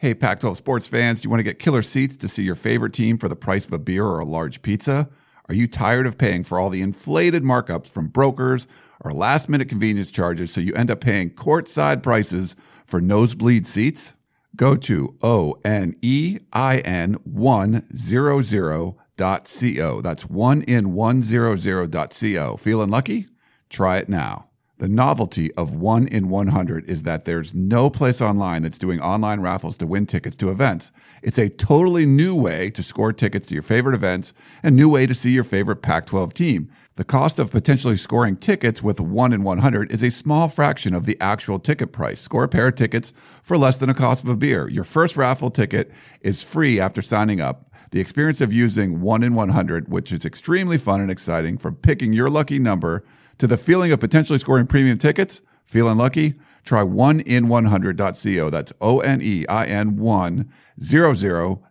[0.00, 2.54] Hey, Pac 12 sports fans, do you want to get killer seats to see your
[2.54, 5.10] favorite team for the price of a beer or a large pizza?
[5.46, 8.66] Are you tired of paying for all the inflated markups from brokers
[9.00, 14.14] or last minute convenience charges so you end up paying courtside prices for nosebleed seats?
[14.56, 20.00] Go to O N E I N 100.co.
[20.00, 22.56] That's one in 100.co.
[22.56, 23.26] Feeling lucky?
[23.68, 24.49] Try it now.
[24.80, 29.40] The novelty of 1 in 100 is that there's no place online that's doing online
[29.40, 30.90] raffles to win tickets to events.
[31.22, 35.04] It's a totally new way to score tickets to your favorite events and new way
[35.04, 36.70] to see your favorite Pac-12 team.
[36.94, 41.04] The cost of potentially scoring tickets with 1 in 100 is a small fraction of
[41.04, 42.18] the actual ticket price.
[42.18, 44.66] Score a pair of tickets for less than the cost of a beer.
[44.70, 45.92] Your first raffle ticket
[46.22, 47.66] is free after signing up.
[47.90, 52.14] The experience of using 1 in 100, which is extremely fun and exciting, from picking
[52.14, 53.04] your lucky number
[53.40, 56.34] to the feeling of potentially scoring premium tickets, feeling lucky?
[56.62, 58.50] Try 1in100.co.
[58.50, 61.64] That's O N E I N 100.co.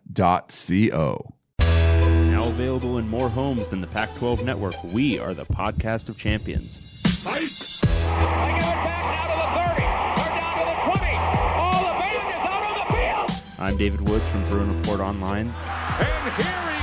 [1.60, 6.16] Now available in more homes than the Pac 12 network, we are the podcast of
[6.16, 7.00] champions.
[7.24, 9.44] I get it back out to the
[9.76, 9.82] 30.
[10.16, 11.14] They're down to the 20.
[11.60, 13.30] All the band is out on the field.
[13.60, 15.54] I'm David Woods from Bruin Report Online.
[15.54, 16.79] And here he goes, Myles Jack.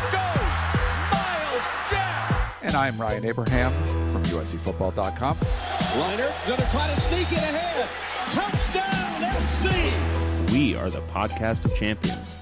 [2.77, 5.39] And I'm Ryan Abraham from USCFootball.com.
[5.39, 7.89] Leinart gonna try to sneak it ahead.
[8.31, 10.53] Touchdown, SC.
[10.53, 12.37] We are the podcast of champions.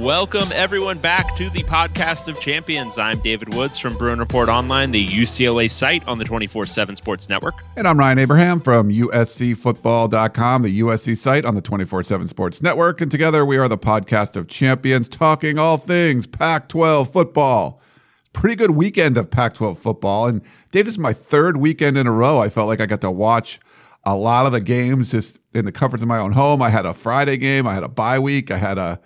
[0.00, 2.98] Welcome, everyone, back to the podcast of champions.
[2.98, 7.28] I'm David Woods from Bruin Report Online, the UCLA site on the 24 7 Sports
[7.28, 7.62] Network.
[7.76, 13.02] And I'm Ryan Abraham from USCFootball.com, the USC site on the 24 7 Sports Network.
[13.02, 17.82] And together we are the podcast of champions, talking all things Pac 12 football.
[18.32, 20.28] Pretty good weekend of Pac 12 football.
[20.28, 20.40] And
[20.70, 22.38] Dave, this is my third weekend in a row.
[22.38, 23.60] I felt like I got to watch
[24.04, 26.62] a lot of the games just in the comforts of my own home.
[26.62, 28.98] I had a Friday game, I had a bye week, I had a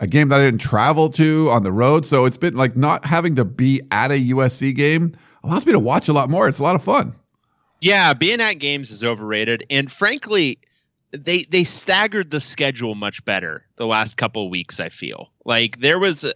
[0.00, 2.04] a game that I didn't travel to on the road.
[2.06, 5.12] So it's been like not having to be at a USC game
[5.44, 6.48] allows me to watch a lot more.
[6.48, 7.12] It's a lot of fun.
[7.80, 10.58] Yeah, being at games is overrated, and frankly,
[11.12, 14.80] they they staggered the schedule much better the last couple of weeks.
[14.80, 16.32] I feel like there was uh,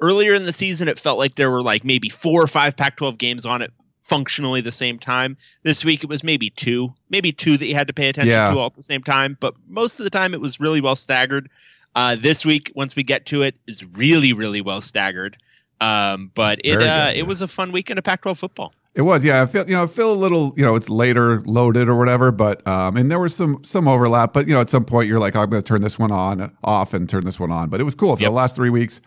[0.00, 3.18] earlier in the season, it felt like there were like maybe four or five Pac-12
[3.18, 3.72] games on it
[4.04, 5.36] functionally the same time.
[5.64, 8.52] This week it was maybe two, maybe two that you had to pay attention Yeah.
[8.52, 10.94] to all at the same time, but most of the time it was really well
[10.94, 11.48] staggered.
[11.96, 15.36] Uh, this week, once we get to it, is really really well staggered.
[15.80, 17.10] Um, but it good, uh, yeah.
[17.10, 18.72] it was a fun weekend of Pac-12 football.
[18.94, 19.42] It was, yeah.
[19.42, 22.32] I feel, you know, I feel a little, you know, it's later loaded or whatever,
[22.32, 24.32] but um, and there was some some overlap.
[24.32, 26.50] But you know, at some point, you're like, I'm going to turn this one on,
[26.64, 27.68] off, and turn this one on.
[27.68, 28.30] But it was cool for Yep.
[28.30, 29.02] the last three weeks.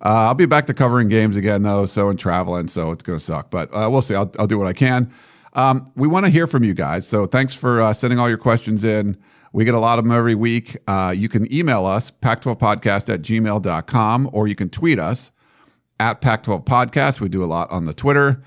[0.00, 3.18] Uh, I'll be back to covering games again though, so and traveling, so it's going
[3.18, 3.50] to suck.
[3.50, 4.14] But uh, we'll see.
[4.14, 5.10] I'll, I'll do what I can.
[5.52, 8.38] Um, we want to hear from you guys, so thanks for uh, sending all your
[8.38, 9.18] questions in.
[9.56, 10.76] We get a lot of them every week.
[10.86, 15.32] Uh, you can email us, pac12podcast at gmail.com, or you can tweet us
[15.98, 17.22] at pac12podcast.
[17.22, 18.42] We do a lot on the Twitter.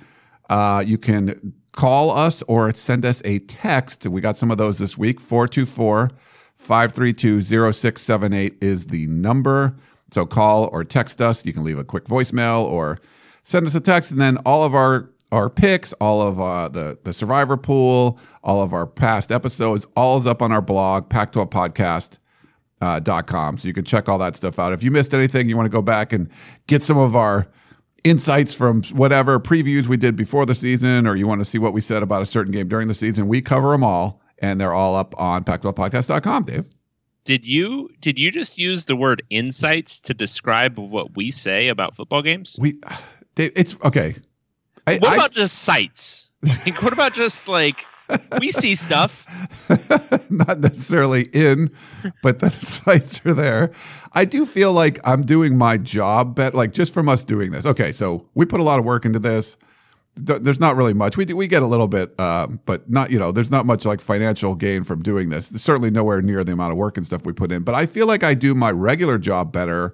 [0.51, 4.05] Uh, you can call us or send us a text.
[4.05, 5.19] We got some of those this week.
[5.19, 6.11] 424
[6.55, 9.75] 532 0678 is the number.
[10.11, 11.43] So call or text us.
[11.43, 12.99] You can leave a quick voicemail or
[13.41, 14.11] send us a text.
[14.11, 18.63] And then all of our our picks, all of uh, the the survivor pool, all
[18.63, 22.17] of our past episodes, all is up on our blog, Pac-12 Podcast
[22.81, 23.57] uh, dot com.
[23.57, 24.73] So you can check all that stuff out.
[24.73, 26.29] If you missed anything, you want to go back and
[26.67, 27.47] get some of our
[28.03, 31.73] insights from whatever previews we did before the season, or you want to see what
[31.73, 34.73] we said about a certain game during the season, we cover them all, and they're
[34.73, 36.69] all up on Pac-12podcast.com, Dave.
[37.25, 41.93] Did you did you just use the word insights to describe what we say about
[41.93, 42.57] football games?
[42.59, 42.73] We,
[43.35, 44.15] Dave, it's okay.
[44.89, 46.31] I, What I- about just sites?
[46.65, 47.85] Like, what about just like
[48.39, 49.27] we see stuff?
[50.31, 51.69] not necessarily in,
[52.23, 53.73] but the sites are there.
[54.13, 57.65] I do feel like I'm doing my job better, like just from us doing this.
[57.65, 59.57] Okay, so we put a lot of work into this.
[60.15, 61.17] There's not really much.
[61.17, 63.31] We do, we get a little bit, um, but not you know.
[63.31, 65.49] There's not much like financial gain from doing this.
[65.49, 67.63] There's certainly nowhere near the amount of work and stuff we put in.
[67.63, 69.93] But I feel like I do my regular job better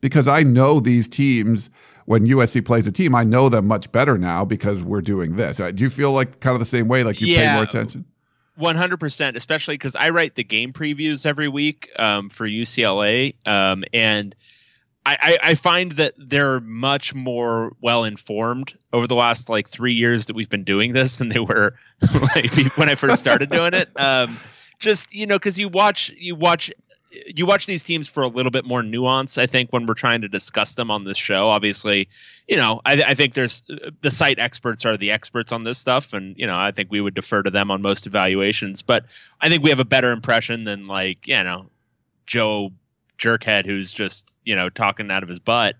[0.00, 1.70] because I know these teams.
[2.06, 5.60] When USC plays a team, I know them much better now because we're doing this.
[5.60, 7.04] Uh, Do you feel like kind of the same way?
[7.04, 8.04] Like you pay more attention?
[8.56, 13.34] One hundred percent, especially because I write the game previews every week um, for UCLA,
[13.48, 14.34] um, and
[15.04, 19.94] I, I, I find that they're much more well informed over the last like three
[19.94, 21.74] years that we've been doing this than they were
[22.34, 23.88] like when I first started doing it.
[23.98, 24.36] Um,
[24.78, 26.70] just you know, because you watch you watch
[27.34, 29.38] you watch these teams for a little bit more nuance.
[29.38, 32.08] I think when we're trying to discuss them on this show, obviously,
[32.48, 33.62] you know, I, I think there's
[34.02, 37.00] the site experts are the experts on this stuff, and you know, I think we
[37.00, 38.82] would defer to them on most evaluations.
[38.82, 39.04] But
[39.40, 41.66] I think we have a better impression than like you know
[42.26, 42.72] Joe
[43.18, 45.76] Jerkhead who's just you know talking out of his butt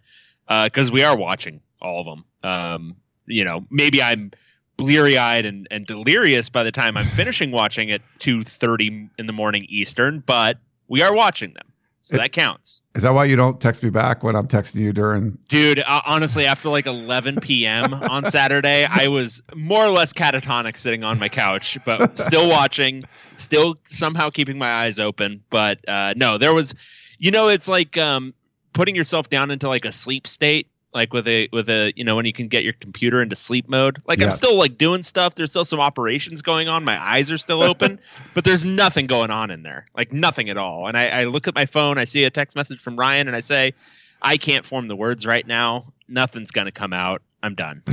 [0.46, 2.24] because uh, we are watching all of them.
[2.44, 2.96] Um,
[3.26, 4.32] you know, maybe I'm
[4.76, 9.26] bleary eyed and, and delirious by the time I'm finishing watching at two thirty in
[9.26, 10.58] the morning Eastern, but
[10.92, 11.66] we are watching them.
[12.02, 12.82] So it, that counts.
[12.94, 15.38] Is that why you don't text me back when I'm texting you during?
[15.48, 17.94] Dude, uh, honestly, after like 11 p.m.
[17.94, 23.04] on Saturday, I was more or less catatonic sitting on my couch, but still watching,
[23.36, 25.42] still somehow keeping my eyes open.
[25.48, 26.74] But uh, no, there was,
[27.18, 28.34] you know, it's like um,
[28.74, 32.16] putting yourself down into like a sleep state like with a with a you know
[32.16, 34.26] when you can get your computer into sleep mode like yes.
[34.26, 35.34] i'm still like doing stuff.
[35.34, 36.84] There's still some operations going on.
[36.84, 37.98] My eyes are still open
[38.34, 39.84] but there's nothing going on in there.
[39.96, 40.86] Like nothing at all.
[40.86, 43.36] And I, I look at my phone i see a text message from ryan and
[43.36, 43.72] i say
[44.20, 45.84] i can't form the words right now.
[46.08, 47.22] Nothing's gonna come out.
[47.42, 47.82] I'm done.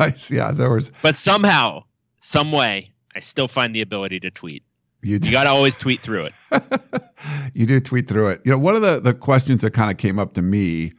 [0.00, 0.28] Nice.
[0.28, 1.84] Yeah there was but somehow
[2.18, 4.64] some way i still find the ability to tweet.
[5.02, 6.32] You, you got to always tweet through it.
[7.54, 8.40] you do tweet through it.
[8.44, 10.90] You know, one of the, the questions that kind of came up to me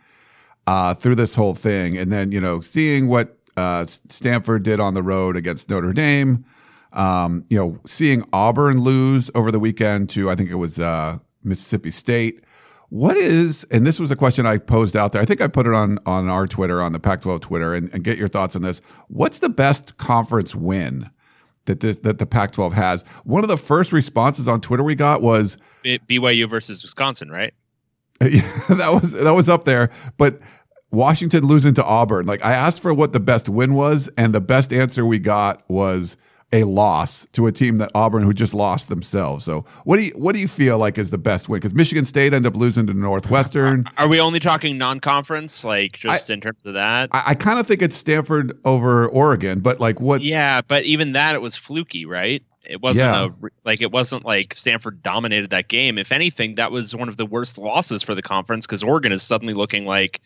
[0.70, 1.98] uh, through this whole thing.
[1.98, 6.46] And then, you know, seeing what uh, Stanford did on the road against Notre Dame,
[6.94, 11.18] um, you know, seeing Auburn lose over the weekend to, I think it was uh,
[11.44, 12.46] Mississippi State.
[12.90, 15.24] What is, and this was a question I posed out there.
[15.24, 17.92] I think I put it on on our Twitter, on the Pac 12 Twitter, and,
[17.92, 18.80] and get your thoughts on this.
[19.08, 21.06] What's the best conference win
[21.66, 23.04] that the, that the Pac 12 has?
[23.24, 27.54] One of the first responses on Twitter we got was BYU versus Wisconsin, right?
[28.20, 30.40] that was that was up there, but
[30.92, 32.26] Washington losing to Auburn.
[32.26, 35.64] Like I asked for what the best win was, and the best answer we got
[35.70, 36.18] was
[36.52, 39.46] a loss to a team that Auburn who just lost themselves.
[39.46, 41.60] So what do you what do you feel like is the best win?
[41.60, 43.86] Because Michigan State ended up losing to Northwestern.
[43.98, 47.10] Are we only talking non-conference, like just I, in terms of that?
[47.12, 50.22] I, I kind of think it's Stanford over Oregon, but like what?
[50.22, 52.44] Yeah, but even that it was fluky, right?
[52.68, 53.28] It wasn't yeah.
[53.28, 55.98] a, like it wasn't like Stanford dominated that game.
[55.98, 59.24] If anything, that was one of the worst losses for the conference because Oregon is
[59.24, 60.20] suddenly looking like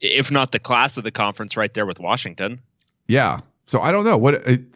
[0.00, 2.60] if not the class of the conference, right there with Washington.
[3.06, 3.38] Yeah.
[3.66, 4.68] So I don't know what it,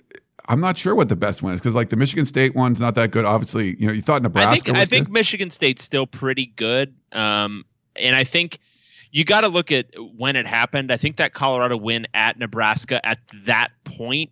[0.49, 2.95] I'm not sure what the best one is because like the Michigan State one's not
[2.97, 3.25] that good.
[3.25, 4.51] Obviously, you know, you thought Nebraska.
[4.51, 7.65] I think, I think Michigan State's still pretty good, um,
[8.01, 8.59] and I think
[9.13, 9.87] you got to look at
[10.17, 10.91] when it happened.
[10.91, 14.31] I think that Colorado win at Nebraska at that point,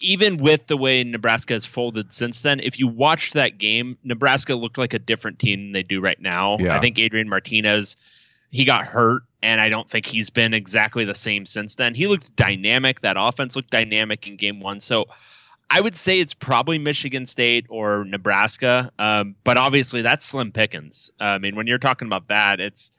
[0.00, 4.54] even with the way Nebraska has folded since then, if you watched that game, Nebraska
[4.54, 6.58] looked like a different team than they do right now.
[6.58, 6.74] Yeah.
[6.74, 7.96] I think Adrian Martinez
[8.50, 11.94] he got hurt and I don't think he's been exactly the same since then.
[11.94, 13.00] He looked dynamic.
[13.00, 14.80] That offense looked dynamic in game one.
[14.80, 15.04] So
[15.70, 21.12] I would say it's probably Michigan State or Nebraska, um, but obviously that's slim pickings.
[21.20, 22.98] Uh, I mean, when you're talking about that, it's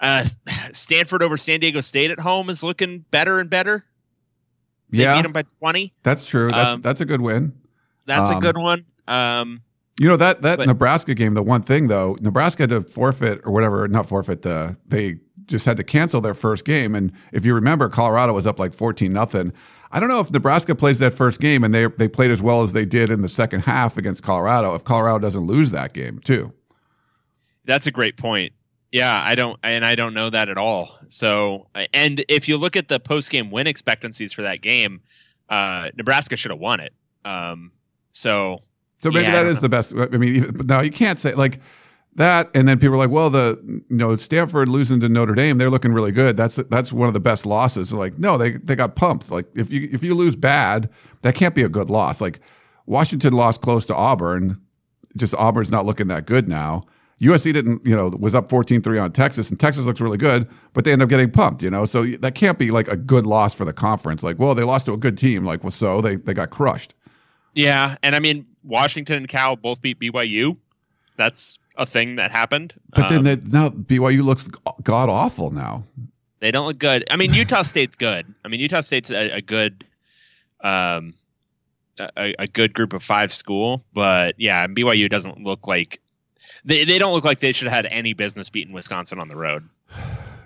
[0.00, 0.24] uh,
[0.72, 3.84] Stanford over San Diego State at home is looking better and better.
[4.90, 5.92] They yeah, beat them by twenty.
[6.02, 6.50] That's true.
[6.50, 7.52] That's um, that's a good win.
[8.06, 8.84] That's um, a good one.
[9.06, 9.62] Um,
[10.00, 11.34] you know that that but, Nebraska game.
[11.34, 14.44] The one thing though, Nebraska had to forfeit or whatever, not forfeit.
[14.44, 18.46] Uh, they just had to cancel their first game, and if you remember, Colorado was
[18.46, 19.52] up like fourteen nothing.
[19.90, 22.62] I don't know if Nebraska plays that first game and they they played as well
[22.62, 24.74] as they did in the second half against Colorado.
[24.74, 26.52] If Colorado doesn't lose that game too,
[27.64, 28.52] that's a great point.
[28.90, 30.88] Yeah, I don't, and I don't know that at all.
[31.08, 35.00] So, and if you look at the post game win expectancies for that game,
[35.48, 36.92] uh, Nebraska should have won it.
[37.24, 37.72] Um,
[38.12, 38.58] so
[38.98, 39.62] so maybe yeah, that is know.
[39.62, 39.94] the best.
[39.96, 41.58] I mean, even, now you can't say like
[42.16, 45.58] that, and then people are like, "Well, the you know Stanford losing to Notre Dame,
[45.58, 46.36] they're looking really good.
[46.36, 49.30] That's that's one of the best losses." Like, no, they they got pumped.
[49.30, 50.90] Like if you if you lose bad,
[51.22, 52.20] that can't be a good loss.
[52.20, 52.40] Like
[52.86, 54.60] Washington lost close to Auburn.
[55.16, 56.82] Just Auburn's not looking that good now.
[57.20, 60.84] USC didn't, you know, was up 14-3 on Texas, and Texas looks really good, but
[60.84, 61.86] they end up getting pumped, you know.
[61.86, 64.22] So that can't be like a good loss for the conference.
[64.22, 65.44] Like, well, they lost to a good team.
[65.44, 66.94] Like, well, so they they got crushed.
[67.54, 70.56] Yeah, and I mean Washington and Cal both beat BYU.
[71.16, 72.74] That's a thing that happened.
[72.90, 74.48] But um, then now BYU looks
[74.82, 75.84] god awful now.
[76.40, 77.04] They don't look good.
[77.10, 78.26] I mean, Utah State's good.
[78.44, 79.84] I mean, Utah State's a, a good,
[80.60, 81.14] um,
[81.98, 83.82] a, a, good group of five school.
[83.94, 86.00] But yeah, BYU doesn't look like
[86.64, 89.36] they they don't look like they should have had any business beating Wisconsin on the
[89.36, 89.68] road.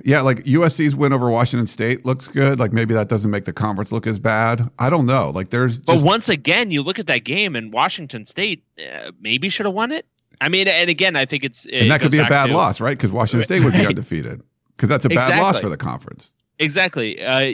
[0.04, 2.58] Yeah, like USC's win over Washington State looks good.
[2.60, 4.70] Like maybe that doesn't make the conference look as bad.
[4.78, 5.32] I don't know.
[5.34, 9.10] Like there's, just, but once again, you look at that game and Washington State uh,
[9.20, 10.06] maybe should have won it.
[10.40, 12.56] I mean, and again, I think it's it and that could be a bad to,
[12.56, 12.96] loss, right?
[12.96, 14.42] Because Washington State would be undefeated.
[14.76, 15.42] Because that's a bad exactly.
[15.42, 16.34] loss for the conference.
[16.60, 17.20] Exactly.
[17.24, 17.52] Uh,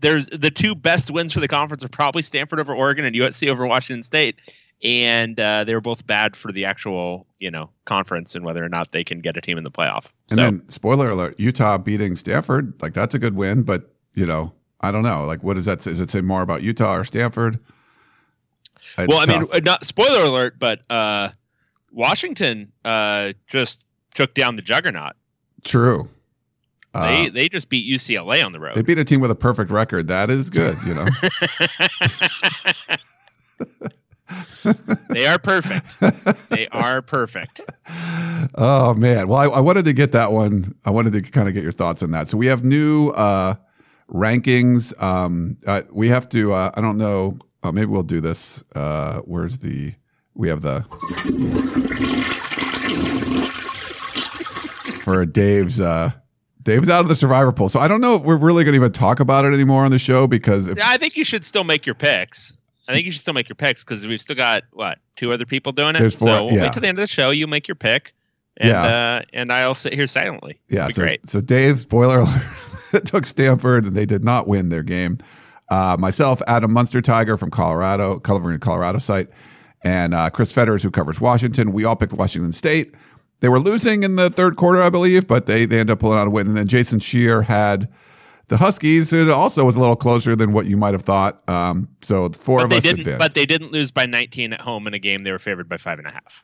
[0.00, 3.48] there's the two best wins for the conference are probably Stanford over Oregon and USC
[3.48, 4.40] over Washington State.
[4.82, 8.68] and uh, they were both bad for the actual you know conference and whether or
[8.68, 10.12] not they can get a team in the playoff.
[10.30, 13.62] And so then, spoiler alert: Utah beating Stanford, like that's a good win.
[13.62, 15.24] But you know, I don't know.
[15.24, 15.90] Like, what does that say?
[15.90, 17.58] Does it say more about Utah or Stanford?
[18.76, 19.54] It's well, I mean, tough.
[19.54, 21.28] uh, not spoiler alert, but uh,
[21.94, 25.12] Washington uh, just took down the juggernaut.
[25.64, 26.06] true.
[26.92, 28.74] Uh, They they just beat UCLA on the road.
[28.76, 30.06] they beat a team with a perfect record.
[30.08, 30.76] That is good.
[30.86, 31.04] You know.
[35.10, 36.48] they are perfect.
[36.50, 37.60] They are perfect.
[38.54, 39.28] Oh man.
[39.28, 40.74] Well, I, I wanted to get that one.
[40.84, 42.28] I wanted to kind of get your thoughts on that.
[42.28, 43.54] So we have new uh,
[44.08, 45.00] rankings.
[45.02, 46.52] Um, uh, we have to.
[46.52, 47.38] Uh, I don't know.
[47.62, 48.62] Uh, maybe we'll do this.
[48.74, 49.92] Uh, where's the?
[50.34, 50.82] We have the
[55.02, 55.80] for Dave's.
[55.80, 56.10] Uh,
[56.62, 58.80] Dave's out of the survivor pool, so I don't know if we're really going to
[58.80, 61.62] even talk about it anymore on the show because if, I think you should still
[61.64, 62.56] make your picks.
[62.88, 65.44] I think you should still make your picks because we've still got what two other
[65.44, 65.98] people doing it.
[66.00, 66.62] Four- so we'll yeah.
[66.62, 67.30] wait till the end of the show.
[67.30, 68.12] You make your pick,
[68.56, 68.82] and Yeah.
[68.82, 70.58] uh, and I'll sit here silently.
[70.70, 71.28] Yeah, Be so, great.
[71.28, 75.18] so Dave, spoiler alert, took Stanford and they did not win their game.
[75.70, 79.28] Uh, myself, Adam Munsterteiger from Colorado, covering the Colorado site,
[79.84, 81.72] and uh, Chris Fetters, who covers Washington.
[81.72, 82.94] We all picked Washington State.
[83.40, 86.18] They were losing in the third quarter, I believe, but they, they ended up pulling
[86.18, 86.46] out a win.
[86.46, 87.88] And then Jason Scheer had
[88.48, 89.12] the Huskies.
[89.12, 91.46] It also was a little closer than what you might have thought.
[91.48, 93.00] Um, so the four But of they us didn't.
[93.00, 93.18] advanced.
[93.18, 95.76] But they didn't lose by 19 at home in a game they were favored by
[95.76, 96.42] five and a half.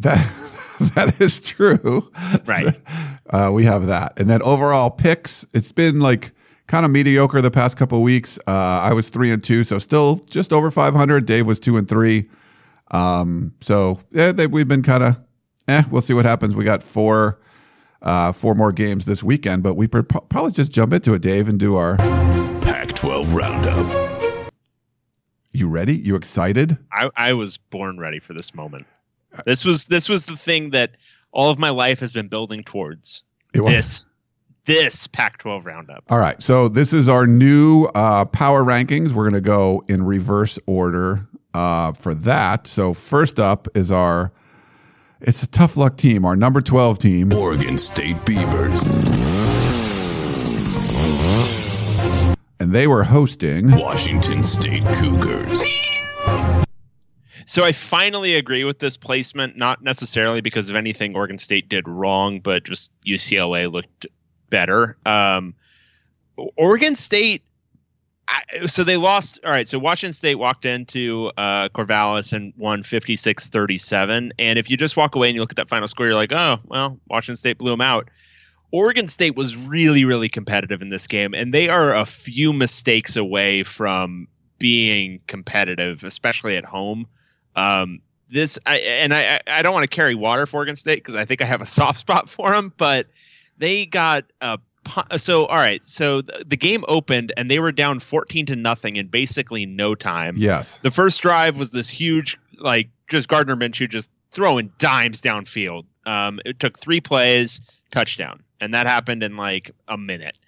[0.00, 0.16] That
[0.94, 2.02] that is true.
[2.46, 2.66] Right.
[3.30, 5.46] Uh, we have that, and then overall picks.
[5.54, 6.32] It's been like
[6.66, 8.38] kind of mediocre the past couple of weeks.
[8.46, 11.24] Uh, I was three and two, so still just over five hundred.
[11.24, 12.28] Dave was two and three.
[12.92, 15.20] Um, so yeah, they, we've been kind of.
[15.68, 16.56] Eh, we'll see what happens.
[16.56, 17.40] We got four,
[18.02, 21.48] uh, four more games this weekend, but we pr- probably just jump into it, Dave,
[21.48, 21.96] and do our.
[22.60, 24.52] Pac 12 Roundup.
[25.52, 25.94] You ready?
[25.94, 26.78] You excited?
[26.92, 28.86] I, I was born ready for this moment.
[29.46, 30.90] This was this was the thing that
[31.32, 33.22] all of my life has been building towards.
[33.54, 34.06] It was- This
[34.64, 36.04] this Pac-12 roundup.
[36.08, 36.40] All right.
[36.40, 39.10] So this is our new uh, power rankings.
[39.12, 42.66] We're going to go in reverse order uh, for that.
[42.66, 44.32] So first up is our.
[45.20, 46.24] It's a tough luck team.
[46.24, 47.32] Our number twelve team.
[47.32, 48.82] Oregon State Beavers.
[52.62, 53.72] and they were hosting.
[53.76, 55.60] Washington State Cougars.
[57.44, 61.88] So I finally agree with this placement, not necessarily because of anything Oregon State did
[61.88, 64.06] wrong, but just UCLA looked
[64.48, 64.96] better.
[65.04, 65.54] Um,
[66.56, 67.42] Oregon State.
[68.32, 69.44] I, so they lost.
[69.44, 69.66] All right.
[69.66, 74.32] So Washington State walked into uh, Corvallis and won 56 37.
[74.38, 76.32] And if you just walk away and you look at that final score, you're like,
[76.32, 78.08] oh, well, Washington State blew them out.
[78.72, 83.16] Oregon State was really, really competitive in this game, and they are a few mistakes
[83.16, 84.26] away from
[84.58, 87.06] being competitive, especially at home.
[87.54, 91.16] Um, this I, and I, I don't want to carry water for Oregon State because
[91.16, 93.08] I think I have a soft spot for them, but
[93.58, 94.58] they got a
[95.16, 95.82] so all right.
[95.84, 99.94] So the, the game opened and they were down fourteen to nothing in basically no
[99.94, 100.34] time.
[100.36, 100.78] Yes.
[100.78, 105.84] The first drive was this huge, like just Gardner Minshew just throwing dimes downfield.
[106.06, 110.38] Um, it took three plays, touchdown, and that happened in like a minute.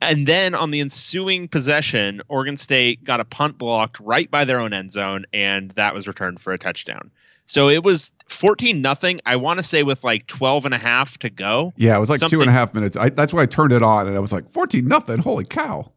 [0.00, 4.58] And then on the ensuing possession, Oregon State got a punt blocked right by their
[4.58, 7.10] own end zone, and that was returned for a touchdown.
[7.44, 9.20] So it was 14 nothing.
[9.26, 11.72] I want to say with like 12 and a half to go.
[11.76, 12.96] Yeah, it was like two Something- and a half minutes.
[12.96, 15.18] I, that's why I turned it on, and I was like, fourteen nothing.
[15.18, 15.92] Holy cow!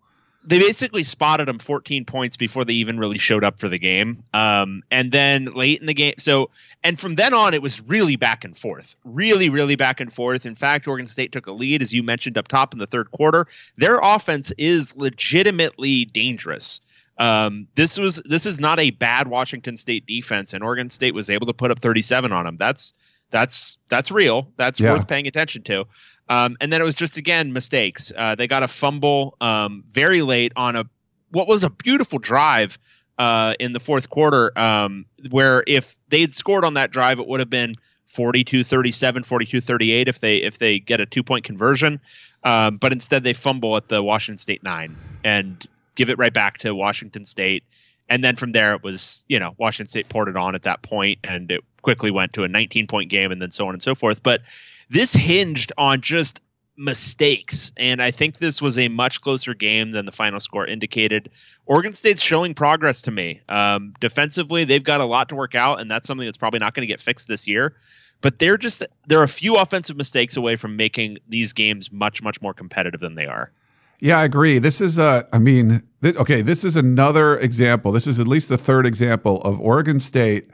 [0.47, 4.23] they basically spotted them 14 points before they even really showed up for the game.
[4.33, 6.49] Um, and then late in the game, so
[6.83, 10.45] and from then on, it was really back and forth, really, really back and forth.
[10.45, 13.11] In fact, Oregon State took a lead, as you mentioned up top in the third
[13.11, 13.45] quarter.
[13.77, 16.81] Their offense is legitimately dangerous.
[17.17, 21.29] Um, this was this is not a bad Washington State defense, and Oregon State was
[21.29, 22.57] able to put up 37 on them.
[22.57, 22.93] That's
[23.31, 24.51] that's that's real.
[24.57, 24.91] That's Yeah.
[24.91, 25.85] worth paying attention to.
[26.27, 28.11] Um, and then it was just again mistakes.
[28.15, 30.85] Uh, they got a fumble um, very late on a
[31.31, 32.77] what was a beautiful drive
[33.17, 37.39] uh, in the fourth quarter, um, where if they'd scored on that drive, it would
[37.39, 37.73] have been
[38.07, 41.99] 42-37, 42-38 if they if they get a two point conversion.
[42.43, 45.65] Um, but instead, they fumble at the Washington State nine and
[45.95, 47.63] give it right back to Washington State.
[48.09, 50.83] And then from there, it was you know Washington State poured it on at that
[50.83, 53.81] point, and it quickly went to a 19 point game, and then so on and
[53.81, 54.21] so forth.
[54.21, 54.41] But
[54.89, 56.41] this hinged on just
[56.77, 61.29] mistakes, and I think this was a much closer game than the final score indicated.
[61.65, 63.41] Oregon State's showing progress to me.
[63.49, 66.73] Um, defensively, they've got a lot to work out, and that's something that's probably not
[66.73, 67.75] going to get fixed this year.
[68.21, 72.41] But they're just they're a few offensive mistakes away from making these games much much
[72.41, 73.51] more competitive than they are.
[73.99, 74.59] Yeah, I agree.
[74.59, 77.91] This is a, I mean, th- okay, this is another example.
[77.91, 80.51] This is at least the third example of Oregon State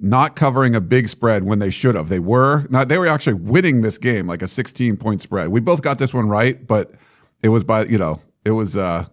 [0.00, 2.08] not covering a big spread when they should have.
[2.08, 2.88] They were not.
[2.88, 5.48] They were actually winning this game like a 16 point spread.
[5.48, 6.92] We both got this one right, but
[7.42, 9.04] it was by you know it was uh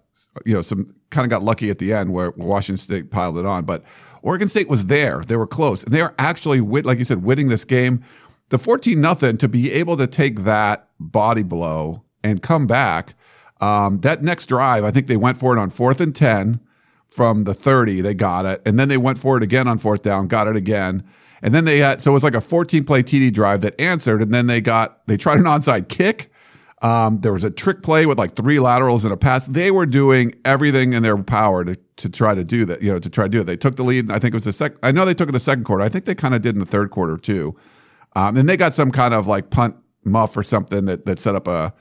[0.45, 3.45] you know some kind of got lucky at the end where Washington State piled it
[3.45, 3.83] on, but
[4.21, 5.21] Oregon State was there.
[5.21, 8.03] They were close, and they were actually wit like you said winning this game.
[8.49, 13.13] The 14 nothing to be able to take that body blow and come back.
[13.61, 16.59] Um, that next drive, I think they went for it on fourth and 10
[17.11, 18.01] from the 30.
[18.01, 18.61] They got it.
[18.65, 21.05] And then they went for it again on fourth down, got it again.
[21.43, 24.21] And then they had, so it was like a 14 play TD drive that answered.
[24.21, 26.29] And then they got, they tried an onside kick.
[26.81, 29.45] Um, there was a trick play with like three laterals and a pass.
[29.45, 32.97] They were doing everything in their power to, to try to do that, you know,
[32.97, 33.43] to try to do it.
[33.43, 34.11] They took the lead.
[34.11, 35.83] I think it was the second, I know they took it the second quarter.
[35.83, 37.55] I think they kind of did in the third quarter too.
[38.15, 41.35] Um, and they got some kind of like punt muff or something that, that set
[41.35, 41.71] up a,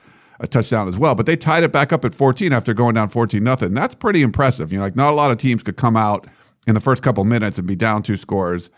[0.41, 1.15] a touchdown as well.
[1.15, 3.73] But they tied it back up at 14 after going down 14 nothing.
[3.73, 4.71] That's pretty impressive.
[4.71, 6.27] You know, like not a lot of teams could come out
[6.67, 8.69] in the first couple minutes and be down two scores.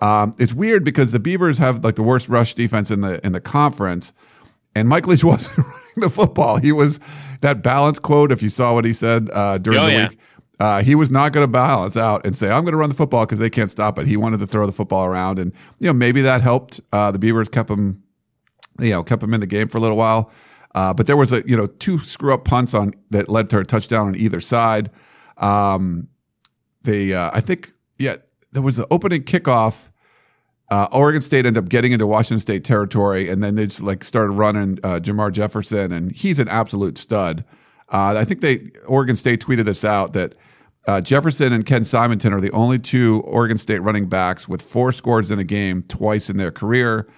[0.00, 3.32] Um, it's weird because the Beavers have like the worst rush defense in the in
[3.32, 4.12] the conference,
[4.76, 6.58] and Mike Leach wasn't running the football.
[6.58, 7.00] He was
[7.40, 8.30] that balance quote.
[8.30, 10.08] If you saw what he said uh, during Oh, the yeah.
[10.08, 10.18] week,
[10.60, 12.94] uh, he was not going to balance out and say, "I'm going to run the
[12.94, 14.06] football" because they can't stop it.
[14.06, 16.80] He wanted to throw the football around, and you know maybe that helped.
[16.92, 18.00] Uh, the Beavers kept him,
[18.78, 20.30] you know, kept him in the game for a little while.
[20.78, 23.58] Uh, but there was a you know two screw up punts on that led to
[23.58, 24.90] a touchdown on either side.
[25.36, 26.06] Um,
[26.82, 28.14] they uh, I think yeah
[28.52, 29.90] there was the opening kickoff.
[30.70, 34.04] Uh, Oregon State ended up getting into Washington State territory, and then they just like
[34.04, 37.44] started running uh, Jermar Jefferson, and he's an absolute stud.
[37.88, 40.36] Uh, I think they Oregon State tweeted this out that
[40.86, 44.92] uh, Jefferson and Ken Simonton are the only two Oregon State running backs with four
[44.92, 47.08] scores in a game twice in their career,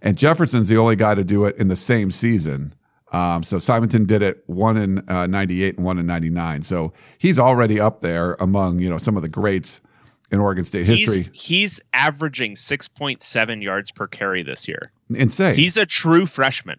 [0.00, 2.72] and Jefferson's the only guy to do it in the same season.
[3.12, 6.62] Um, so Simonton did it one in uh, '98 and one in '99.
[6.62, 9.80] So he's already up there among you know some of the greats
[10.30, 11.24] in Oregon State history.
[11.24, 14.92] He's, he's averaging 6.7 yards per carry this year.
[15.10, 15.56] Insane.
[15.56, 16.78] He's a true freshman.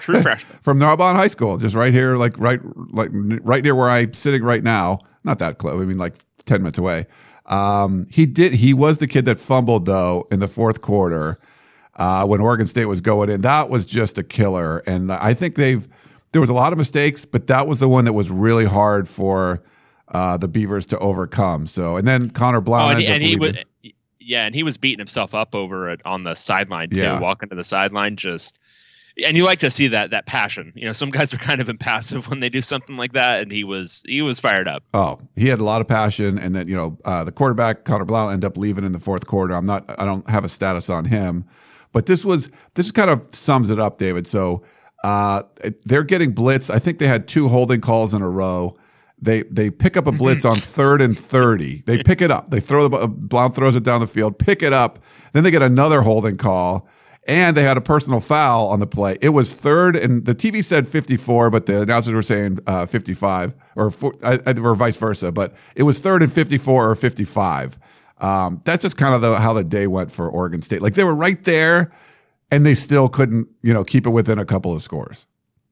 [0.00, 0.58] True freshman.
[0.62, 2.60] from Narbonne High School, just right here, like right,
[2.92, 4.98] like right near where I'm sitting right now.
[5.22, 5.80] Not that close.
[5.80, 7.04] I mean, like ten minutes away.
[7.46, 8.52] Um, he did.
[8.54, 11.38] He was the kid that fumbled though in the fourth quarter
[11.98, 13.42] uh, when Oregon State was going in.
[13.42, 15.86] That was just a killer, and I think they've.
[16.32, 19.08] There was a lot of mistakes, but that was the one that was really hard
[19.08, 19.62] for
[20.08, 21.66] uh, the Beavers to overcome.
[21.66, 23.58] So, and then Connor Oh, Blount and, he- up and he was,
[24.20, 27.18] yeah, and he was beating himself up over it on the sideline too, Yeah.
[27.18, 28.16] walking to the sideline.
[28.16, 28.62] Just,
[29.26, 30.70] and you like to see that that passion.
[30.76, 33.50] You know, some guys are kind of impassive when they do something like that, and
[33.50, 34.82] he was he was fired up.
[34.92, 38.04] Oh, he had a lot of passion, and then you know uh, the quarterback Connor
[38.04, 39.54] Blount ended up leaving in the fourth quarter.
[39.54, 41.46] I'm not, I don't have a status on him,
[41.92, 44.26] but this was this kind of sums it up, David.
[44.26, 44.62] So
[45.04, 45.42] uh,
[45.84, 46.70] they're getting blitz.
[46.70, 48.76] I think they had two holding calls in a row.
[49.20, 51.82] They they pick up a blitz on third and thirty.
[51.86, 52.50] They pick it up.
[52.50, 55.00] They throw the Blount throws it down the field, pick it up.
[55.32, 56.88] Then they get another holding call.
[57.26, 59.18] And they had a personal foul on the play.
[59.20, 63.54] It was third, and the TV said 54, but the announcers were saying uh, 55,
[63.76, 63.92] or,
[64.24, 65.30] I- or vice versa.
[65.30, 67.78] But it was third and 54 or 55.
[68.20, 70.82] Um, that's just kind of the, how the day went for Oregon State.
[70.82, 71.92] Like they were right there,
[72.50, 75.26] and they still couldn't, you know, keep it within a couple of scores.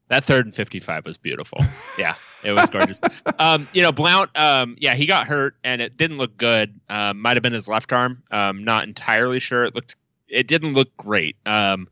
[0.09, 1.59] That third and 55 was beautiful.
[1.97, 2.13] Yeah,
[2.45, 3.01] it was gorgeous.
[3.39, 6.79] um, you know, Blount, um, yeah, he got hurt and it didn't look good.
[6.89, 8.23] Um, might have been his left arm.
[8.31, 9.65] Um, not entirely sure.
[9.65, 9.97] It looked,
[10.29, 11.35] it didn't look great.
[11.45, 11.89] Um,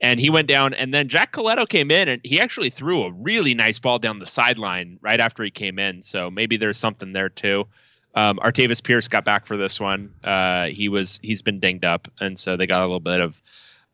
[0.00, 3.12] and he went down, and then Jack Coletto came in, and he actually threw a
[3.12, 6.02] really nice ball down the sideline right after he came in.
[6.02, 7.66] So maybe there's something there too.
[8.14, 10.12] Um, Artavis Pierce got back for this one.
[10.24, 13.40] Uh, he was he's been dinged up, and so they got a little bit of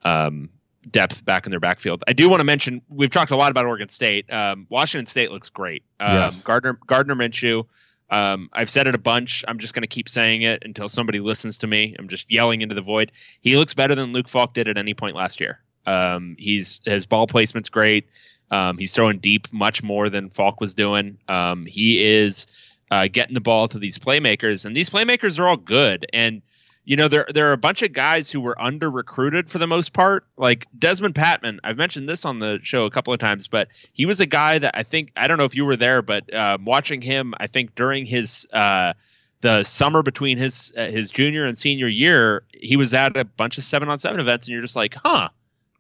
[0.05, 0.48] um,
[0.90, 2.03] depth back in their backfield.
[2.09, 4.33] I do want to mention we've talked a lot about Oregon State.
[4.33, 5.83] Um, Washington State looks great.
[6.00, 6.42] Um, Yes.
[6.42, 7.64] Gardner Gardner Minshew.
[8.11, 9.44] Um, I've said it a bunch.
[9.48, 11.96] I'm just going to keep saying it until somebody listens to me.
[11.98, 13.11] I'm just yelling into the void.
[13.40, 15.61] He looks better than Luke Falk did at any point last year.
[15.87, 18.07] Um, he's his ball placement's great.
[18.50, 21.18] Um, he's throwing deep much more than Falk was doing.
[21.29, 22.46] Um, he is
[22.90, 26.07] uh, getting the ball to these playmakers, and these playmakers are all good.
[26.12, 26.42] And
[26.85, 29.66] you know, there there are a bunch of guys who were under recruited for the
[29.66, 30.27] most part.
[30.37, 34.05] Like Dezmon Patmon, I've mentioned this on the show a couple of times, but he
[34.05, 36.64] was a guy that I think I don't know if you were there, but um,
[36.64, 38.92] watching him, I think during his uh,
[39.40, 43.57] the summer between his uh, his junior and senior year, he was at a bunch
[43.57, 45.29] of seven on seven events, and you're just like, huh,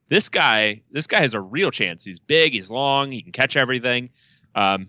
[0.08, 2.04] this guy this guy has a real chance.
[2.04, 4.08] He's big, he's long, he can catch everything.
[4.54, 4.86] Um,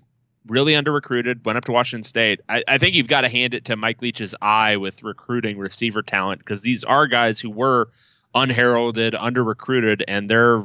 [0.47, 2.41] really under recruited, went up to Washington State.
[2.49, 6.01] I, I think you've got to hand it to Mike Leach's eye with recruiting receiver
[6.01, 7.89] talent because these are guys who were
[8.33, 10.61] unheralded, under recruited, and they're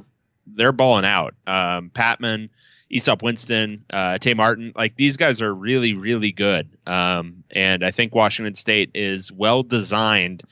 [0.47, 1.35] they're balling out.
[1.47, 2.49] Um, Patmon,
[2.93, 6.69] Easop Winston, uh, Tay Martin, like these guys are really, really good.
[6.87, 10.43] Um, and I think Washington State is well designed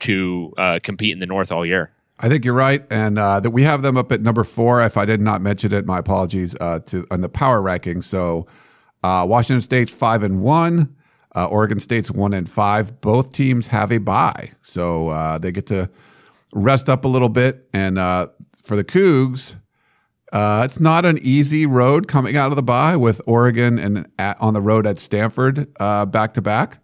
[0.00, 1.90] to uh, compete in the North all year.
[2.20, 4.82] I think you're right, and uh, that we have them up at number four.
[4.82, 8.02] If I did not mention it, my apologies uh, to on the power ranking.
[8.02, 8.46] So
[9.02, 10.96] uh, Washington State's five and one,
[11.34, 13.00] uh, Oregon State's one and five.
[13.00, 15.90] Both teams have a bye, so uh, they get to
[16.54, 17.68] rest up a little bit.
[17.72, 18.28] And uh,
[18.62, 19.56] for the Cougs,
[20.32, 24.40] uh, it's not an easy road coming out of the bye with Oregon and at,
[24.40, 26.78] on the road at Stanford uh, back to back.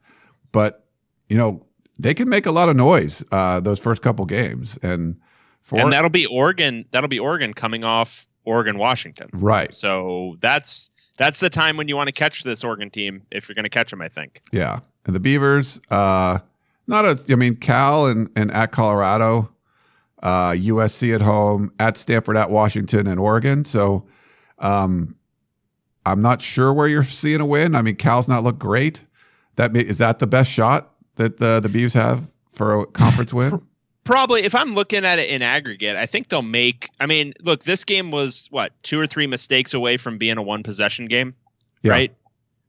[0.53, 0.87] But
[1.29, 1.67] you know
[1.99, 5.21] they can make a lot of noise uh, those first couple games, and
[5.61, 6.85] for and that'll be Oregon.
[6.91, 9.29] That'll be Oregon coming off Oregon Washington.
[9.35, 13.49] right, So that's that's the time when you want to catch this Oregon team if
[13.49, 14.01] you're going to catch them.
[14.01, 14.41] I think.
[14.53, 16.39] yeah, and the Beavers, uh,
[16.87, 17.19] not a.
[17.31, 19.51] I mean, Cal and and at Colorado,
[20.23, 23.65] uh, USC at home, at Stanford, at Washington, and Oregon.
[23.65, 24.07] So,
[24.59, 25.17] um,
[26.07, 27.75] I'm not sure where you're seeing a win.
[27.75, 29.05] I mean, Cal's not looked great.
[29.57, 33.33] That may, is that the best shot that the the Beavs have for a conference
[33.35, 33.63] win?
[34.05, 36.89] Probably, if I'm looking at it in aggregate, I think they'll make.
[37.01, 40.43] I mean, look, this game was what two or three mistakes away from being a
[40.43, 41.35] one possession game,
[41.83, 41.93] Yeah.
[41.93, 42.13] right?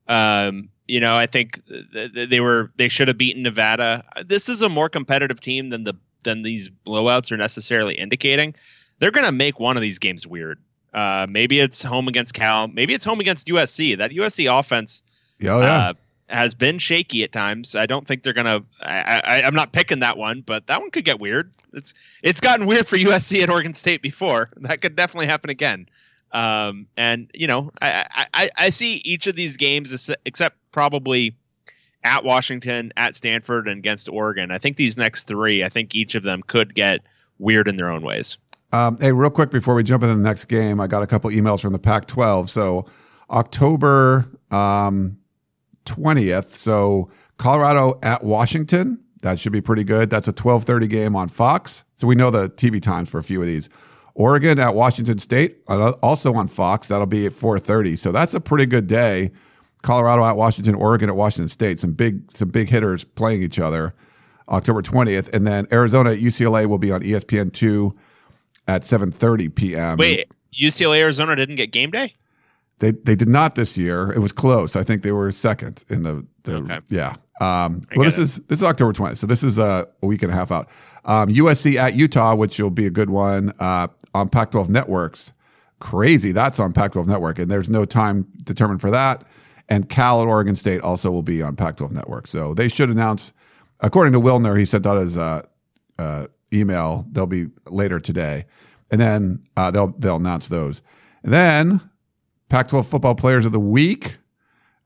[0.08, 4.04] Um, you know, I think th- th- they were they should have beaten Nevada.
[4.26, 8.56] This is a more competitive team than the than these blowouts are necessarily indicating.
[9.00, 10.58] They're going to make one of these games weird.
[10.94, 12.68] Uh, maybe it's home against Cal.
[12.70, 13.98] Maybe it's home against USC.
[13.98, 15.04] That USC offense
[15.40, 15.78] Yeah, oh, yeah.
[15.90, 15.94] uh,
[16.30, 17.76] has been shaky at times.
[17.76, 18.64] I don't think they're gonna.
[18.82, 21.52] I, I'm not picking that one, but that one could get weird.
[21.74, 24.50] It's it's gotten weird for USC at Oregon State before.
[24.58, 25.88] That could definitely happen again.
[26.32, 31.36] Um, and you know, I, I I- I see each of these games except probably
[32.04, 34.52] at Washington, at Stanford, and against Oregon.
[34.52, 35.64] I think these next three.
[35.64, 37.02] I think each of them could get
[37.40, 38.38] weird in their own ways.
[38.74, 41.30] Um, hey, real quick before we jump into the next game, I got a couple
[41.30, 42.50] emails from the Pac-12.
[42.50, 42.86] So
[43.30, 45.18] October um,
[45.86, 46.46] 20th.
[46.46, 49.02] So Colorado at Washington.
[49.22, 50.10] That should be pretty good.
[50.10, 51.84] That's a 12:30 game on Fox.
[51.96, 53.70] So we know the TV times for a few of these.
[54.14, 56.88] Oregon at Washington State, also on Fox.
[56.88, 57.98] That'll be at 4:30.
[57.98, 59.32] So that's a pretty good day.
[59.82, 61.80] Colorado at Washington, Oregon at Washington State.
[61.80, 63.94] Some big some big hitters playing each other.
[64.48, 67.96] October 20th, and then Arizona at UCLA will be on ESPN two
[68.68, 69.98] at 7:30 p.m.
[69.98, 72.14] Wait, UCLA Arizona didn't get game day.
[72.80, 74.12] They they did not this year.
[74.12, 74.76] It was close.
[74.76, 76.80] I think they were second in the, the Okay.
[76.90, 77.14] yeah.
[77.42, 78.24] Um, well, this it.
[78.24, 80.70] is this is October 20th, so this is uh, a week and a half out.
[81.04, 85.34] Um, USC at Utah, which will be a good one uh, on Pac-12 networks.
[85.80, 89.26] Crazy, that's on Pac-12 network, and there's no time determined for that.
[89.68, 92.28] And Cal at Oregon State also will be on Pac-12 network.
[92.28, 93.34] So they should announce,
[93.82, 95.42] according to Wilner, he sent out his uh,
[96.00, 97.06] uh, email.
[97.12, 98.46] They'll be later today,
[98.92, 100.82] and then uh, they'll they'll announce those.
[101.24, 101.82] And then
[102.56, 104.18] Pac-12 football players of the week.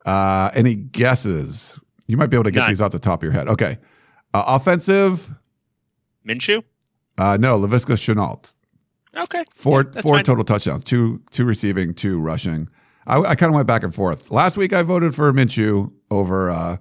[0.03, 1.79] Uh, any guesses?
[2.07, 2.69] You might be able to get None.
[2.69, 3.47] these off the top of your head.
[3.47, 3.77] Okay,
[4.33, 5.29] uh, offensive.
[6.27, 6.63] Minshew.
[7.19, 8.55] Uh, no, Laviska Shenault.
[9.15, 9.43] Okay.
[9.53, 10.23] Four Yeah, four fine.
[10.23, 12.67] total touchdowns, two two receiving, two rushing.
[13.05, 14.31] I, I kind of went back and forth.
[14.31, 16.77] Last week I voted for Minshew over uh,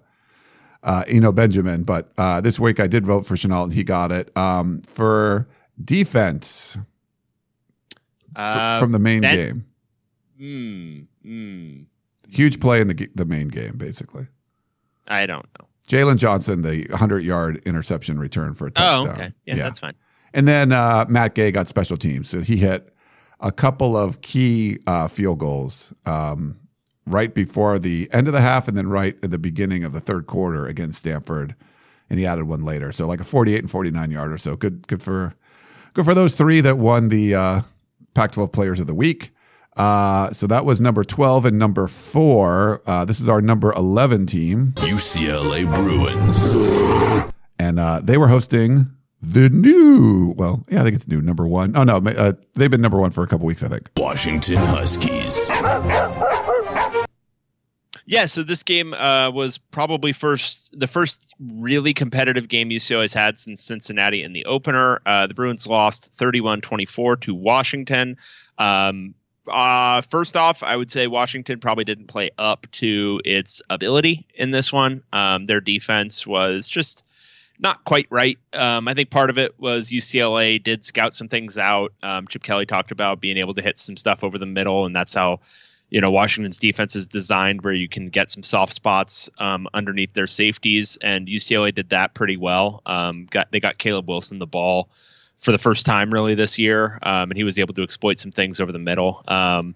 [0.83, 4.11] uh, Eno Benjamin, but uh, this week I did vote for Shenault and he got
[4.11, 4.35] it.
[4.39, 5.49] Um, for
[5.85, 6.79] defense
[8.37, 9.65] Uh, from the main Ben- game,
[10.41, 11.87] mm, mm,
[12.29, 14.27] huge play in the the main game, basically.
[15.09, 15.67] I don't know.
[15.89, 19.01] Jaylon Johnson, the 100 yard interception return for a touchdown.
[19.01, 19.27] Oh, touchdown.
[19.27, 19.35] okay.
[19.47, 19.95] Yeah, that's fine.
[20.35, 22.29] And then uh, Matt Gay got special teams.
[22.29, 22.93] So he hit
[23.41, 26.57] a couple of key uh, field goals um,
[27.07, 30.01] right before the end of the half and then right at the beginning of the
[30.01, 31.55] third quarter against Stanford.
[32.11, 32.93] And he added one later.
[32.93, 34.57] So like a 48 and 49 yard or so.
[34.57, 35.35] Good good for
[35.95, 37.61] good for those three that won the uh,
[38.15, 39.31] Pac 12 players of the week.
[39.79, 42.83] Uh, so that was number 12 and number four.
[42.87, 44.73] Uh, this is our number 11 team.
[44.77, 46.45] UCLA Bruins.
[47.59, 48.87] and uh, they were hosting
[49.23, 50.35] the new.
[50.37, 51.77] Well, yeah, I think it's new number one.
[51.77, 53.89] Oh no, uh, they've been number one for a couple weeks, I think.
[53.97, 55.49] Washington Huskies.
[58.11, 63.13] Yeah, so this game uh, was probably first the first really competitive game UCLA has
[63.13, 64.99] had since Cincinnati in the opener.
[65.05, 68.17] Uh, the Bruins lost 31-24 to Washington.
[68.57, 69.15] Um,
[69.51, 74.51] uh, first off, I would say Washington probably didn't play up to its ability in
[74.51, 75.03] this one.
[75.13, 77.05] Um, their defense was just
[77.61, 78.39] not quite right.
[78.53, 81.93] Um, I think part of it was UCLA did scout some things out.
[82.03, 84.95] Um, Chip Kelly talked about being able to hit some stuff over the middle, and
[84.95, 85.41] that's how
[85.91, 90.13] you know Washington's defense is designed, where you can get some soft spots um, underneath
[90.15, 92.81] their safeties, and UCLA did that pretty well.
[92.87, 94.89] Um, got they got Caleb Wilson the ball
[95.39, 98.33] for the first time really this year, um, and he was able to exploit some
[98.33, 99.23] things over the middle.
[99.29, 99.75] Um,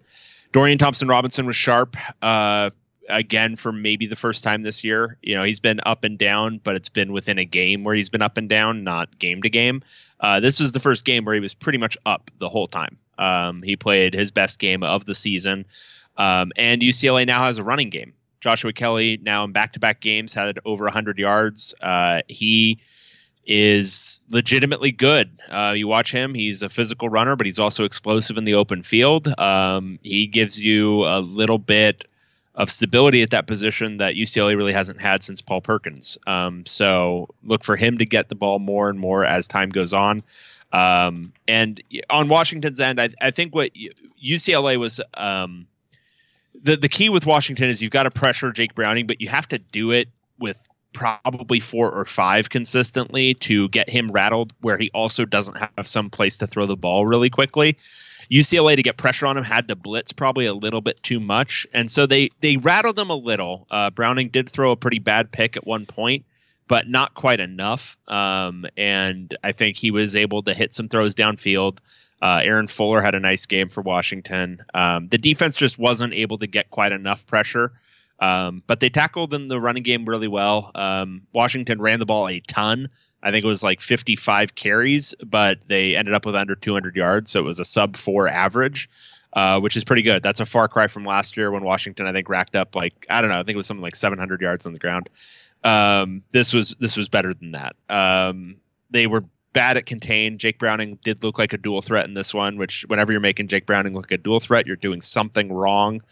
[0.53, 1.97] Dorian Thompson Robinson was sharp.
[2.21, 2.71] Uh,
[3.09, 5.17] again for maybe the first time this year.
[5.23, 8.09] You know, he's been up and down, but it's been within a game where he's
[8.09, 9.83] been up and down, not game to game.
[10.21, 12.97] Uh, this was the first game where he was pretty much up the whole time.
[13.19, 15.67] Um, he played his best game of the season.
[16.17, 18.15] Um, and UCLA now has a running game.
[18.41, 21.75] Joshua Kelly now in back-to-back games had over 100 yards.
[21.81, 22.81] Uh, he
[23.47, 25.31] is legitimately good.
[25.51, 28.83] Uh, you watch him; he's a physical runner, but he's also explosive in the open
[28.83, 29.29] field.
[29.39, 32.05] Um, he gives you a little bit
[32.55, 36.19] of stability at that position that UCLA really hasn't had since Paul Perkins.
[36.27, 39.95] Um, so look for him to get the ball more and more as time goes
[39.95, 40.23] on.
[40.73, 43.71] Um, and on Washington's end, I, I, think what
[44.25, 45.67] UCLA was um,
[46.63, 49.47] the the key with Washington is you've got to pressure Jake Browning, but you have
[49.49, 54.91] to do it with probably four or five consistently to get him rattled, where he
[54.95, 57.77] also doesn't have some place to throw the ball really quickly.
[58.31, 61.67] UCLA to get pressure on him had to blitz probably a little bit too much,
[61.75, 63.67] and so they they rattled him a little.
[63.71, 66.25] Uh, Browning did throw a pretty bad pick at one point,
[66.69, 67.97] but not quite enough.
[68.09, 71.79] Um, and I think he was able to hit some throws downfield.
[72.23, 74.61] Uh, Aaron Fuller had a nice game for Washington.
[74.73, 77.73] Um, the defense just wasn't able to get quite enough pressure,
[78.23, 80.71] um, but they tackled in the running game really well.
[80.77, 82.87] Um, Washington ran the ball a ton.
[83.21, 87.33] I think it was like 55 carries, but they ended up with under 200 yards,
[87.33, 88.89] so it was a sub four average.
[89.35, 90.23] Uh, which is pretty good.
[90.23, 93.23] That's a far cry from last year when Washington, I think, racked up like I
[93.23, 95.09] don't know, I think it was something like 700 yards on the ground.
[95.65, 97.75] Um, this was this was better than that.
[97.89, 98.57] Um,
[98.91, 100.37] they were bad at contain.
[100.37, 103.49] Jake Browning did look like a dual threat in this one, which whenever you're making
[103.49, 106.03] Jake Browning look like a dual threat, you're doing something wrong.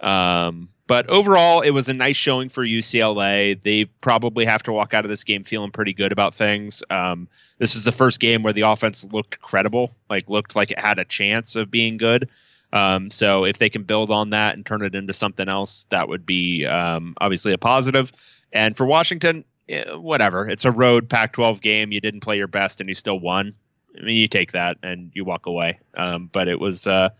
[0.00, 3.60] Um, but overall, it was a nice showing for UCLA.
[3.60, 6.82] They probably have to walk out of this game feeling pretty good about things.
[6.88, 10.78] Um, this is the first game where the offense looked credible, like looked like it
[10.78, 12.30] had a chance of being good.
[12.72, 16.08] Um, so if they can build on that and turn it into something else, that
[16.08, 18.10] would be um, obviously a positive.
[18.52, 20.48] And for Washington, eh, whatever.
[20.48, 21.92] It's a road Pac-12 game.
[21.92, 23.54] You didn't play your best and you still won.
[23.98, 25.78] I mean, you take that and you walk away.
[25.94, 27.10] Um, but it was uh,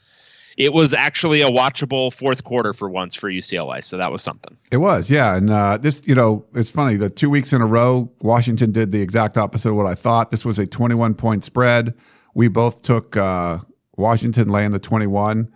[0.58, 3.82] it was actually a watchable fourth quarter for once for UCLA.
[3.82, 4.56] So that was something.
[4.72, 5.36] It was, yeah.
[5.36, 6.96] And uh, this, you know, it's funny.
[6.96, 10.32] The two weeks in a row, Washington did the exact opposite of what I thought.
[10.32, 11.94] This was a 21 point spread.
[12.34, 13.58] We both took uh,
[13.96, 15.52] Washington laying the 21.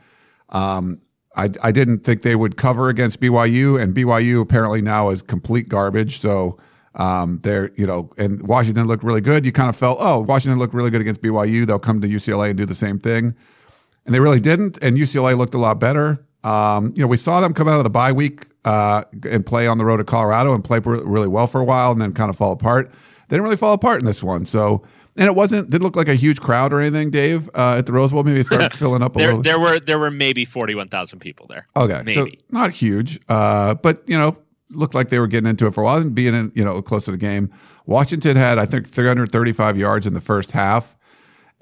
[0.50, 1.00] Um,
[1.34, 5.68] I, I didn't think they would cover against BYU, and BYU apparently now is complete
[5.68, 6.20] garbage.
[6.20, 6.58] So
[6.94, 9.44] um, they're, you know, and Washington looked really good.
[9.44, 11.66] You kind of felt, oh, Washington looked really good against BYU.
[11.66, 13.34] They'll come to UCLA and do the same thing.
[14.06, 14.82] And they really didn't.
[14.82, 16.26] And UCLA looked a lot better.
[16.44, 19.66] Um, you know, we saw them come out of the bye week uh, and play
[19.66, 22.30] on the road to Colorado and play really well for a while and then kind
[22.30, 22.90] of fall apart.
[23.28, 24.44] They didn't really fall apart in this one.
[24.44, 24.82] So
[25.16, 27.92] and it wasn't didn't look like a huge crowd or anything, Dave, uh, at the
[27.92, 28.24] Rose Bowl.
[28.24, 29.42] Maybe it started filling up a there, little.
[29.42, 31.64] There were there were maybe forty one thousand people there.
[31.76, 32.12] Okay, maybe.
[32.12, 34.36] so not huge, uh, but you know,
[34.70, 36.80] looked like they were getting into it for a while and being in, you know
[36.80, 37.50] close to the game.
[37.86, 40.96] Washington had I think three hundred thirty five yards in the first half,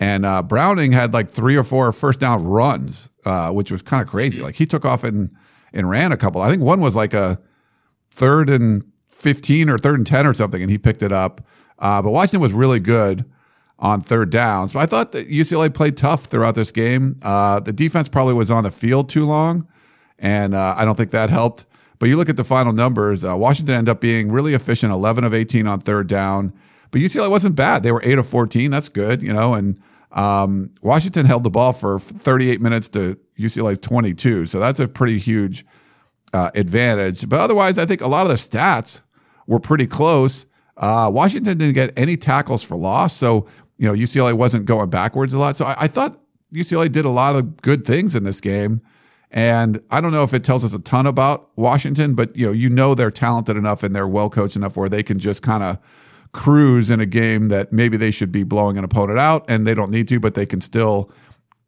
[0.00, 4.02] and uh, Browning had like three or four first down runs, uh, which was kind
[4.02, 4.40] of crazy.
[4.40, 5.30] Like he took off and
[5.72, 6.40] and ran a couple.
[6.40, 7.38] I think one was like a
[8.10, 11.46] third and fifteen or third and ten or something, and he picked it up.
[11.78, 13.26] Uh, but Washington was really good
[13.78, 14.72] on third downs.
[14.72, 17.16] But I thought that UCLA played tough throughout this game.
[17.22, 19.68] Uh, the defense probably was on the field too long,
[20.18, 21.66] and uh, I don't think that helped.
[21.98, 25.24] But you look at the final numbers, uh, Washington ended up being really efficient 11
[25.24, 26.54] of 18 on third down.
[26.90, 27.82] But UCLA wasn't bad.
[27.82, 28.70] They were 8 of 14.
[28.70, 29.54] That's good, you know.
[29.54, 29.80] And
[30.12, 34.46] um, Washington held the ball for 38 minutes to UCLA's 22.
[34.46, 35.64] So that's a pretty huge
[36.32, 37.28] uh, advantage.
[37.28, 39.02] But otherwise, I think a lot of the stats
[39.46, 40.46] were pretty close.
[40.76, 43.14] Uh, Washington didn't get any tackles for loss.
[43.14, 43.46] So
[43.80, 45.56] you know, UCLA wasn't going backwards a lot.
[45.56, 46.20] So I, I, thought
[46.52, 48.82] UCLA did a lot of good things in this game.
[49.30, 52.52] And I don't know if it tells us a ton about Washington, but you know,
[52.52, 55.62] you know they're talented enough and they're well coached enough where they can just kind
[55.62, 55.78] of
[56.32, 59.74] cruise in a game that maybe they should be blowing an opponent out and they
[59.74, 61.10] don't need to, but they can still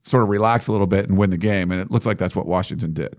[0.02, 1.70] sort of relax a little bit and win the game.
[1.70, 3.16] And it looks like that's what Washington did.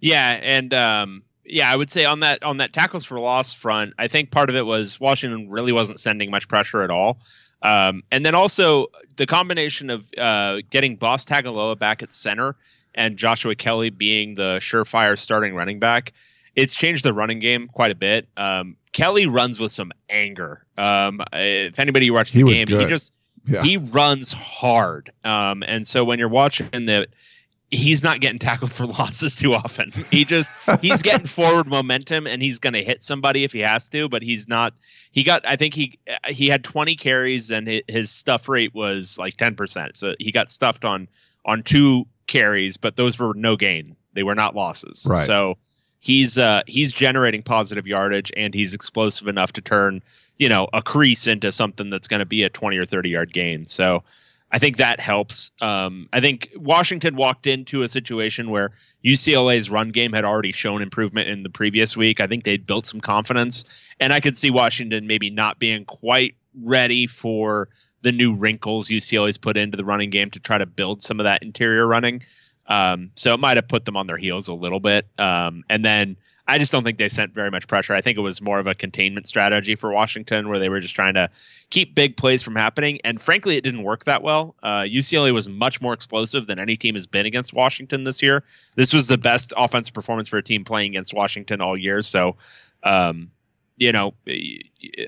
[0.00, 3.94] Yeah, and um, yeah, I would say on that on that tackles for loss front,
[3.98, 7.18] I think part of it was Washington really wasn't sending much pressure at all.
[7.62, 12.56] Um, and then also the combination of uh, getting Boss Tagaloa back at center
[12.94, 16.12] and Joshua Kelly being the surefire starting running back,
[16.56, 18.28] it's changed the running game quite a bit.
[18.36, 20.66] Um, Kelly runs with some anger.
[20.76, 23.14] Um, if anybody watched the he game, he just
[23.46, 23.62] yeah.
[23.62, 25.10] he runs hard.
[25.24, 27.06] Um, and so when you're watching the
[27.70, 29.90] he's not getting tackled for losses too often.
[30.10, 33.88] He just he's getting forward momentum and he's going to hit somebody if he has
[33.90, 34.74] to, but he's not.
[35.12, 39.34] He got I think he he had 20 carries and his stuff rate was like
[39.34, 39.96] 10%.
[39.96, 41.08] So he got stuffed on
[41.44, 43.96] on two carries, but those were no gain.
[44.12, 45.06] They were not losses.
[45.08, 45.18] Right.
[45.18, 45.56] So
[46.00, 50.02] he's uh, he's generating positive yardage and he's explosive enough to turn
[50.38, 53.32] you know a crease into something that's going to be a 20 or 30 yard
[53.32, 53.64] gain.
[53.64, 54.02] So
[54.50, 55.52] I think that helps.
[55.62, 58.72] Um, I think Washington walked into a situation where
[59.04, 62.20] UCLA's run game had already shown improvement in the previous week.
[62.20, 66.34] I think they'd built some confidence, and I could see Washington maybe not being quite
[66.62, 67.68] ready for
[68.02, 71.24] the new wrinkles UCLA's put into the running game to try to build some of
[71.24, 72.22] that interior running.
[72.70, 75.06] Um, so it might have put them on their heels a little bit.
[75.18, 77.94] Um, and then I just don't think they sent very much pressure.
[77.94, 80.94] I think it was more of a containment strategy for Washington where they were just
[80.94, 81.28] trying to
[81.70, 82.98] keep big plays from happening.
[83.04, 84.54] And frankly, it didn't work that well.
[84.62, 88.44] Uh, UCLA was much more explosive than any team has been against Washington this year.
[88.76, 92.02] This was the best offensive performance for a team playing against Washington all year.
[92.02, 92.36] So,
[92.84, 93.30] um,
[93.80, 94.12] you know,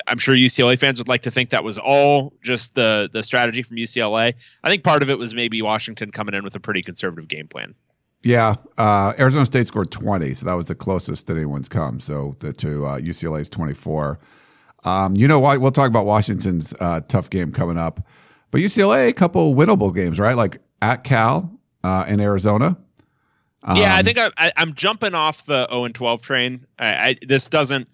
[0.09, 3.63] I'm sure UCLA fans would like to think that was all just the the strategy
[3.63, 4.35] from UCLA.
[4.65, 7.47] I think part of it was maybe Washington coming in with a pretty conservative game
[7.47, 7.75] plan.
[8.23, 12.01] Yeah, uh, Arizona State scored 20, so that was the closest that anyone's come.
[12.01, 14.19] So the, to uh, UCLA's 24.
[14.85, 15.59] Um, you know why?
[15.59, 18.07] We'll talk about Washington's uh, tough game coming up,
[18.51, 20.37] but UCLA a couple winnable games, right?
[20.37, 22.79] Like at Cal uh, in Arizona.
[23.65, 26.61] Um, yeah, I think I, I, am jumping off the 0 and 12 train.
[26.79, 27.87] I, I, this doesn't,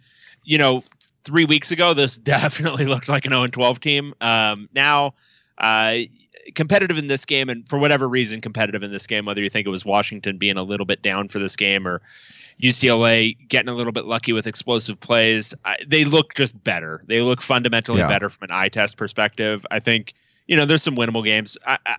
[0.49, 0.83] you know,
[1.25, 4.15] three weeks ago this definitely looked like an 0 12 team.
[4.21, 5.13] Um, now,
[5.59, 5.97] uh,
[6.55, 9.27] competitive in this game, and for whatever reason, competitive in this game.
[9.27, 12.01] Whether you think it was Washington being a little bit down for this game or
[12.63, 17.03] UCLA getting a little bit lucky with explosive plays, I, they look just better.
[17.07, 18.09] They look fundamentally yeah.
[18.09, 19.67] better from an eye test perspective.
[19.71, 20.15] I think
[20.47, 21.59] you know there's some winnable games.
[21.67, 21.97] I, I,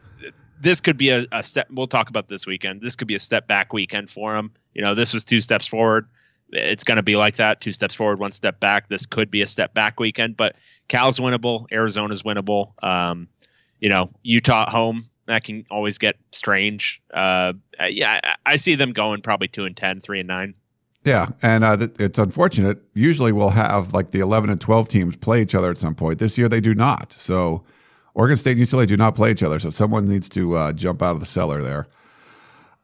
[0.59, 1.67] this could be a, a step.
[1.69, 2.81] We'll talk about this weekend.
[2.81, 4.51] This could be a step back weekend for them.
[4.73, 6.07] You know, this was two steps forward.
[6.51, 7.61] It's going to be like that.
[7.61, 8.87] Two steps forward, one step back.
[8.87, 10.55] This could be a step back weekend, but
[10.87, 11.65] Cal's winnable.
[11.71, 12.73] Arizona's winnable.
[12.83, 13.27] Um,
[13.79, 17.01] you know, Utah at home that can always get strange.
[17.13, 17.53] Uh,
[17.87, 20.55] yeah, I, I, see them going probably two and 10, three and nine.
[21.05, 22.79] Yeah, and uh, it's unfortunate.
[22.93, 26.19] Usually, we'll have like the eleven and twelve teams play each other at some point.
[26.19, 27.13] This year, they do not.
[27.13, 27.63] So,
[28.15, 29.59] Oregon State and UCLA do not play each other.
[29.59, 31.87] So, someone needs to uh, jump out of the cellar there.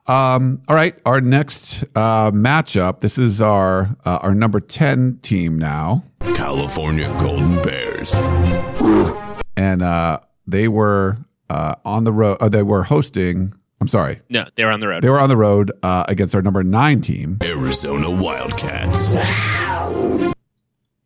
[0.07, 2.99] Um, all right, our next uh, matchup.
[2.99, 6.03] This is our uh, our number ten team now,
[6.35, 8.13] California Golden Bears,
[9.57, 11.17] and uh, they were
[11.49, 12.37] uh, on the road.
[12.39, 13.53] Uh, they were hosting.
[13.81, 14.19] I'm sorry.
[14.29, 15.03] No, they were on the road.
[15.03, 19.15] They were on the road uh, against our number nine team, Arizona Wildcats.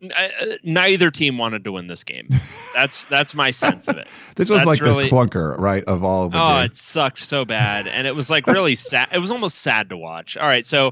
[0.02, 0.28] Uh,
[0.64, 2.28] neither team wanted to win this game.
[2.74, 4.06] That's that's my sense of it.
[4.36, 5.84] this was that's like really, the clunker, right?
[5.86, 6.28] Of all.
[6.28, 9.10] Of oh, it sucked so bad, and it was like really sad.
[9.12, 10.38] It was almost sad to watch.
[10.38, 10.92] All right, so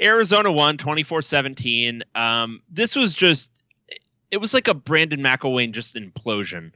[0.00, 2.02] Arizona won 24-17.
[2.14, 3.62] Um, this was just.
[4.30, 6.72] It was like a Brandon McIlwain just implosion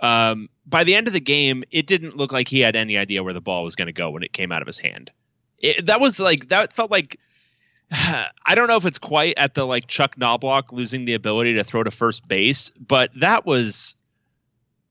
[0.00, 3.22] um, by the end of the game, it didn't look like he had any idea
[3.22, 5.10] where the ball was going to go when it came out of his hand.
[5.58, 7.18] It, that was like that felt like
[7.92, 11.64] I don't know if it's quite at the like Chuck Knoblauch losing the ability to
[11.64, 13.96] throw to first base, but that was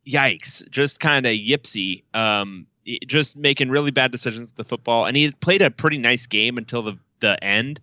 [0.06, 2.04] yikes, just kind of yipsy.
[2.16, 2.68] Um,
[3.06, 6.58] just making really bad decisions with the football, and he played a pretty nice game
[6.58, 7.80] until the the end.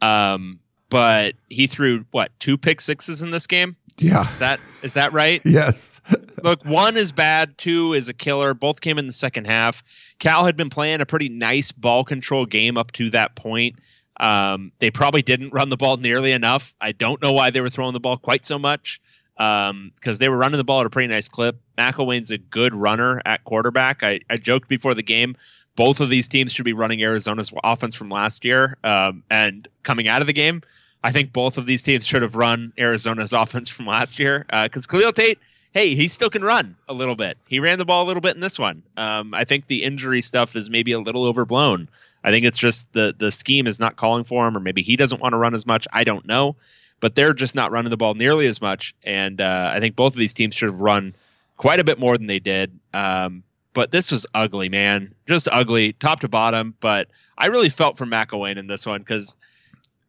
[0.00, 3.76] Um, but he threw what two pick sixes in this game?
[3.98, 4.22] Yeah.
[4.22, 5.40] Is that is that right?
[5.44, 6.00] yes.
[6.42, 8.54] Look, one is bad, two is a killer.
[8.54, 9.82] Both came in the second half.
[10.20, 13.76] Cal had been playing a pretty nice ball control game up to that point.
[14.20, 16.74] Um, they probably didn't run the ball nearly enough.
[16.80, 19.00] I don't know why they were throwing the ball quite so much
[19.36, 21.56] because um, they were running the ball at a pretty nice clip.
[21.76, 24.02] McIlwain's a good runner at quarterback.
[24.02, 25.36] I, I joked before the game
[25.78, 28.76] both of these teams should be running Arizona's offense from last year.
[28.82, 30.60] Um, and coming out of the game,
[31.04, 34.88] I think both of these teams should have run Arizona's offense from last year because
[34.88, 35.38] uh, Khalil Tate,
[35.72, 37.38] hey, he still can run a little bit.
[37.46, 38.82] He ran the ball a little bit in this one.
[38.96, 41.88] Um, I think the injury stuff is maybe a little overblown.
[42.24, 44.96] I think it's just the the scheme is not calling for him, or maybe he
[44.96, 45.86] doesn't want to run as much.
[45.92, 46.56] I don't know,
[47.00, 48.94] but they're just not running the ball nearly as much.
[49.04, 51.14] And uh, I think both of these teams should have run
[51.56, 52.78] quite a bit more than they did.
[52.92, 53.42] Um,
[53.74, 56.74] but this was ugly, man, just ugly, top to bottom.
[56.80, 59.36] But I really felt for McIlwain in this one because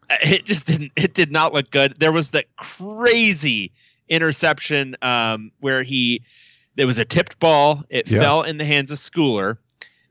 [0.09, 1.93] it just didn't it did not look good.
[1.99, 3.71] There was that crazy
[4.07, 6.23] interception um, where he
[6.75, 7.83] there was a tipped ball.
[7.89, 9.57] It fell in the hands of Schooler.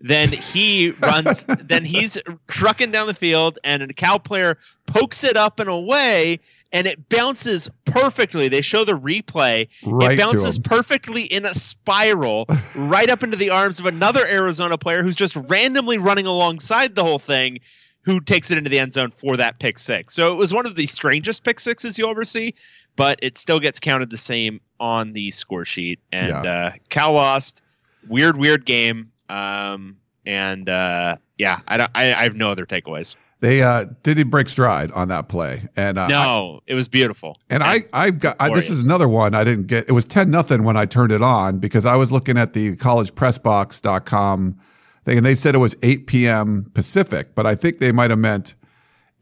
[0.00, 1.46] Then he runs.
[1.64, 6.38] then he's trucking down the field, and a cow player pokes it up and away,
[6.72, 8.48] and it bounces perfectly.
[8.48, 9.68] They show the replay.
[9.86, 12.46] Right it bounces perfectly in a spiral
[12.76, 17.02] right up into the arms of another Arizona player who's just randomly running alongside the
[17.02, 17.58] whole thing
[18.02, 20.14] who takes it into the end zone for that pick six.
[20.14, 22.54] So it was one of the strangest pick sixes you'll ever see,
[22.96, 26.00] but it still gets counted the same on the score sheet.
[26.10, 26.50] And yeah.
[26.50, 27.62] uh, Cal lost.
[28.08, 29.10] Weird, weird game.
[29.28, 33.16] Um, and uh, yeah, I, don't, I, I have no other takeaways.
[33.40, 37.36] they uh, didn't break stride on that play, and uh, I- No, it was beautiful.
[37.50, 39.88] and I, I got I, this is another one I didn't get.
[39.88, 42.76] It was ten nothing when I turned it on because I was looking at the
[42.76, 44.58] collegepressbox.com
[45.04, 46.70] thing, and they said it was eight p.m.
[46.74, 48.54] Pacific, but I think they might have meant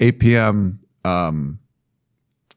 [0.01, 0.81] eight p.m.
[1.05, 1.59] Um,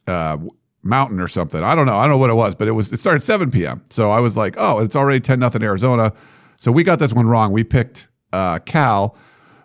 [0.08, 0.38] uh,
[0.82, 1.62] Mountain or something.
[1.62, 1.96] I don't know.
[1.96, 2.92] I don't know what it was, but it was.
[2.92, 3.84] It started seven p.m.
[3.90, 6.14] So I was like, oh, it's already ten nothing Arizona.
[6.60, 7.54] So we got this one wrong.
[7.54, 9.18] We picked uh, Cal,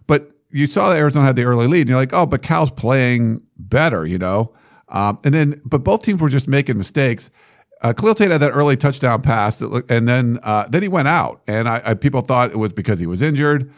[0.06, 2.70] but you saw that Arizona had the early lead, and you're like, oh, but Cal's
[2.70, 4.54] playing better, you know.
[4.88, 7.30] Um, and then, but both teams were just making mistakes.
[7.82, 11.08] Uh, Khalil Tate had that early touchdown pass, that and then uh, then he went
[11.08, 13.72] out, and I, I people thought it was because he was injured.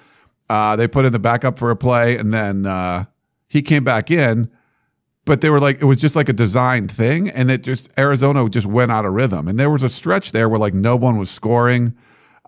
[0.51, 3.05] Uh, they put in the backup for a play, and then uh,
[3.49, 4.51] he came back in.
[5.25, 8.47] But they were like, it was just like a designed thing, and it just Arizona
[8.51, 9.49] just went out of rhythm.
[9.49, 11.97] And there was a stretch there where like no one was scoring.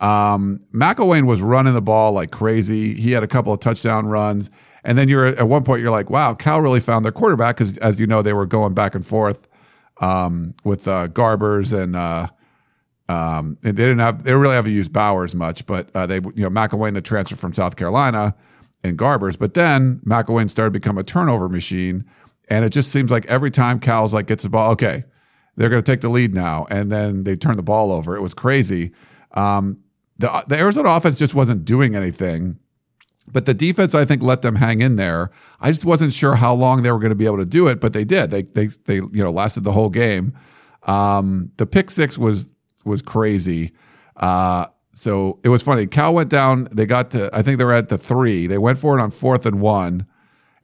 [0.00, 2.94] Um, McIlwain was running the ball like crazy.
[2.94, 4.50] He had a couple of touchdown runs.
[4.84, 7.76] And then you're at one point, you're like, wow, Cal really found their quarterback because,
[7.78, 9.48] as you know, they were going back and forth
[10.00, 12.28] um, with uh, Garbers and, uh,
[13.08, 16.48] um, and they didn't have, they really haven't used Bowers much, but uh, they, you
[16.48, 18.34] know, McIlwain, the transfer from South Carolina,
[18.84, 19.38] and Garbers.
[19.38, 22.04] But then McIlwain started to become a turnover machine.
[22.48, 25.02] And it just seems like every time Cal's like gets the ball, okay,
[25.56, 26.66] they're going to take the lead now.
[26.70, 28.14] And then they turn the ball over.
[28.14, 28.92] It was crazy.
[29.32, 29.82] Um,
[30.18, 32.58] the, the Arizona offense just wasn't doing anything.
[33.30, 35.30] But the defense, I think, let them hang in there.
[35.60, 37.80] I just wasn't sure how long they were going to be able to do it,
[37.80, 38.30] but they did.
[38.30, 40.34] They they they you know lasted the whole game.
[40.84, 42.50] Um, the pick six was
[42.84, 43.72] was crazy.
[44.16, 45.86] Uh, so it was funny.
[45.86, 46.68] Cal went down.
[46.72, 48.46] They got to I think they were at the three.
[48.46, 50.06] They went for it on fourth and one,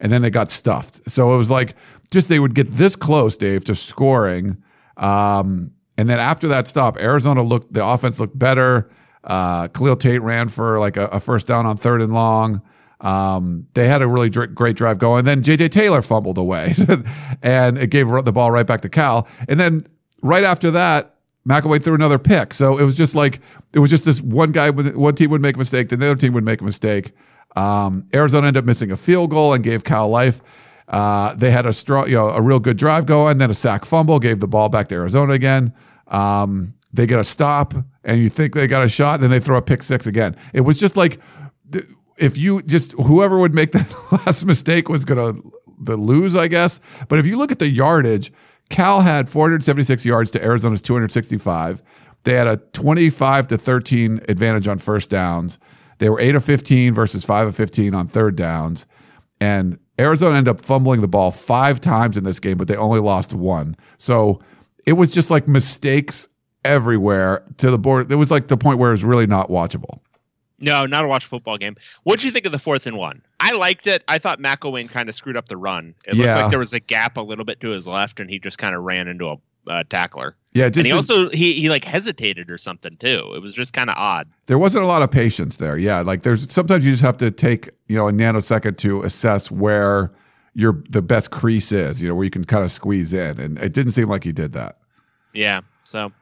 [0.00, 1.10] and then they got stuffed.
[1.10, 1.74] So it was like
[2.10, 4.62] just they would get this close, Dave, to scoring.
[4.96, 8.90] Um, and then after that stop, Arizona looked the offense looked better.
[9.24, 12.62] Uh, Khalil Tate ran for like a, a first down on third and long.
[13.00, 15.24] Um, they had a really dr- great drive going.
[15.24, 16.72] Then JJ Taylor fumbled away,
[17.42, 19.28] and it gave the ball right back to Cal.
[19.48, 19.80] And then
[20.22, 21.14] right after that,
[21.48, 22.54] McIlwain threw another pick.
[22.54, 23.40] So it was just like
[23.72, 26.16] it was just this one guy, one team would make a mistake, then the other
[26.16, 27.12] team would make a mistake.
[27.56, 30.40] Um, Arizona ended up missing a field goal and gave Cal life.
[30.88, 33.84] Uh, they had a strong, you know, a real good drive going, then a sack
[33.84, 35.72] fumble, gave the ball back to Arizona again.
[36.08, 37.74] Um, they get a stop,
[38.04, 40.36] and you think they got a shot, and then they throw a pick six again.
[40.52, 41.20] It was just like
[42.18, 46.80] if you just whoever would make that last mistake was going to lose, I guess.
[47.08, 48.32] But if you look at the yardage,
[48.70, 51.82] Cal had 476 yards to Arizona's 265.
[52.22, 55.58] They had a 25 to 13 advantage on first downs.
[55.98, 58.86] They were 8 of 15 versus 5 of 15 on third downs.
[59.40, 63.00] And Arizona ended up fumbling the ball five times in this game, but they only
[63.00, 63.76] lost one.
[63.98, 64.40] So
[64.86, 66.28] it was just like mistakes
[66.64, 68.10] everywhere to the board.
[68.10, 70.00] It was like the point where it was really not watchable.
[70.60, 71.74] No, not a watch football game.
[72.04, 73.20] What did you think of the fourth and one?
[73.40, 74.02] I liked it.
[74.08, 75.94] I thought McIlwain kind of screwed up the run.
[76.06, 76.36] It looked Yeah.
[76.42, 78.74] like there was a gap a little bit to his left, and he just kind
[78.74, 79.36] of ran into a
[79.66, 80.36] uh, tackler.
[80.52, 83.32] Yeah, just and he also he he like hesitated or something too.
[83.34, 84.28] It was just kind of odd.
[84.46, 85.76] there wasn't a lot of patience there.
[85.76, 89.50] Yeah, like there's sometimes you just have to take you know a nanosecond to assess
[89.50, 90.12] where
[90.54, 92.00] your the best crease is.
[92.00, 94.32] You know where you can kind of squeeze in, and it didn't seem like he
[94.32, 94.78] did that.
[95.32, 95.62] Yeah.
[95.82, 96.12] So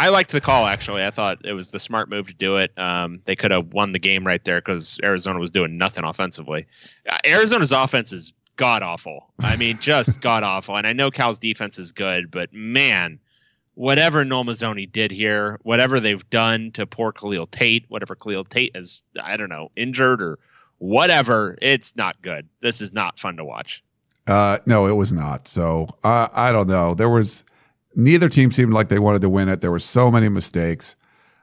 [0.00, 1.04] I liked the call actually.
[1.04, 2.72] I thought it was the smart move to do it.
[2.78, 6.64] Um, they could have won the game right there because Arizona was doing nothing offensively.
[7.06, 9.26] Uh, Arizona's offense is god awful.
[9.42, 10.78] I mean, just god awful.
[10.78, 13.20] And I know Cal's defense is good, but man,
[13.74, 18.72] whatever Noel Mazzone did here, whatever they've done to poor Khalil Tate, whatever Khalil Tate
[18.74, 20.38] is, I don't know, injured or
[20.78, 22.48] whatever, it's not good.
[22.60, 23.82] This is not fun to watch.
[24.26, 25.46] Uh, no, it was not.
[25.46, 26.94] So uh, I don't know.
[26.94, 27.44] There was
[27.94, 29.60] neither team seemed like they wanted to win it.
[29.60, 30.96] There were so many mistakes.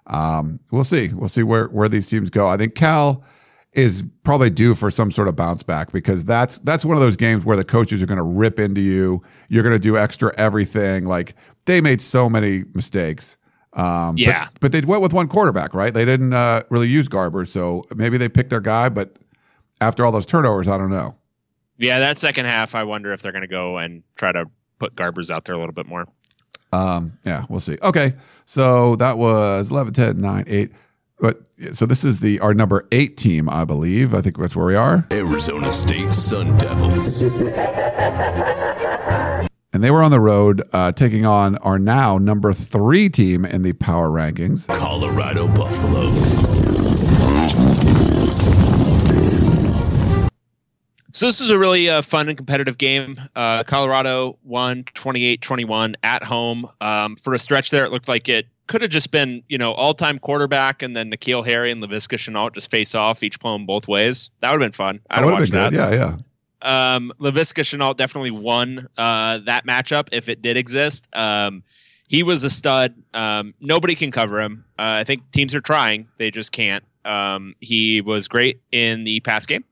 [0.08, 1.10] Um, we'll see.
[1.14, 2.48] We'll see where where these teams go.
[2.48, 3.24] I think Cal
[3.74, 7.18] is probably due for some sort of bounce back because that's that's one of those
[7.18, 9.22] games where the coaches are going to rip into you.
[9.50, 11.06] You're going to do extra everything.
[11.06, 11.36] Like
[11.66, 13.38] they made so many mistakes.
[13.74, 14.48] Um, but- Yeah.
[14.62, 15.94] but, they went with one quarterback, right?
[15.94, 18.90] They didn't uh, really use Garber, so maybe they picked their guy.
[18.90, 19.20] But
[19.82, 21.16] after all those turnovers, I don't know.
[21.78, 24.46] Yeah, that second half, I wonder if they're going to go and try to
[24.80, 26.08] put Garbers out there a little bit more.
[26.74, 27.78] Um, yeah, we'll see.
[27.84, 28.14] Okay.
[28.46, 30.72] So that was 11, 10, 9, 8.
[31.20, 31.38] But
[31.74, 34.14] so this is the our number eight team, I believe.
[34.14, 35.08] I think that's where we are.
[35.12, 37.24] Arizona State Sun Devils.
[39.74, 43.62] And they were on the road uh, taking on our now number three team in
[43.62, 44.66] the power rankings.
[44.68, 46.77] Colorado Buffaloes.
[51.18, 53.16] So this is a really uh, fun and competitive game.
[53.36, 56.68] Uh, Colorado won 28-21 at home.
[56.80, 59.72] Um, for a stretch there, it looked like it could have just been, you know,
[59.72, 63.88] all-time quarterback and then N'Keal Harry and Laviska Shenault just face off, each playing both
[63.88, 64.30] ways.
[64.42, 65.00] That would have been fun.
[65.10, 65.72] I'd have watched been that.
[65.72, 65.78] good.
[65.78, 66.18] Yeah,
[66.62, 66.96] yeah.
[66.96, 71.10] Um, Laviska Shenault definitely won uh, that matchup if it did exist.
[71.16, 71.64] Um,
[72.10, 72.94] he was a stud.
[73.16, 74.66] Um, nobody can cover him.
[74.78, 76.84] Uh, I think teams are trying; they just can't.
[77.06, 79.64] Um, he was great in the pass game.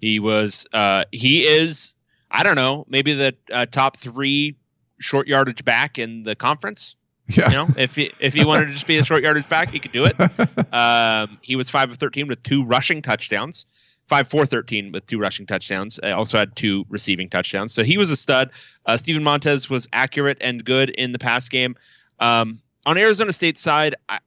[0.00, 0.66] He was.
[0.72, 1.94] Uh, he is.
[2.30, 2.84] I don't know.
[2.88, 4.56] Maybe the uh, top three
[4.98, 6.96] short yardage back in the conference.
[7.28, 7.46] Yeah.
[7.46, 9.78] You know, if he, if he wanted to just be a short yardage back, he
[9.78, 10.16] could do it.
[10.72, 13.66] Um, he was five of thirteen with two rushing touchdowns.
[14.06, 15.98] Five four thirteen with two rushing touchdowns.
[16.00, 17.74] I also had two receiving touchdowns.
[17.74, 18.52] So he was a stud.
[18.86, 21.74] Uh, Steven Montez was accurate and good in the pass game.
[22.20, 24.20] Um, on Arizona State's side, I,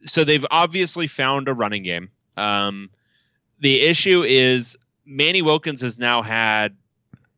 [0.00, 2.10] so they've obviously found a running game.
[2.36, 2.90] Um,
[3.60, 6.76] the issue is Manny Wilkins has now had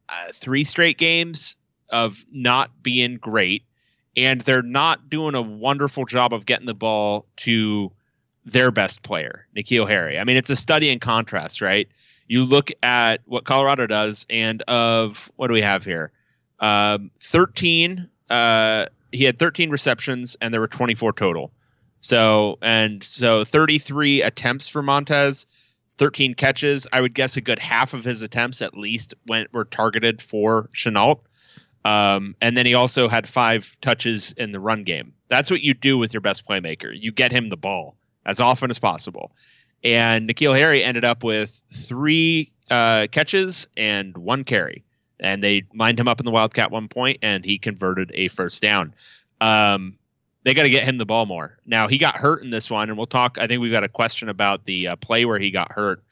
[0.08, 1.56] uh, three straight games
[1.90, 3.64] of not being great,
[4.16, 7.92] and they're not doing a wonderful job of getting the ball to
[8.44, 10.18] their best player, N'Keal Harry.
[10.18, 11.88] I mean, it's a study in contrast, right?
[12.28, 16.12] You look at what Colorado does, and of what do we have here?
[16.60, 18.08] Um, 13.
[18.30, 21.52] Uh, he had 13 receptions, and there were 24 total.
[22.00, 25.46] So and so 33 attempts for Montez,
[25.88, 26.86] 13 catches.
[26.92, 30.68] I would guess a good half of his attempts at least went were targeted for
[30.72, 31.20] Shenault.
[31.84, 35.12] Um, and then he also had five touches in the run game.
[35.28, 36.90] That's what you do with your best playmaker.
[36.92, 39.30] You get him the ball as often as possible.
[39.84, 44.84] And N'Keal Harry ended up with three uh, catches and one carry.
[45.20, 48.60] And they lined him up in the Wildcat one point, and he converted a first
[48.60, 48.92] down.
[49.40, 49.96] Um,
[50.46, 51.58] they got to get him the ball more.
[51.66, 53.36] Now he got hurt in this one, and we'll talk.
[53.36, 56.04] I think we've got a question about the uh, play where he got hurt.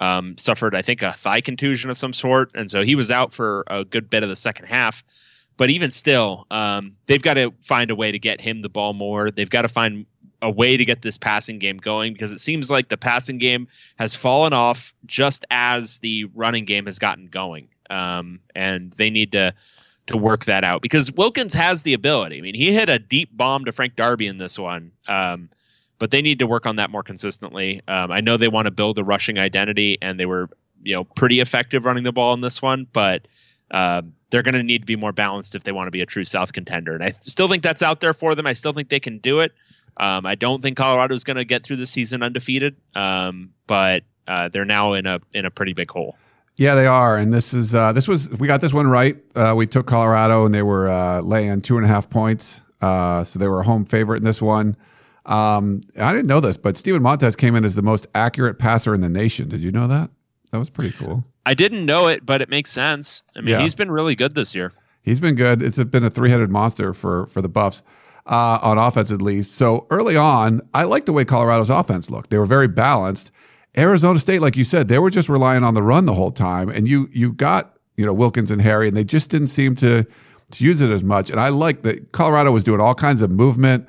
[0.00, 3.34] Um, suffered, I think, a thigh contusion of some sort, and so he was out
[3.34, 5.04] for a good bit of the second half.
[5.58, 8.94] But even still, um, they've got to find a way to get him the ball
[8.94, 9.30] more.
[9.30, 10.06] They've got to find
[10.40, 13.68] a way to get this passing game going because it seems like the passing game
[13.98, 19.32] has fallen off just as the running game has gotten going, um, and they need
[19.32, 19.52] to
[20.12, 22.38] to work that out because Wilkins has the ability.
[22.38, 25.48] I mean, he hit a deep bomb to Frank Darby in this one, um,
[25.98, 27.80] but they need to work on that more consistently.
[27.88, 30.48] Um, I know they want to build a rushing identity, and they were
[30.82, 33.26] you know pretty effective running the ball in this one, but
[33.70, 36.06] uh, they're going to need to be more balanced if they want to be a
[36.06, 36.94] true South contender.
[36.94, 38.46] And I still think that's out there for them.
[38.46, 39.52] I still think they can do it.
[39.98, 44.04] Um, I don't think Colorado is going to get through the season undefeated, um, but
[44.26, 46.16] uh, they're now in a in a pretty big hole.
[46.56, 49.16] Yeah, they are, and this is uh, this was we got this one right.
[49.34, 53.24] Uh, we took Colorado, and they were uh, laying two and a half points, uh,
[53.24, 54.76] so they were a home favorite in this one.
[55.24, 58.94] Um, I didn't know this, but Steven Montez came in as the most accurate passer
[58.94, 59.48] in the nation.
[59.48, 60.10] Did you know that?
[60.50, 61.24] That was pretty cool.
[61.46, 63.22] I didn't know it, but it makes sense.
[63.34, 63.60] I mean, Yeah.
[63.60, 64.72] he's been really good this year.
[65.02, 65.62] He's been good.
[65.62, 67.82] It's been a three-headed monster for for the Buffs
[68.26, 69.52] uh, on offense, at least.
[69.52, 72.30] So early on, I like the way Colorado's offense looked.
[72.30, 73.32] They were very balanced.
[73.76, 76.68] Arizona State, like you said, they were just relying on the run the whole time,
[76.68, 80.04] and you you got you know Wilkins and Harry, and they just didn't seem to
[80.50, 81.30] to use it as much.
[81.30, 83.88] And I like that Colorado was doing all kinds of movement,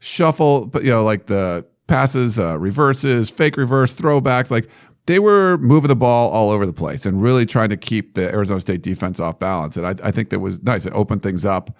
[0.00, 4.68] shuffle, but you know like the passes, uh, reverses, fake reverse, throwbacks, like.
[5.06, 8.32] They were moving the ball all over the place and really trying to keep the
[8.32, 9.76] Arizona State defense off balance.
[9.76, 10.86] And I, I think that was nice.
[10.86, 11.76] It opened things up.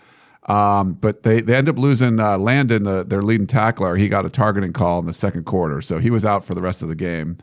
[0.47, 3.97] Um, but they, they end up losing uh, Landon, uh, their leading tackler.
[3.97, 6.61] He got a targeting call in the second quarter, so he was out for the
[6.61, 7.39] rest of the game.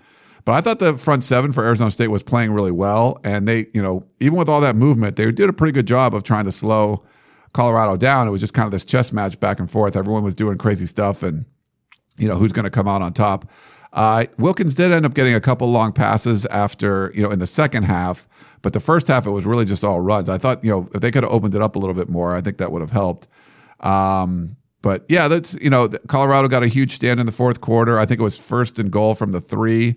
[0.45, 3.67] But I thought the front seven for Arizona State was playing really well, and they,
[3.73, 6.45] you know, even with all that movement, they did a pretty good job of trying
[6.45, 7.03] to slow
[7.53, 8.27] Colorado down.
[8.27, 9.95] It was just kind of this chess match back and forth.
[9.95, 11.45] Everyone was doing crazy stuff, and
[12.17, 13.51] you know who's going to come out on top.
[13.93, 17.47] Uh, Wilkins did end up getting a couple long passes after, you know, in the
[17.47, 18.27] second half,
[18.61, 20.29] but the first half it was really just all runs.
[20.29, 22.35] I thought, you know, if they could have opened it up a little bit more,
[22.35, 23.27] I think that would have helped.
[23.81, 27.99] Um, but yeah, that's you know, Colorado got a huge stand in the fourth quarter.
[27.99, 29.95] I think it was first and goal from the three.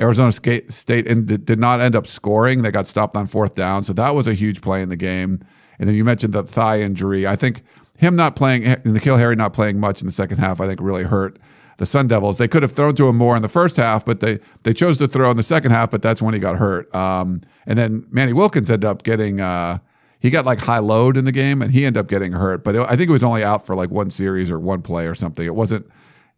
[0.00, 2.62] Arizona State, and did did not end up scoring.
[2.62, 5.40] They got stopped on fourth down, so that was a huge play in the game.
[5.78, 7.26] And then you mentioned the thigh injury.
[7.26, 7.62] I think
[7.96, 11.02] him not playing, N'Keal Harry not playing much in the second half, I think really
[11.02, 11.38] hurt
[11.78, 12.38] the Sun Devils.
[12.38, 14.98] They could have thrown to him more in the first half, but they they chose
[14.98, 15.90] to throw in the second half.
[15.90, 16.94] But that's when he got hurt.
[16.94, 19.40] Um, and then Manny Wilkins ended up getting.
[19.40, 19.78] Uh,
[20.20, 22.64] he got like high load in the game, and he ended up getting hurt.
[22.64, 25.06] But it, I think it was only out for like one series or one play
[25.06, 25.46] or something.
[25.46, 25.86] It wasn't.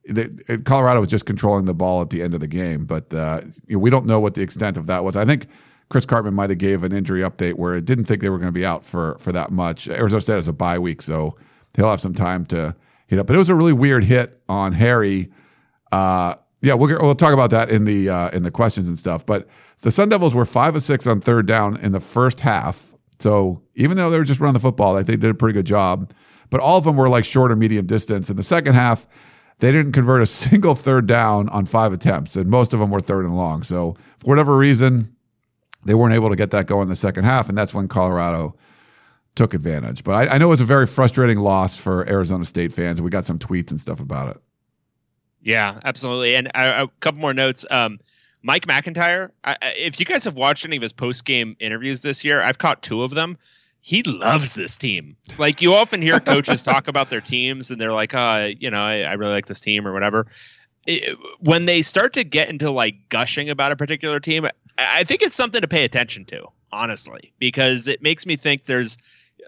[0.04, 3.40] The, Colorado was just controlling the ball at the end of the game, but uh,
[3.66, 5.14] you know, we don't know what the extent of that was.
[5.14, 5.46] I think
[5.88, 8.48] Chris Cartman might have gave an injury update where it didn't think they were going
[8.48, 9.88] to be out for for that much.
[9.88, 11.36] Arizona State has a bye week, so
[11.76, 12.74] he'll have some time to
[13.10, 13.26] hit up.
[13.26, 15.30] But it was a really weird hit on Harry.
[15.92, 19.26] Uh, yeah, we'll, we'll talk about that in the uh, in the questions and stuff.
[19.26, 19.48] But
[19.82, 22.94] the Sun Devils were five of six on third down in the first half.
[23.18, 25.54] So even though they were just running the football, I think they did a pretty
[25.54, 26.12] good job.
[26.48, 28.30] But all of them were like short or medium distance.
[28.30, 29.06] In the second half,
[29.58, 33.00] they didn't convert a single third down on five attempts, and most of them were
[33.00, 33.62] third and long.
[33.62, 35.16] So for whatever reason,
[35.84, 38.56] they weren't able to get that going in the second half, and that's when Colorado
[39.40, 40.04] took advantage.
[40.04, 43.24] But I, I know it's a very frustrating loss for Arizona State fans, we got
[43.24, 44.42] some tweets and stuff about it.
[45.40, 46.34] Yeah, absolutely.
[46.34, 47.64] And uh, a couple more notes.
[47.70, 47.98] Um,
[48.42, 52.22] Mike McIntyre, I, if you guys have watched any of his post game interviews this
[52.22, 53.38] year, I've caught two of them.
[53.80, 55.16] He loves this team.
[55.38, 58.82] Like you often hear coaches talk about their teams, and they're like, "Uh, you know,
[58.82, 60.26] I, I really like this team or whatever."
[60.86, 64.46] It, when they start to get into like gushing about a particular team,
[64.78, 68.98] I think it's something to pay attention to, honestly, because it makes me think there's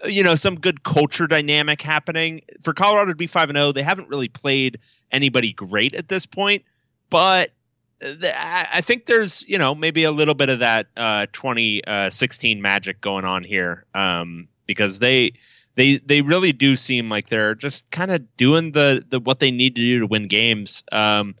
[0.05, 3.71] you know some good culture dynamic happening for Colorado to be five and zero.
[3.71, 4.79] They haven't really played
[5.11, 6.63] anybody great at this point,
[7.09, 7.49] but
[8.01, 13.01] I think there's you know maybe a little bit of that uh, 2016 uh, magic
[13.01, 15.31] going on here um, because they
[15.75, 19.51] they they really do seem like they're just kind of doing the the what they
[19.51, 20.83] need to do to win games.
[20.91, 21.35] Um,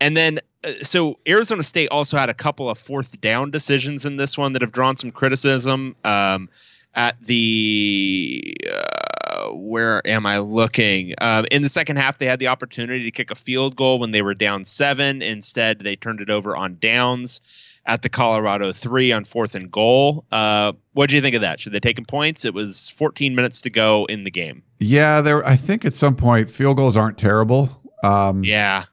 [0.00, 4.16] and then uh, so Arizona State also had a couple of fourth down decisions in
[4.16, 5.96] this one that have drawn some criticism.
[6.04, 6.48] Um,
[6.94, 11.14] at the uh, where am I looking?
[11.18, 14.10] Uh, in the second half, they had the opportunity to kick a field goal when
[14.10, 15.22] they were down seven.
[15.22, 20.24] Instead, they turned it over on downs at the Colorado three on fourth and goal.
[20.32, 21.60] Uh, what do you think of that?
[21.60, 22.44] Should they take him points?
[22.44, 24.62] It was 14 minutes to go in the game.
[24.80, 25.44] Yeah, there.
[25.46, 27.68] I think at some point field goals aren't terrible.
[28.02, 28.84] Um, yeah,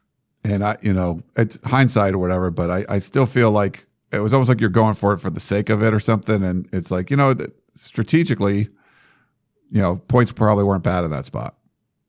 [0.44, 4.18] and I, you know, it's hindsight or whatever, but I, I still feel like it
[4.18, 6.42] was almost like you're going for it for the sake of it or something.
[6.42, 7.34] And it's like, you know,
[7.72, 8.68] strategically,
[9.70, 11.56] you know, points probably weren't bad in that spot.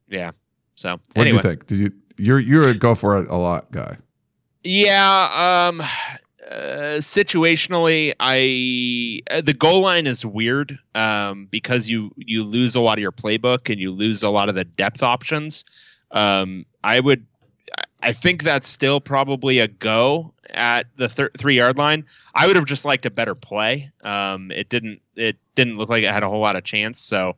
[0.07, 0.32] Yeah.
[0.76, 1.30] So what anyway.
[1.30, 1.66] do you think?
[1.68, 3.97] Did you you're you're a go for it a lot guy?
[4.64, 5.70] Yeah.
[5.70, 5.82] Um.
[6.51, 12.82] Uh, situationally, I uh, the goal line is weird um, because you you lose a
[12.82, 15.64] lot of your playbook and you lose a lot of the depth options.
[16.11, 17.26] Um, I would
[18.03, 22.05] I think that's still probably a go at the thir- three yard line.
[22.35, 23.89] I would have just liked a better play.
[24.03, 25.01] Um, it didn't.
[25.15, 27.01] It didn't look like it had a whole lot of chance.
[27.01, 27.37] So,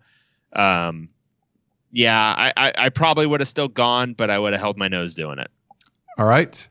[0.55, 1.09] um,
[1.91, 4.87] yeah, I, I, I probably would have still gone, but I would have held my
[4.87, 5.51] nose doing it.
[6.17, 6.67] All right.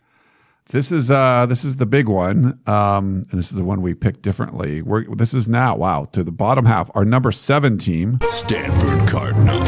[0.70, 2.58] This is uh this is the big one.
[2.66, 4.82] Um, and this is the one we picked differently.
[4.82, 6.90] We're this is now wow to the bottom half.
[6.94, 9.64] Our number seven team, Stanford Cardinal.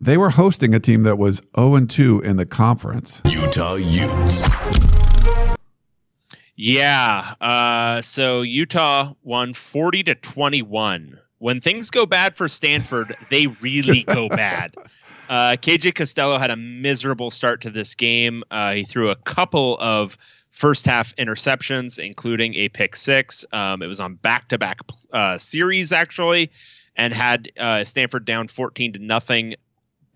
[0.00, 3.20] They were hosting a team that was 0 2 in the conference.
[3.24, 4.48] Utah Utes.
[6.54, 7.22] Yeah.
[7.40, 11.18] Uh, so Utah won 40 to 21.
[11.38, 14.72] When things go bad for Stanford, they really go bad.
[15.28, 18.44] Uh, KJ Costello had a miserable start to this game.
[18.52, 20.16] Uh, he threw a couple of
[20.52, 23.44] first half interceptions, including a pick six.
[23.52, 24.78] Um, it was on back to back
[25.38, 26.50] series, actually,
[26.94, 29.54] and had uh, Stanford down 14 to nothing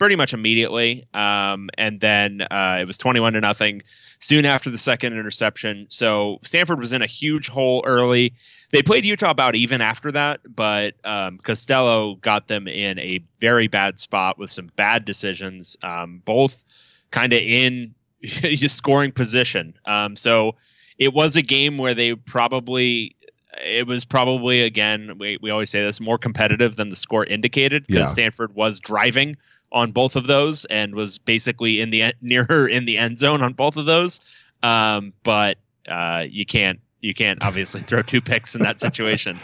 [0.02, 1.04] pretty much immediately.
[1.14, 5.86] Um, and then uh, it was 21 to nothing soon after the second interception.
[5.90, 8.32] So Stanford was in a huge hole early.
[8.72, 13.68] They played Utah about even after that, but um, Costello got them in a very
[13.68, 16.64] bad spot with some bad decisions, um, both
[17.12, 17.94] kind of in
[18.24, 19.72] scoring position.
[19.86, 20.56] Um, so
[20.98, 23.14] it was a game where they probably
[23.64, 27.84] it was probably again we, we always say this more competitive than the score indicated
[27.86, 28.06] because yeah.
[28.06, 29.36] stanford was driving
[29.72, 33.42] on both of those and was basically in the near her in the end zone
[33.42, 34.20] on both of those.
[34.62, 35.58] Um, but
[35.88, 39.36] uh, you can't you can't obviously throw two picks in that situation.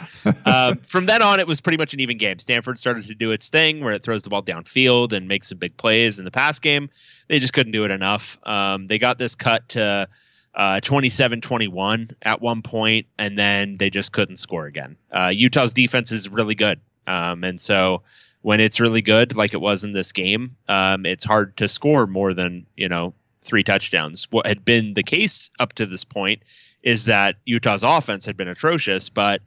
[0.47, 2.39] Um, from then on, it was pretty much an even game.
[2.39, 5.59] Stanford started to do its thing where it throws the ball downfield and makes some
[5.59, 6.89] big plays in the pass game.
[7.29, 8.39] They just couldn't do it enough.
[8.45, 10.09] Um, they got this cut to
[10.55, 14.97] uh, 27-21 at one point, and then they just couldn't score again.
[15.11, 18.03] Uh, Utah's defense is really good, um, and so
[18.43, 22.07] when it's really good, like it was in this game, um, it's hard to score
[22.07, 24.29] more than you know three touchdowns.
[24.31, 26.43] What had been the case up to this point
[26.83, 29.43] is that Utah's offense had been atrocious, but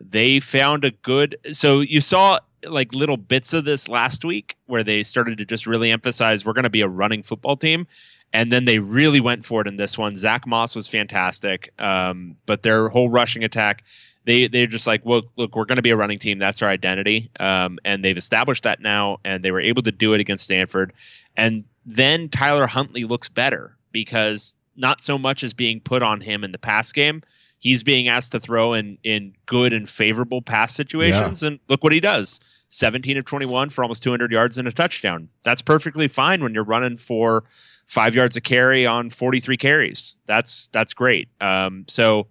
[0.00, 1.36] they found a good.
[1.52, 2.38] So you saw
[2.68, 6.52] like little bits of this last week where they started to just really emphasize we're
[6.52, 7.86] going to be a running football team.
[8.32, 10.16] And then they really went for it in this one.
[10.16, 13.84] Zach Moss was fantastic, um, but their whole rushing attack
[14.26, 16.36] they they're just like, well, look, we're going to be a running team.
[16.36, 20.12] That's our identity, um, and they've established that now, and they were able to do
[20.12, 20.92] it against Stanford.
[21.36, 26.44] And then Tyler Huntley looks better because not so much is being put on him
[26.44, 27.22] in the pass game.
[27.58, 31.50] He's being asked to throw in in good and favorable pass situations, yeah.
[31.50, 32.40] and look what he does.
[32.68, 35.28] 17 of 21 for almost 200 yards and a touchdown.
[35.44, 37.44] That's perfectly fine when you're running for
[37.86, 40.16] five yards a carry on 43 carries.
[40.26, 41.28] That's that's great.
[41.40, 42.26] Um, so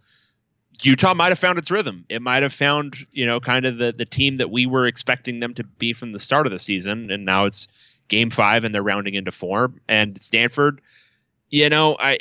[0.86, 2.06] Utah might have found its rhythm.
[2.10, 5.40] It might have found, you know, kind of the the team that we were expecting
[5.40, 8.74] them to be from the start of the season, and now it's game five and
[8.74, 9.80] they're rounding into form.
[9.88, 10.82] And Stanford,
[11.50, 12.20] you know, I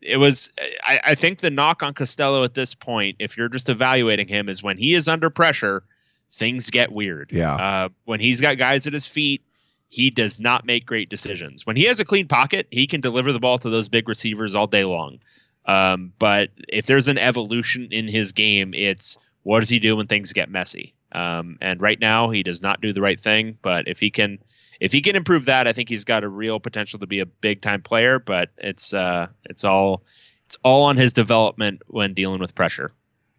[0.00, 0.52] it was
[0.84, 4.48] I, I think the knock on Costello at this point, if you're just evaluating him,
[4.48, 5.82] is when he is under pressure,
[6.30, 7.32] things get weird.
[7.32, 7.54] Yeah.
[7.54, 9.42] Uh, when he's got guys at his feet,
[9.88, 11.66] he does not make great decisions.
[11.66, 14.54] When he has a clean pocket, he can deliver the ball to those big receivers
[14.54, 15.18] all day long.
[15.66, 20.06] Um, but if there's an evolution in his game, it's what does he do when
[20.06, 20.94] things get messy?
[21.12, 23.58] Um, and right now, he does not do the right thing.
[23.62, 24.38] But if he can,
[24.80, 27.26] if he can improve that, I think he's got a real potential to be a
[27.26, 28.18] big time player.
[28.18, 30.02] But it's uh, it's all
[30.46, 32.90] it's all on his development when dealing with pressure.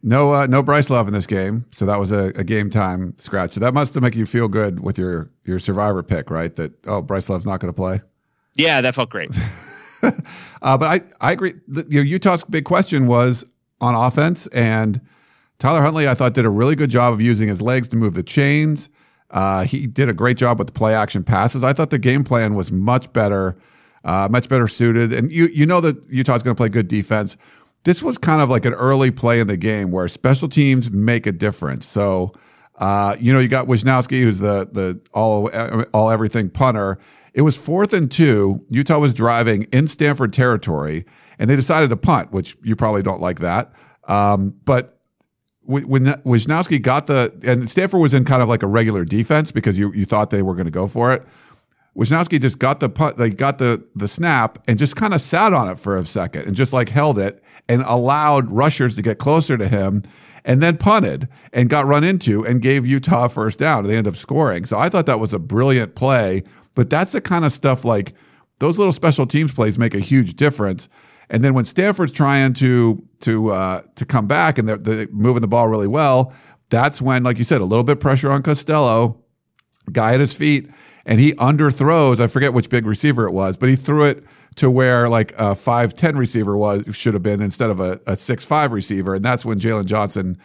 [0.05, 3.17] No, uh, no Bryce Love in this game, so that was a, a game time
[3.17, 3.51] scratch.
[3.51, 6.53] So that must have make you feel good with your your survivor pick, right?
[6.55, 8.01] That oh, Bryce Love's not going to play.
[8.57, 9.29] Yeah, that felt great.
[10.63, 11.53] Uh, but I, I agree.
[11.67, 13.45] The, you know, Utah's big question was
[13.81, 15.01] on offense, and
[15.59, 18.15] Tyler Huntley, I thought, did a really good job of using his legs to move
[18.15, 18.89] the chains.
[19.29, 21.63] Uh, he did a great job with the play action passes.
[21.63, 23.57] I thought the game plan was much better,
[24.05, 25.11] uh, much better suited.
[25.11, 27.35] And you you know that Utah's going to play good defense.
[27.83, 31.27] This was kind of like an early play in the game where special teams make
[31.27, 31.85] a difference.
[31.85, 32.33] So.
[32.75, 35.47] Uh, you know, you got Wishnowsky, who's the the all
[35.93, 36.97] all everything punter.
[37.33, 38.63] It was fourth and two.
[38.69, 41.05] Utah was driving in Stanford territory,
[41.39, 43.73] and they decided to punt, which you probably don't like that.
[44.07, 44.99] Um, but
[45.65, 49.79] when Wishnowsky got the and Stanford was in kind of like a regular defense because
[49.79, 51.23] you you thought they were going to go for it.
[51.97, 55.53] Wishnowsky just got the punt, they got the the snap and just kind of sat
[55.53, 59.19] on it for a second and just like held it and allowed rushers to get
[59.19, 60.03] closer to him
[60.43, 63.85] and then punted and got run into and gave Utah first down.
[63.85, 64.65] They ended up scoring.
[64.65, 66.43] So I thought that was a brilliant play.
[66.75, 68.13] But that's the kind of stuff like
[68.59, 70.89] those little special teams plays make a huge difference.
[71.29, 75.41] And then when Stanford's trying to to uh, to come back and they're, they're moving
[75.41, 76.33] the ball really well,
[76.69, 79.23] that's when, like you said, a little bit pressure on Costello,
[79.91, 80.69] guy at his feet,
[81.05, 82.19] and he underthrows.
[82.19, 84.23] I forget which big receiver it was, but he threw it
[84.55, 88.15] to where like a five ten receiver was should have been instead of a, a
[88.15, 90.37] six five receiver, and that's when Jaylon Johnson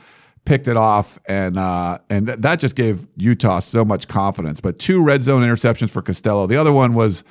[0.48, 4.60] picked it off, and uh, and th- that just gave Utah so much confidence.
[4.60, 6.46] But two red zone interceptions for Costello.
[6.46, 7.22] The other one was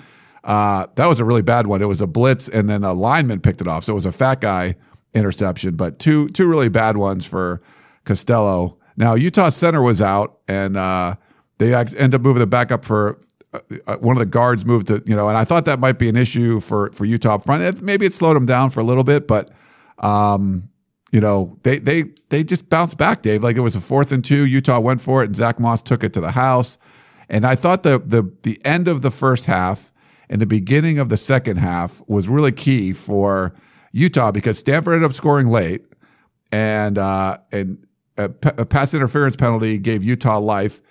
[0.43, 1.81] uh, that was a really bad one.
[1.81, 4.11] It was a blitz, and then a lineman picked it off, so it was a
[4.11, 4.75] fat guy
[5.15, 5.75] interception.
[5.75, 7.61] But two two really bad ones for
[8.05, 8.77] Costello.
[8.95, 11.15] Now Utah center was out, and uh,
[11.57, 13.17] they end up moving the backup for
[13.51, 16.07] uh, one of the guards moved to you know, and I thought that might be
[16.07, 17.81] an issue for for Utah up front.
[17.81, 19.49] Maybe it slowed them down for a little bit, but
[19.97, 20.69] um,
[21.11, 23.43] you know, they they they just bounced back, Dave.
[23.43, 24.45] Like it was a fourth and two.
[24.45, 26.77] Utah went for it, and Zach Moss took it to the house.
[27.29, 29.91] And I thought the the the end of the first half
[30.29, 33.53] and the beginning of the second half was really key for
[33.91, 35.85] Utah because Stanford ended up scoring late,
[36.51, 37.85] and uh, and
[38.17, 38.25] a,
[38.57, 40.81] a pass interference penalty gave Utah life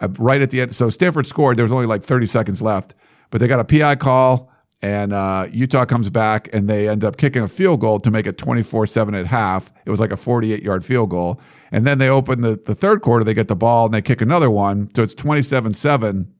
[0.00, 0.74] uh, right at the end.
[0.74, 1.56] So Stanford scored.
[1.56, 2.94] There was only like 30 seconds left,
[3.30, 4.50] but they got a PI call,
[4.84, 8.26] and uh, Utah comes back and they end up kicking a field goal to make
[8.26, 9.72] it 24 7 at half.
[9.86, 11.40] It was like a 48 yard field goal.
[11.72, 14.20] And then they open the, the third quarter, they get the ball and they kick
[14.20, 14.94] another one.
[14.94, 16.30] So it's 27 7.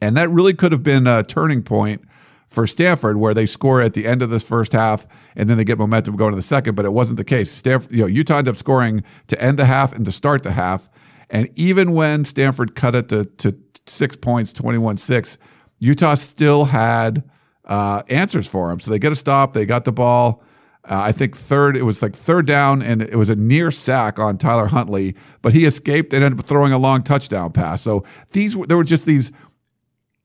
[0.00, 2.00] And that really could have been a turning point
[2.48, 5.06] for Stanford, where they score at the end of this first half
[5.36, 7.50] and then they get momentum going to the second, but it wasn't the case.
[7.50, 10.52] Stanford, you know, Utah ended up scoring to end the half and to start the
[10.52, 10.88] half.
[11.28, 13.54] And even when Stanford cut it to, to
[13.84, 15.36] six points, 21 6,
[15.78, 17.22] Utah still had
[17.66, 18.80] uh, answers for him.
[18.80, 20.42] So they get a stop, they got the ball.
[20.88, 24.20] Uh, I think third, it was like third down, and it was a near sack
[24.20, 27.82] on Tyler Huntley, but he escaped and ended up throwing a long touchdown pass.
[27.82, 29.32] So these, there were just these,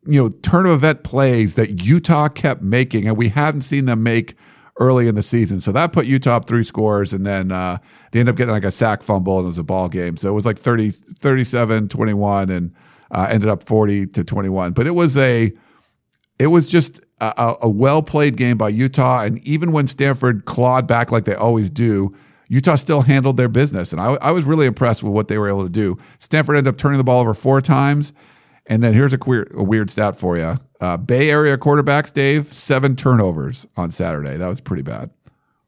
[0.06, 4.04] you know, turn of event plays that Utah kept making, and we hadn't seen them
[4.04, 4.36] make
[4.80, 5.60] early in the season.
[5.60, 7.78] So that put Utah up three scores, and then uh,
[8.12, 10.16] they ended up getting like a sack fumble, and it was a ball game.
[10.16, 12.76] So it was like 30, 37, 21, and
[13.10, 14.74] uh, ended up 40 to 21.
[14.74, 15.52] But it was a,
[16.39, 19.24] it was just a, a well played game by Utah.
[19.24, 22.15] And even when Stanford clawed back like they always do,
[22.49, 23.93] Utah still handled their business.
[23.93, 25.97] And I, I was really impressed with what they were able to do.
[26.19, 28.13] Stanford ended up turning the ball over four times.
[28.67, 32.45] And then here's a, queer, a weird stat for you uh, Bay Area quarterbacks, Dave,
[32.45, 34.38] seven turnovers on Saturday.
[34.38, 35.09] That was pretty bad.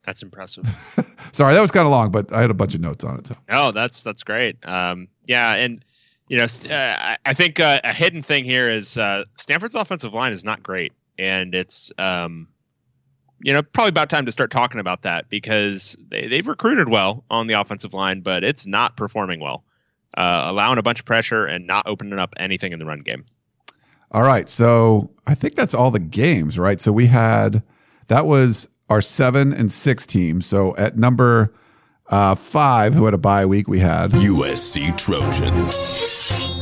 [0.04, 0.66] That's impressive.
[1.32, 3.26] Sorry, that was kind of long, but I had a bunch of notes on it.
[3.26, 3.36] So.
[3.50, 4.56] Oh, that's that's great.
[4.64, 5.82] Um, yeah, and
[6.28, 10.32] you know, uh, I think uh, a hidden thing here is uh, Stanford's offensive line
[10.32, 12.48] is not great, and it's um,
[13.40, 17.24] you know probably about time to start talking about that because they, they've recruited well
[17.30, 19.64] on the offensive line, but it's not performing well,
[20.16, 23.24] uh, allowing a bunch of pressure and not opening up anything in the run game.
[24.12, 26.80] All right, so I think that's all the games, right?
[26.80, 27.62] So we had
[28.06, 30.46] that was our seven and six teams.
[30.46, 31.52] So at number
[32.08, 36.53] uh, five, who had a bye week, we had USC Trojans.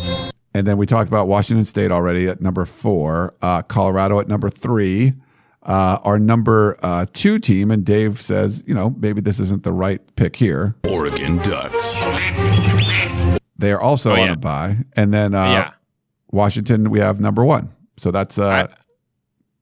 [0.55, 4.51] And then we talked about Washington State already at number four, uh, Colorado at number
[4.51, 5.13] three,
[5.63, 7.71] uh, our number uh, two team.
[7.71, 10.75] And Dave says, you know, maybe this isn't the right pick here.
[10.89, 12.01] Oregon Ducks.
[13.57, 14.77] They are also Oh, on a bye.
[14.97, 15.71] And then uh, yeah.
[16.33, 17.69] Washington, we have number one.
[17.97, 18.67] So that's uh,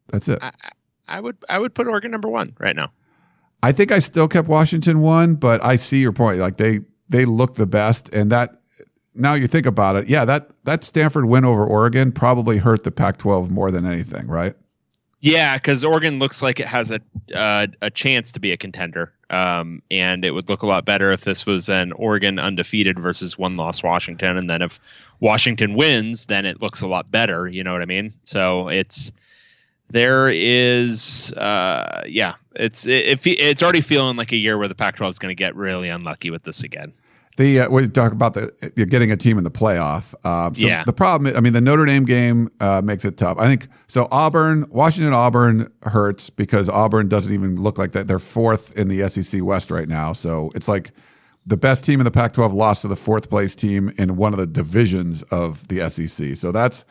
[0.09, 0.39] that's it.
[0.43, 0.53] I,
[1.07, 2.93] I would I would put Oregon number one right now.
[3.63, 6.39] I think I still kept Washington one, but I see your point.
[6.39, 8.60] Like they they look the best, and that
[9.15, 12.91] now you think about it, yeah, that that Stanford win over Oregon probably hurt the
[12.91, 14.55] Pac-12 more than anything, right?
[15.23, 17.01] Yeah, because Oregon looks like it has a
[17.37, 21.13] uh, a chance to be a contender, um, and it would look a lot better
[21.13, 26.27] if this was an Oregon undefeated versus one loss Washington, and then if Washington wins,
[26.27, 27.49] then it looks a lot better.
[27.49, 28.15] You know what I mean?
[28.25, 29.13] So it's
[29.91, 34.75] there is uh, yeah, it's it, it, it's already feeling like a year where the
[34.75, 36.95] Pac-12 is going to get really unlucky with this again.
[37.41, 40.15] The uh, we talk about the you're getting a team in the playoff.
[40.27, 40.85] Um, so Yeah.
[40.85, 43.39] The problem, I mean, the Notre Dame game uh, makes it tough.
[43.39, 44.09] I think so.
[44.13, 48.07] Auburn, Washington, Auburn hurts because Auburn doesn't even look like that.
[48.07, 50.13] They're fourth in the SEC West right now.
[50.13, 50.91] So it's like
[51.47, 54.39] the best team in the Pac-12 lost to the fourth place team in one of
[54.39, 56.37] the divisions of the SEC.
[56.37, 56.85] So that's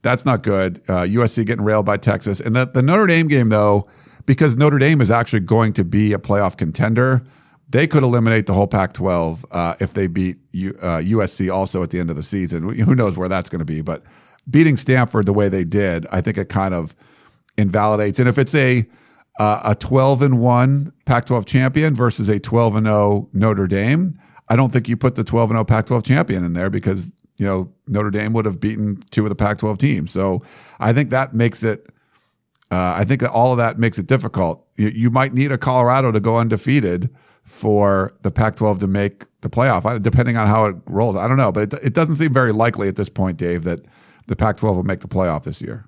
[0.00, 0.78] that's not good.
[0.88, 3.86] Uh, USC getting railed by Texas, and the, the Notre Dame game though,
[4.24, 7.22] because Notre Dame is actually going to be a playoff contender.
[7.72, 11.88] They could eliminate the whole Pac-12 uh, if they beat U, uh, USC also at
[11.88, 12.62] the end of the season.
[12.62, 13.80] Who knows where that's going to be?
[13.80, 14.02] But
[14.50, 16.94] beating Stanford the way they did, I think it kind of
[17.56, 18.18] invalidates.
[18.18, 18.86] And if it's a
[19.38, 24.12] uh, a 12 and one Pac-12 champion versus a 12 and 0 Notre Dame,
[24.50, 27.46] I don't think you put the 12 and 0 Pac-12 champion in there because you
[27.46, 30.12] know Notre Dame would have beaten two of the Pac-12 teams.
[30.12, 30.42] So
[30.78, 31.86] I think that makes it.
[32.70, 34.66] Uh, I think that all of that makes it difficult.
[34.76, 37.10] You, you might need a Colorado to go undefeated
[37.44, 41.16] for the Pac-12 to make the playoff, depending on how it rolls.
[41.16, 43.80] I don't know, but it, it doesn't seem very likely at this point, Dave, that
[44.28, 45.84] the Pac-12 will make the playoff this year.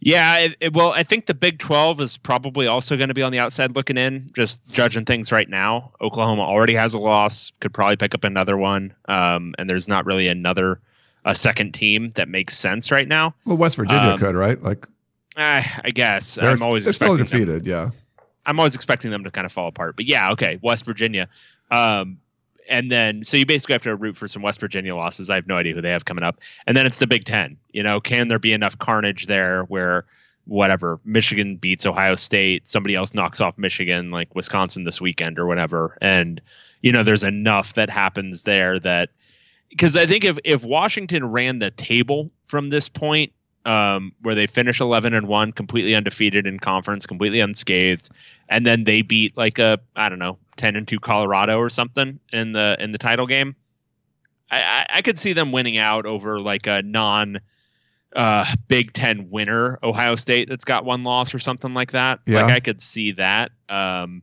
[0.00, 3.22] Yeah, it, it- well, I think the Big 12 is probably also going to be
[3.22, 5.92] on the outside looking in, just judging things right now.
[6.00, 10.06] Oklahoma already has a loss, could probably pick up another one, um, and there's not
[10.06, 10.80] really another
[11.24, 13.32] a second team that makes sense right now.
[13.46, 14.60] Well, West Virginia Um, could, right?
[14.60, 14.86] Like
[15.36, 17.90] Uh, I guess I'm always they're still expecting them- Yeah.
[18.46, 19.96] I'm always expecting them to kind of fall apart.
[19.96, 21.28] But yeah, okay, West Virginia.
[21.70, 22.18] Um,
[22.70, 25.30] and then so you basically have to root for some West Virginia losses.
[25.30, 26.40] I have no idea who they have coming up.
[26.66, 27.56] And then it's the Big Ten.
[27.72, 30.04] You know, can there be enough carnage there where
[30.46, 35.46] whatever Michigan beats Ohio State, somebody else knocks off Michigan, like Wisconsin this weekend or
[35.46, 36.40] whatever, and
[36.82, 39.10] you know there's enough that happens there that
[39.68, 43.32] because I think if if Washington ran the table from this point,
[43.64, 48.10] um, where they finish eleven and one, completely undefeated in conference, completely unscathed,
[48.48, 52.18] and then they beat like a I don't know ten and two Colorado or something
[52.32, 53.54] in the in the title game,
[54.50, 57.38] I, I, I could see them winning out over like a non.
[58.14, 62.20] Uh, Big Ten winner, Ohio State, that's got one loss or something like that.
[62.26, 62.42] Yeah.
[62.42, 63.52] Like I could see that.
[63.70, 64.22] Um,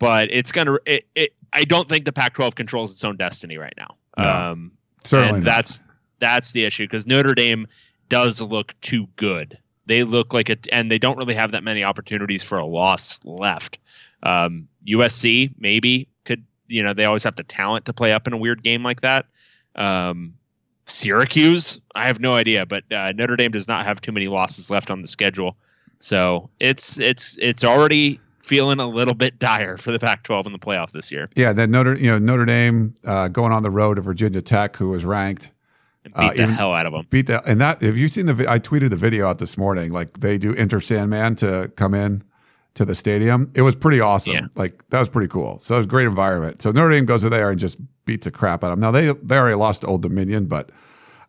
[0.00, 0.78] but it's gonna.
[0.84, 1.30] It, it.
[1.52, 3.94] I don't think the Pac-12 controls its own destiny right now.
[4.18, 4.28] No.
[4.28, 4.72] Um,
[5.04, 5.34] Certainly.
[5.34, 5.88] and that's
[6.18, 7.68] that's the issue because Notre Dame
[8.08, 9.58] does look too good.
[9.86, 13.20] They look like it, and they don't really have that many opportunities for a loss
[13.24, 13.78] left.
[14.22, 18.32] Um, USC maybe could, you know, they always have the talent to play up in
[18.32, 19.26] a weird game like that.
[19.76, 20.34] Um,
[20.86, 24.70] Syracuse, I have no idea, but uh, Notre Dame does not have too many losses
[24.70, 25.56] left on the schedule,
[25.98, 30.58] so it's it's it's already feeling a little bit dire for the Pac-12 in the
[30.58, 31.26] playoff this year.
[31.34, 31.54] yeah.
[31.54, 34.90] Then Notre, you know, Notre Dame uh, going on the road to Virginia Tech, who
[34.90, 35.50] was ranked.
[36.04, 37.06] And Uh, beat the even- hell out of them.
[37.10, 39.90] beat that and that have you seen the i tweeted the video out this morning
[39.90, 42.22] like they do enter sandman to come in
[42.74, 43.48] to the stadium.
[43.54, 44.32] It was pretty awesome.
[44.34, 44.46] Yeah.
[44.56, 45.60] like that was pretty cool.
[45.60, 46.60] So it was a great environment.
[46.60, 49.12] So notre dame goes there and just beats the crap out of them now they
[49.22, 50.70] they already lost to old dominion but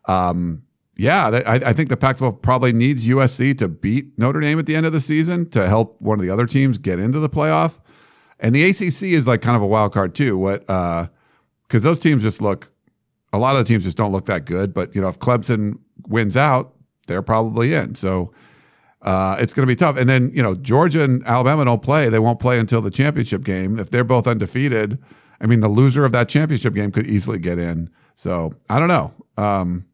[0.08, 0.62] um
[0.96, 4.58] yeah they, I, I think the pac 12 probably needs usc to beat notre dame
[4.58, 7.18] at the end of the season to help one of the other teams get into
[7.18, 7.80] the playoff.
[8.40, 10.36] And the acc is like kind of a wild card too.
[10.36, 11.06] What uh
[11.62, 12.70] because those teams just look
[13.32, 14.72] a lot of the teams just don't look that good.
[14.72, 16.74] But you know, if Clemson wins out,
[17.06, 17.94] they're probably in.
[17.94, 18.30] So
[19.02, 19.96] uh, it's going to be tough.
[19.96, 23.44] And then you know, Georgia and Alabama don't play; they won't play until the championship
[23.44, 23.78] game.
[23.78, 24.98] If they're both undefeated,
[25.40, 27.90] I mean, the loser of that championship game could easily get in.
[28.14, 29.12] So I don't know.
[29.36, 29.86] Um,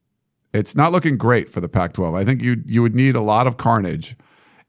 [0.54, 2.18] it's not looking great for the Pac-12.
[2.18, 4.16] I think you you would need a lot of carnage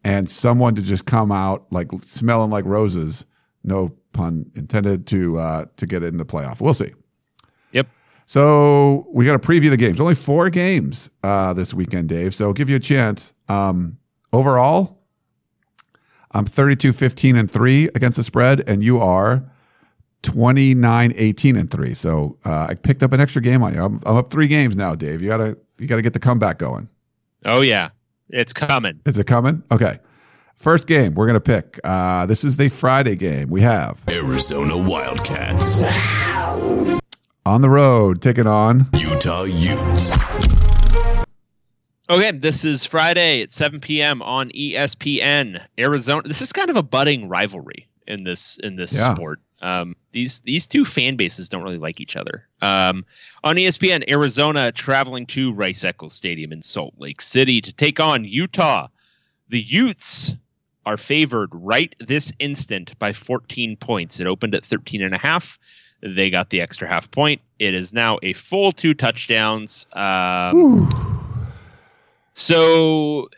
[0.03, 3.25] and someone to just come out like smelling like roses.
[3.63, 6.61] No pun intended to uh, to get in the playoff.
[6.61, 6.91] We'll see.
[8.23, 8.29] Yep.
[8.29, 9.99] So we got to preview the games.
[9.99, 12.33] Only four games uh, this weekend, Dave.
[12.33, 13.33] So I'll give you a chance.
[13.47, 13.97] Um,
[14.31, 15.03] overall,
[16.31, 19.43] I'm 32, 15, and 3 against the spread, and you are
[20.23, 21.93] 29, 18, and 3.
[21.93, 23.83] So uh, I picked up an extra game on you.
[23.83, 25.21] I'm, I'm up three games now, Dave.
[25.21, 26.89] You gotta you gotta get the comeback going.
[27.45, 27.89] Oh yeah,
[28.29, 28.99] it's coming.
[29.05, 29.63] Is it coming?
[29.71, 29.97] Okay.
[30.55, 31.79] First game we're going to pick.
[31.83, 33.49] Uh, this is the Friday game.
[33.49, 35.81] We have Arizona Wildcats,
[37.45, 38.85] on the road taking on.
[38.97, 40.13] Utah Utes.
[42.09, 44.21] Okay, this is Friday at 7 p.m.
[44.21, 45.57] on ESPN.
[45.79, 46.27] Arizona.
[46.27, 49.13] This is kind of a budding rivalry in this in this Yeah.
[49.15, 49.39] sport.
[49.61, 52.47] Um, these these two fan bases don't really like each other.
[52.61, 53.05] Um,
[53.43, 58.25] on ESPN, Arizona traveling to Rice Eccles Stadium in Salt Lake City to take on
[58.25, 58.87] Utah.
[59.47, 60.35] The Utes
[60.85, 64.19] are favored right this instant by 14 points.
[64.19, 65.57] It opened at 13 and a half.
[66.03, 67.39] They got the extra half point.
[67.59, 69.87] It is now a full two touchdowns.
[69.95, 70.89] Um,
[72.33, 73.29] so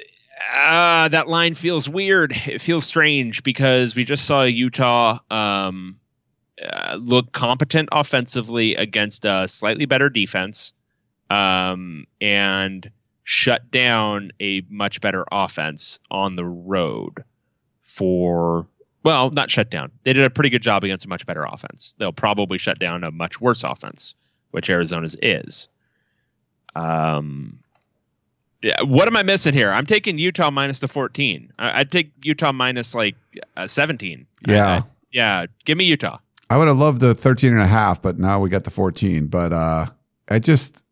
[0.55, 2.33] uh, that line feels weird.
[2.47, 5.99] It feels strange because we just saw Utah um,
[6.67, 10.73] uh, look competent offensively against a slightly better defense
[11.29, 12.89] um, and
[13.21, 17.23] shut down a much better offense on the road
[17.83, 18.67] for.
[19.05, 19.91] Well, not shut down.
[20.03, 21.93] They did a pretty good job against a much better offense.
[21.99, 24.15] They'll probably shut down a much worse offense,
[24.51, 25.69] which Arizona's is.
[26.75, 27.59] Um,
[28.61, 29.69] yeah, what am I missing here?
[29.69, 31.51] I'm taking Utah minus the 14.
[31.59, 33.15] I, I'd take Utah minus like
[33.55, 34.25] uh, 17.
[34.47, 34.65] Yeah.
[34.65, 34.81] I- I-
[35.11, 35.45] yeah.
[35.63, 36.17] Give me Utah.
[36.49, 39.27] I would have loved the 13 and a half, but now we got the 14.
[39.27, 39.85] But uh,
[40.29, 40.83] I just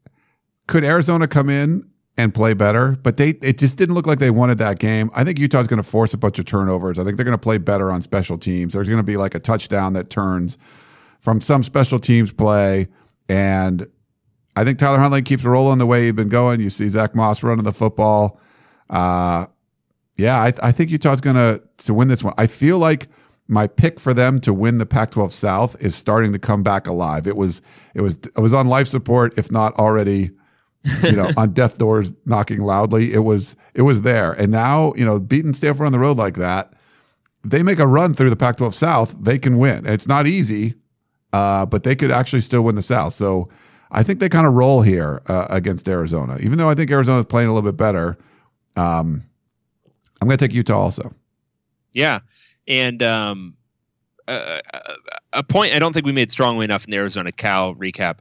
[0.67, 4.29] could Arizona come in and play better, but they it just didn't look like they
[4.29, 5.09] wanted that game.
[5.15, 6.99] I think Utah's going to force a bunch of turnovers.
[6.99, 8.73] I think they're going to play better on special teams.
[8.73, 10.57] There's going to be like a touchdown that turns
[11.19, 12.87] from some special teams play,
[13.29, 13.87] and
[14.55, 16.59] I think Tyler Huntley keeps rolling the way he's been going.
[16.59, 18.39] You see Zach Moss running the football.
[18.89, 19.47] Uh,
[20.17, 22.33] yeah, I, I think Utah's going to to win this one.
[22.37, 23.07] I feel like
[23.47, 27.27] my pick for them to win the Pac-12 South is starting to come back alive.
[27.27, 27.61] It was
[27.95, 30.29] it was it was on life support, if not already,
[31.03, 33.13] you know, on death doors knocking loudly.
[33.13, 36.35] It was it was there, and now you know, beating Stanford on the road like
[36.35, 36.73] that,
[37.43, 39.85] they make a run through the Pac-12 South, they can win.
[39.85, 40.75] It's not easy,
[41.33, 43.13] uh, but they could actually still win the South.
[43.13, 43.45] So
[43.91, 47.25] I think they kind of roll here uh, against Arizona, even though I think Arizona's
[47.25, 48.17] playing a little bit better.
[48.75, 49.21] Um,
[50.21, 51.11] I'm going to take Utah also.
[51.91, 52.19] Yeah.
[52.67, 53.55] And um,
[54.27, 54.59] uh,
[55.33, 58.19] a point I don't think we made strongly enough in the Arizona Cal recap.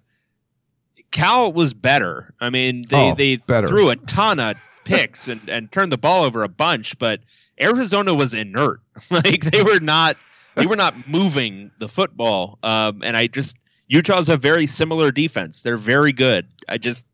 [1.13, 2.35] Cal was better.
[2.41, 3.69] I mean, they, Oh, they better.
[3.69, 4.55] threw a ton of
[4.85, 7.21] picks and, and turned the ball over a bunch, but
[7.63, 8.81] Arizona was inert.
[9.11, 10.17] like they were not
[10.57, 12.59] they were not moving the football.
[12.63, 13.59] Um, and I just
[13.89, 15.63] Utah's a very similar defense.
[15.63, 16.47] They're very good.
[16.69, 17.07] I just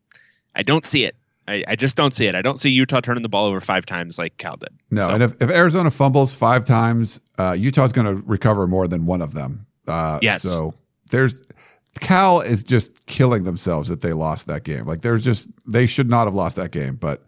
[0.55, 1.15] I don't see it.
[1.47, 2.35] I, I just don't see it.
[2.35, 4.69] I don't see Utah turning the ball over five times like Cal did.
[4.91, 8.87] No, So- and if, if Arizona fumbles five times, uh, Utah's going to recover more
[8.87, 9.65] than one of them.
[9.87, 10.43] Uh, Yes.
[10.43, 10.73] So
[11.09, 11.41] there's
[11.99, 14.85] Cal is just killing themselves that they lost that game.
[14.85, 17.23] Like there's just they should not have lost that game, but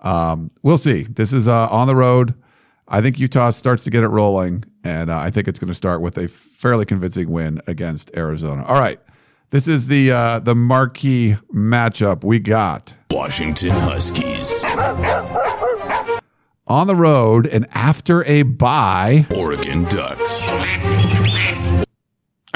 [0.00, 1.02] um, we'll see.
[1.02, 2.34] This is uh, on the road.
[2.88, 5.74] I think Utah starts to get it rolling, and uh, I think it's going to
[5.74, 8.64] start with a fairly convincing win against Arizona.
[8.64, 9.00] All right,
[9.50, 12.94] this is the uh, the marquee matchup we got.
[13.10, 14.62] Washington Huskies,
[16.68, 19.26] on the road and after a bye.
[19.34, 20.46] Oregon Ducks.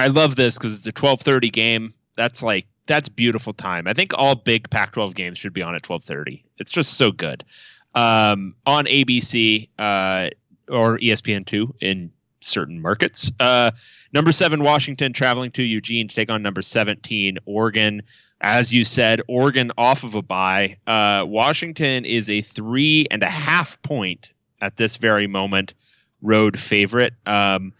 [0.00, 1.92] I love this because it's a twelve thirty game.
[2.16, 3.86] That's like that's beautiful time.
[3.86, 6.44] I think all big Pac twelve games should be on at twelve thirty.
[6.58, 7.44] It's just so good.
[7.94, 10.30] Um, on ABC uh,
[10.68, 13.30] or ESPN two in certain markets.
[13.40, 13.70] Uh,
[14.14, 18.00] number seven Washington traveling to Eugene to take on number seventeen Oregon.
[18.40, 20.76] As you said, Oregon off of a bye.
[20.86, 24.32] Uh, Washington is a three and a half point
[24.62, 25.74] at this very moment
[26.22, 27.12] road favorite.
[27.26, 27.72] Um,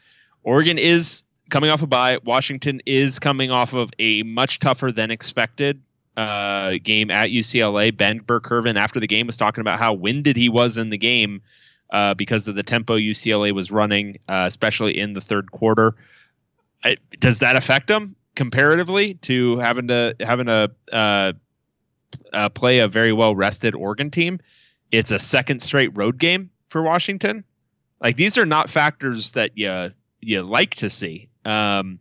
[0.43, 2.19] Oregon is coming off a bye.
[2.25, 5.81] Washington is coming off of a much tougher than expected
[6.17, 7.97] uh, game at UCLA.
[7.97, 11.43] Ben Burr-Kirven, after the game, was talking about how winded he was in the game
[11.91, 15.95] uh, because of the tempo UCLA was running, uh, especially in the third quarter.
[16.85, 21.33] I, does that affect him comparatively to having to having to uh,
[22.33, 24.39] uh, play a very well rested Oregon team?
[24.91, 27.45] It's a second straight road game for Washington.
[28.03, 29.91] Like these are not factors that you
[30.21, 31.30] you like to see.
[31.45, 31.99] Um,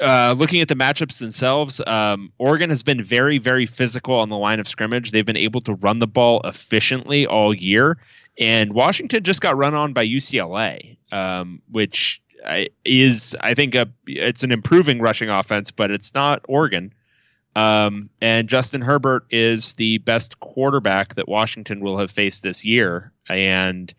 [0.00, 4.38] uh, looking at the matchups themselves, um, Oregon has been very, very physical on the
[4.38, 5.10] line of scrimmage.
[5.10, 7.98] They've been able to run the ball efficiently all year,
[8.38, 12.20] and Washington just got run on by UCLA, um, which
[12.84, 16.92] is, I think, a it's an improving rushing offense, but it's not Oregon.
[17.56, 23.12] Um, and Justin Herbert is the best quarterback that Washington will have faced this year,
[23.28, 23.92] and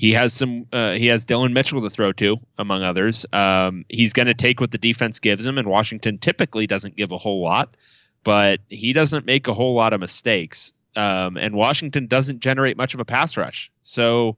[0.00, 0.64] he has some.
[0.72, 3.26] Uh, he has Dillon Mitchell to throw to, among others.
[3.34, 7.12] Um, he's going to take what the defense gives him, and Washington typically doesn't give
[7.12, 7.76] a whole lot,
[8.24, 10.72] but he doesn't make a whole lot of mistakes.
[10.96, 14.36] Um, and Washington doesn't generate much of a pass rush, so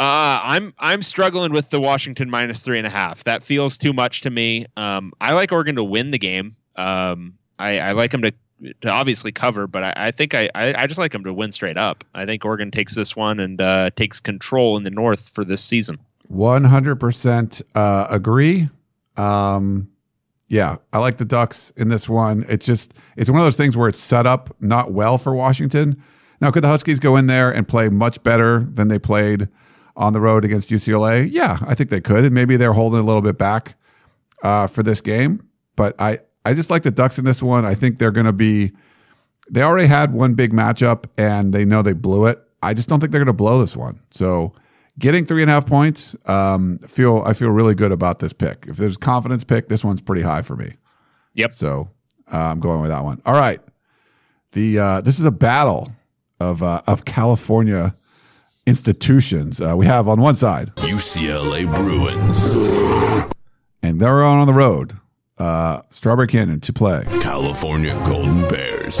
[0.00, 3.24] Uh, I'm I'm struggling with the Washington minus three and a half.
[3.24, 4.64] That feels too much to me.
[4.74, 6.52] Um, I like Oregon to win the game.
[6.74, 8.32] Um, I, I like them to
[8.80, 11.50] to obviously cover, but I, I think I, I, I just like them to win
[11.50, 12.04] straight up.
[12.14, 15.64] I think Oregon takes this one and uh, takes control in the North for this
[15.64, 15.98] season.
[16.28, 18.68] One hundred percent uh, agree.
[19.16, 19.90] Um,
[20.48, 22.44] yeah, I like the Ducks in this one.
[22.48, 26.00] It's just it's one of those things where it's set up not well for Washington.
[26.40, 29.48] Now, could the Huskies go in there and play much better than they played
[29.96, 31.28] on the road against UCLA?
[31.30, 33.74] Yeah, I think they could, and maybe they're holding a little bit back
[34.42, 35.40] uh, for this game.
[35.76, 37.64] But I I just like the Ducks in this one.
[37.64, 38.72] I think they're going to be.
[39.50, 42.38] They already had one big matchup, and they know they blew it.
[42.62, 44.00] I just don't think they're going to blow this one.
[44.10, 44.54] So
[44.98, 48.66] getting three and a half points, um, feel I feel really good about this pick.
[48.68, 50.72] If there's confidence pick, this one's pretty high for me.
[51.34, 51.52] Yep.
[51.52, 51.90] So
[52.32, 53.20] uh, I'm going with that one.
[53.26, 53.60] All right.
[54.52, 55.88] The uh, this is a battle
[56.40, 57.92] of uh, of California
[58.66, 59.60] institutions.
[59.60, 62.44] Uh, we have on one side, UCLA Bruins,
[63.82, 64.92] and they're on the road.
[65.40, 67.02] Uh, Strawberry Canyon to play.
[67.22, 69.00] California Golden Bears.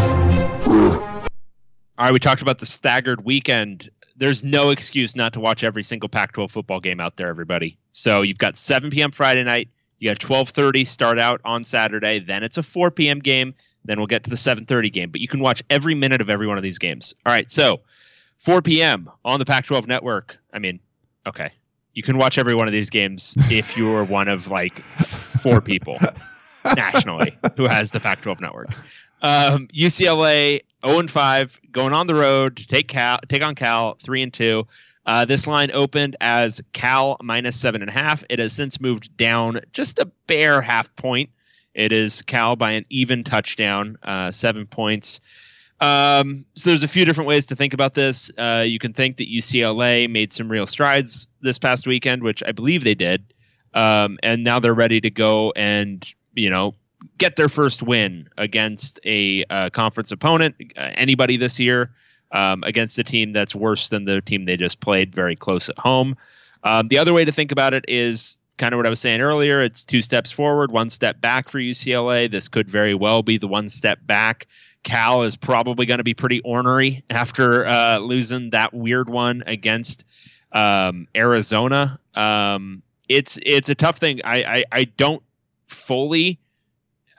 [2.00, 3.90] All right, we talked about the staggered weekend.
[4.16, 7.76] There's no excuse not to watch every single Pac-12 football game out there, everybody.
[7.92, 9.10] So you've got 7 p.m.
[9.10, 9.68] Friday night.
[9.98, 12.18] You got 12:30 start out on Saturday.
[12.18, 13.18] Then it's a 4 p.m.
[13.18, 13.54] game.
[13.84, 15.10] Then we'll get to the 7:30 game.
[15.10, 17.14] But you can watch every minute of every one of these games.
[17.26, 17.82] All right, so
[18.38, 19.10] 4 p.m.
[19.26, 20.38] on the Pac-12 network.
[20.54, 20.80] I mean,
[21.26, 21.50] okay,
[21.94, 25.60] you can watch every one of these games if you are one of like four
[25.60, 25.98] people
[26.76, 28.68] nationally who has the Pac-12 network.
[29.22, 33.94] Um, UCLA 0 and 5 going on the road to take Cal, take on Cal
[33.94, 34.64] 3 and 2.
[35.06, 38.22] Uh, this line opened as Cal minus seven and a half.
[38.30, 41.30] It has since moved down just a bare half point.
[41.74, 45.20] It is Cal by an even touchdown, uh, seven points.
[45.80, 48.30] Um, so there's a few different ways to think about this.
[48.36, 52.52] Uh, you can think that UCLA made some real strides this past weekend, which I
[52.52, 53.24] believe they did,
[53.72, 56.74] um, and now they're ready to go and you know
[57.16, 61.90] get their first win against a uh, conference opponent, uh, anybody this year,
[62.32, 65.78] um, against a team that's worse than the team they just played, very close at
[65.78, 66.14] home.
[66.64, 69.22] Um, the other way to think about it is kind of what I was saying
[69.22, 69.62] earlier.
[69.62, 72.30] It's two steps forward, one step back for UCLA.
[72.30, 74.46] This could very well be the one step back.
[74.82, 80.42] Cal is probably going to be pretty ornery after uh, losing that weird one against
[80.52, 81.96] um, Arizona.
[82.14, 84.20] Um, it's it's a tough thing.
[84.24, 85.22] I I, I don't
[85.66, 86.38] fully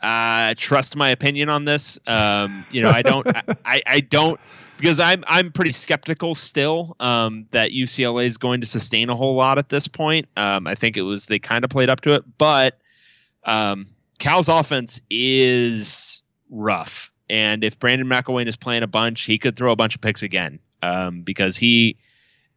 [0.02, 2.00] uh, trust my opinion on this.
[2.08, 3.28] Um, you know, I don't,
[3.66, 4.40] I, I don't,
[4.78, 9.36] because I'm, I'm pretty skeptical still um, that UCLA is going to sustain a whole
[9.36, 10.28] lot at this point.
[10.38, 12.80] Um, I think it was they kind of played up to it, but
[13.46, 13.86] um,
[14.20, 19.72] Cal's offense is rough, and if Brandon McIlwain is playing a bunch, he could throw
[19.72, 21.98] a bunch of picks again um, because he.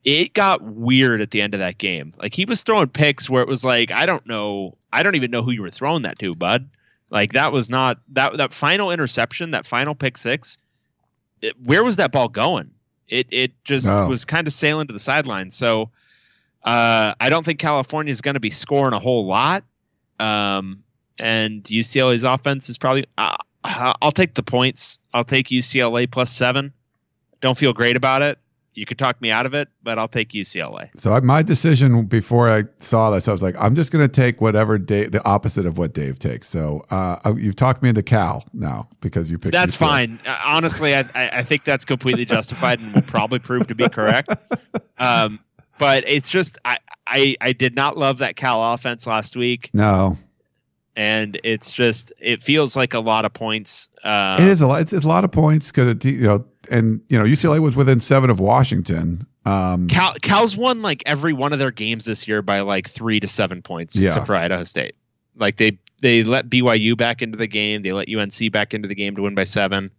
[0.05, 2.13] It got weird at the end of that game.
[2.19, 5.31] Like he was throwing picks where it was like, I don't know, I don't even
[5.31, 6.69] know who you were throwing that to, bud.
[7.09, 10.59] Like that was not that that final interception, that final pick six.
[11.41, 12.71] It, where was that ball going?
[13.09, 14.07] It it just No.
[14.07, 15.49] was kind of sailing to the sideline.
[15.49, 15.91] So
[16.65, 19.65] uh, I don't think California is going to be scoring a whole lot.
[20.21, 20.83] Um,
[21.19, 23.07] and UCLA's offense is probably.
[23.65, 25.01] Uh, I'll take the points.
[25.15, 26.73] I'll take UCLA plus seven.
[27.41, 28.39] Don't feel great about it.
[28.75, 30.89] You could talk me out of it, but I'll take UCLA.
[30.99, 34.13] So I- my decision before I saw this, I was like, I'm just going to
[34.13, 36.49] take whatever Dave, the opposite of what Dave takes.
[36.49, 39.53] So uh, you've talked me into Cal now because you picked.
[39.53, 39.79] That's UCLA.
[39.89, 40.19] fine.
[40.27, 43.89] Uh, honestly, I, I I think that's completely justified and will probably prove to be
[43.89, 44.35] correct.
[44.99, 45.39] Um,
[45.79, 50.17] but it's just I, I I did not love that Cal offense last week, No,
[50.97, 53.89] and it's just it feels like a lot of points.
[54.03, 54.81] Uh, it is a lot.
[54.81, 58.31] It's, a lot of points because you know, and you know, UCLA was within seven
[58.31, 59.27] of Washington.
[59.47, 63.21] Um, Cal Cal's won like every one of their games this year by like three
[63.21, 64.07] to seven points, Yeah.
[64.07, 64.95] except for Idaho State.
[65.37, 68.95] Like they they let BYU back into the game, they let UNC back into the
[68.95, 69.91] game to win by seven.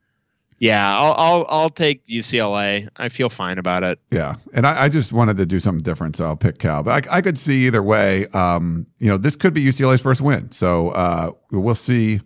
[0.60, 2.88] Yeah, I'll I'll I'll take UCLA.
[2.95, 3.99] I feel fine about it.
[4.11, 6.82] Yeah, and I, I just wanted to do something different, so I'll pick Cal.
[6.82, 8.26] But I, I could see either way.
[8.34, 12.22] Um, you know, this could be UCLA's first win, so uh, we'll see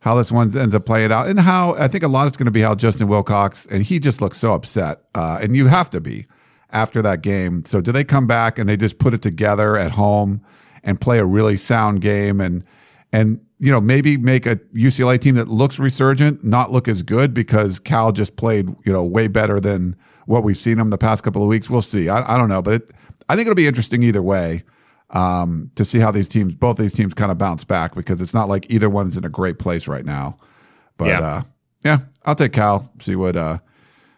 [0.00, 2.46] how this one ends up playing out, and how I think a lot is going
[2.46, 5.88] to be how Justin Wilcox and he just looks so upset, uh, and you have
[5.90, 6.26] to be
[6.72, 7.64] after that game.
[7.64, 10.42] So do they come back and they just put it together at home
[10.82, 12.64] and play a really sound game and
[13.12, 17.32] and you know maybe make a UCLA team that looks resurgent not look as good
[17.32, 19.94] because Cal just played you know way better than
[20.26, 21.70] what we've seen them the past couple of weeks.
[21.70, 22.08] We'll see.
[22.08, 22.90] I, I don't know, but it,
[23.28, 24.64] I think it'll be interesting either way
[25.10, 28.34] um, to see how these teams, both these teams, kind of bounce back because it's
[28.34, 30.36] not like either one's in a great place right now.
[30.96, 31.20] But Yeah.
[31.20, 31.42] uh,
[31.84, 32.90] yeah, I'll take Cal.
[32.98, 33.58] See what uh,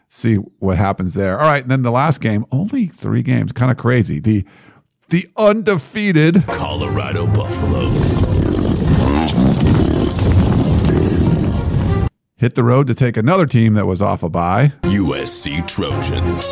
[0.09, 1.39] see what happens there.
[1.39, 4.21] All right, and then the last game, only three games, kind of crazy.
[4.21, 4.45] The
[5.11, 8.25] the undefeated Colorado Buffaloes.
[12.45, 14.71] Hit the road to take another team that was off a bye.
[14.83, 16.45] USC Trojans.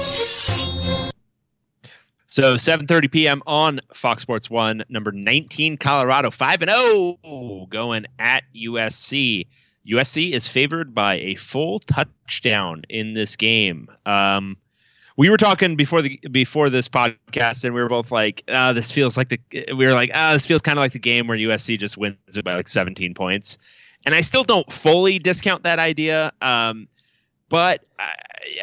[2.24, 3.42] So 7:30 p.m.
[3.46, 9.46] on Fox Sports 1, number 19 Colorado 5 and 0 going at USC.
[9.86, 13.86] USC is favored by a full touchdown in this game.
[14.06, 14.56] Um,
[15.18, 18.90] we were talking before the before this podcast, and we were both like, uh, "This
[18.90, 19.38] feels like the."
[19.76, 22.16] We were like, "Ah, this feels kind of like the game where USC just wins
[22.34, 23.58] it by like 17 points."
[24.04, 26.88] And I still don't fully discount that idea, um,
[27.48, 28.12] but I,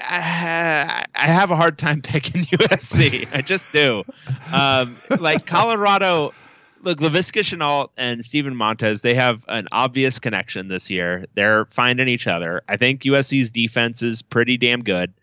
[0.09, 3.35] I, I have a hard time picking USC.
[3.35, 4.03] I just do.
[4.53, 6.31] Um, like Colorado,
[6.81, 11.25] look, Laviska Shenault and Steven Montez, they have an obvious connection this year.
[11.35, 12.61] They're finding each other.
[12.67, 15.13] I think USC's defense is pretty damn good.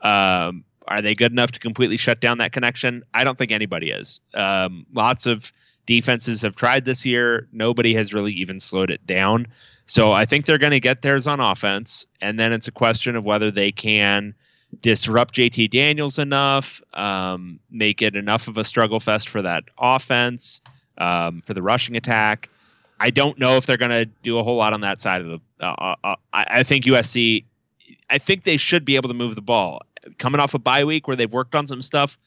[0.00, 3.02] Um, are they good enough to completely shut down that connection?
[3.12, 4.20] I don't think anybody is.
[4.34, 5.52] Um, lots of
[5.86, 7.48] defenses have tried this year.
[7.52, 9.46] Nobody has really even slowed it down.
[9.86, 13.14] So I think they're going to get theirs on offense, and then it's a question
[13.14, 14.34] of whether they can
[14.80, 20.60] disrupt JT Daniels enough, um, make it enough of a struggle fest for that offense,
[20.98, 22.48] um, for the rushing attack.
[22.98, 25.28] I don't know if they're going to do a whole lot on that side of
[25.28, 25.40] the.
[25.60, 27.44] Uh, uh, I, I think USC.
[28.10, 29.80] I think they should be able to move the ball.
[30.18, 32.18] Coming off a bye week where they've worked on some stuff,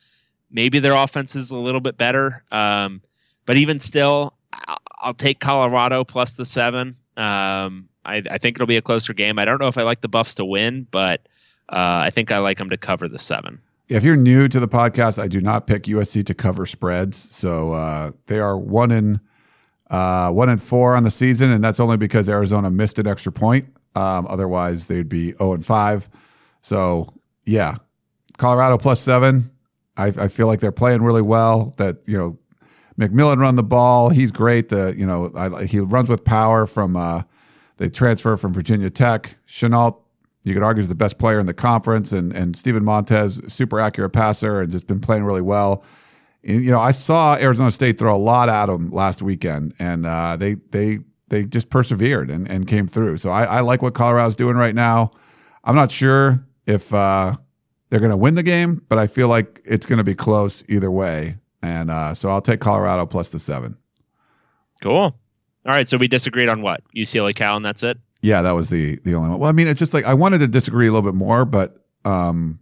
[0.52, 2.44] maybe their offense is a little bit better.
[2.52, 3.02] Um,
[3.46, 4.34] but even still,
[5.02, 6.96] I'll, take Colorado plus the seven.
[7.18, 9.40] Um, I, I, think it'll be a closer game.
[9.40, 11.22] I don't know if I like the Buffs to win, but
[11.70, 13.60] uh, I think I like them to cover the seven.
[13.88, 17.18] If you're new to the podcast, I do not pick USC to cover spreads.
[17.18, 19.20] So uh, they are one in
[19.90, 23.32] uh, one and four on the season, and that's only because Arizona missed an extra
[23.32, 23.66] point.
[23.96, 26.08] Um, otherwise, they'd be zero and five.
[26.62, 27.14] So
[27.46, 27.76] yeah,
[28.38, 29.50] Colorado plus seven.
[29.98, 31.74] I, I feel like they're playing really well.
[31.78, 32.38] That you know
[33.00, 34.10] McMillian run the ball.
[34.10, 34.70] He's great.
[34.70, 36.96] The you know I, he runs with power from.
[36.96, 37.24] Uh,
[37.78, 39.38] they transfer from Virginia Tech.
[39.48, 40.02] Shenault,
[40.44, 43.80] you could argue, is the best player in the conference, and and Steven Montez, super
[43.80, 45.84] accurate passer, and just been playing really well.
[46.44, 50.06] And, you know, I saw Arizona State throw a lot at him last weekend, and
[50.06, 51.00] uh, they they
[51.30, 53.18] they just persevered and, and came through.
[53.18, 55.12] So I, I like what Colorado's doing right now.
[55.64, 57.34] I'm not sure if uh,
[57.90, 60.64] they're going to win the game, but I feel like it's going to be close
[60.68, 61.38] either way.
[61.62, 63.78] And uh, so I'll take Colorado plus the seven.
[64.82, 65.02] Cool.
[65.02, 65.14] All
[65.66, 65.88] right.
[65.88, 67.98] So we disagreed on what UCLA Cal, and that's it.
[68.22, 69.40] Yeah, that was the the only one.
[69.40, 71.86] Well, I mean, it's just like I wanted to disagree a little bit more, but
[72.06, 72.60] um,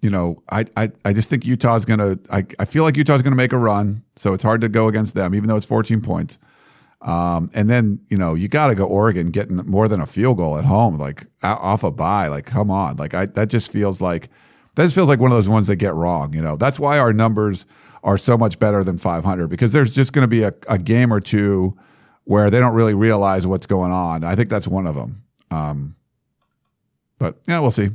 [0.00, 2.16] you know, I I, I just think Utah's gonna.
[2.30, 5.14] I, I feel like Utah's gonna make a run, so it's hard to go against
[5.14, 6.38] them, even though it's 14 points.
[7.02, 10.36] Um, and then you know you got to go Oregon getting more than a field
[10.36, 12.28] goal at home, like off a bye.
[12.28, 14.28] Like, come on, like I that just feels like
[14.74, 16.34] that just feels like one of those ones that get wrong.
[16.34, 17.64] You know, that's why our numbers
[18.02, 21.12] are so much better than 500 because there's just going to be a, a game
[21.12, 21.76] or two
[22.24, 24.24] where they don't really realize what's going on.
[24.24, 25.22] I think that's one of them.
[25.50, 25.96] Um,
[27.18, 27.88] but yeah, we'll see.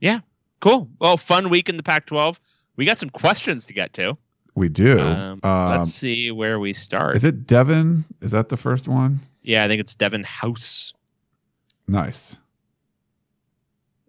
[0.00, 0.18] Yeah,
[0.60, 0.88] cool.
[1.00, 2.38] Well, fun week in the Pac-12.
[2.76, 4.16] We got some questions to get to.
[4.54, 5.00] We do.
[5.00, 7.16] Um, Um, let's see where we start.
[7.16, 8.04] Is it Devin?
[8.20, 9.20] Is that the first one?
[9.42, 10.94] yeah, I think it's Devin House.
[11.86, 12.40] Nice.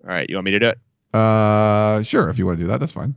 [0.04, 0.80] All right, you want me to do it?
[1.14, 2.30] Uh, sure.
[2.30, 3.16] If you want to do that, that's fine.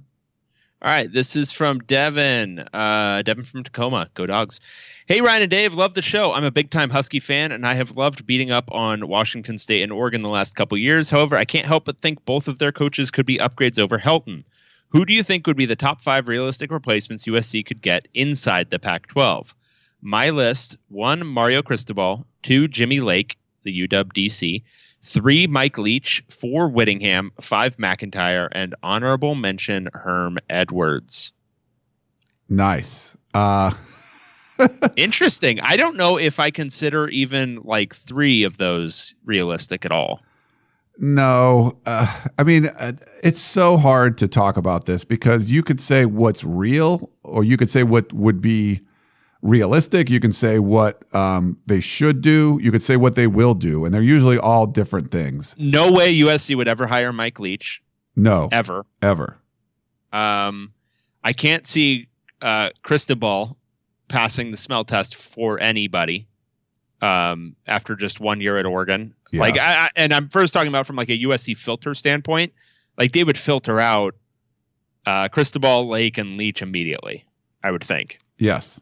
[0.81, 2.61] All right, this is from Devin.
[2.73, 4.09] Uh, Devin from Tacoma.
[4.15, 4.61] Go dogs.
[5.09, 6.33] Hey, Ryan and Dave, love the show.
[6.33, 9.83] I'm a big time Husky fan, and I have loved beating up on Washington State
[9.83, 11.11] and Oregon the last couple years.
[11.11, 14.45] However, I can't help but think both of their coaches could be upgrades over Helton.
[14.91, 18.71] Who do you think would be the top five realistic replacements USC could get inside
[18.71, 19.57] the Pac 12?
[20.01, 24.63] My list one, Mario Cristobal, two, Jimmy Lake, the UW DC,
[25.03, 31.33] three, Mike Leach, four, Whittingham, five, McIntyre, and honorable mention, Herm Edwards.
[32.49, 33.17] Nice.
[33.35, 33.73] Uh,
[34.97, 35.61] Interesting.
[35.61, 40.21] I don't know if I consider even like three of those realistic at all.
[40.99, 42.93] no, uh, I mean, uh,
[43.23, 47.57] it's so hard to talk about this because you could say what's real, or you
[47.57, 48.81] could say what would be
[49.43, 50.11] realistic.
[50.11, 52.59] You can say what um, they should do.
[52.63, 55.55] You could say what they will do, and they're usually all different things.
[55.59, 57.83] No way USC would ever hire Mike Leach
[58.17, 58.85] No, ever.
[59.03, 59.37] ever.
[60.13, 60.73] Um,
[61.23, 62.09] I can't see
[62.43, 63.57] uh, Cristobal
[64.09, 66.27] passing the smell test for anybody
[67.03, 69.15] um, after just one year at Oregon.
[69.31, 69.41] Yeah.
[69.41, 72.53] Like, I, I, and I'm first talking about from like a USC filter standpoint.
[72.97, 74.15] Like they would filter out
[75.05, 77.23] uh, Cristobal, Lake, and Leach immediately.
[77.63, 78.19] I would think.
[78.39, 78.81] Yes.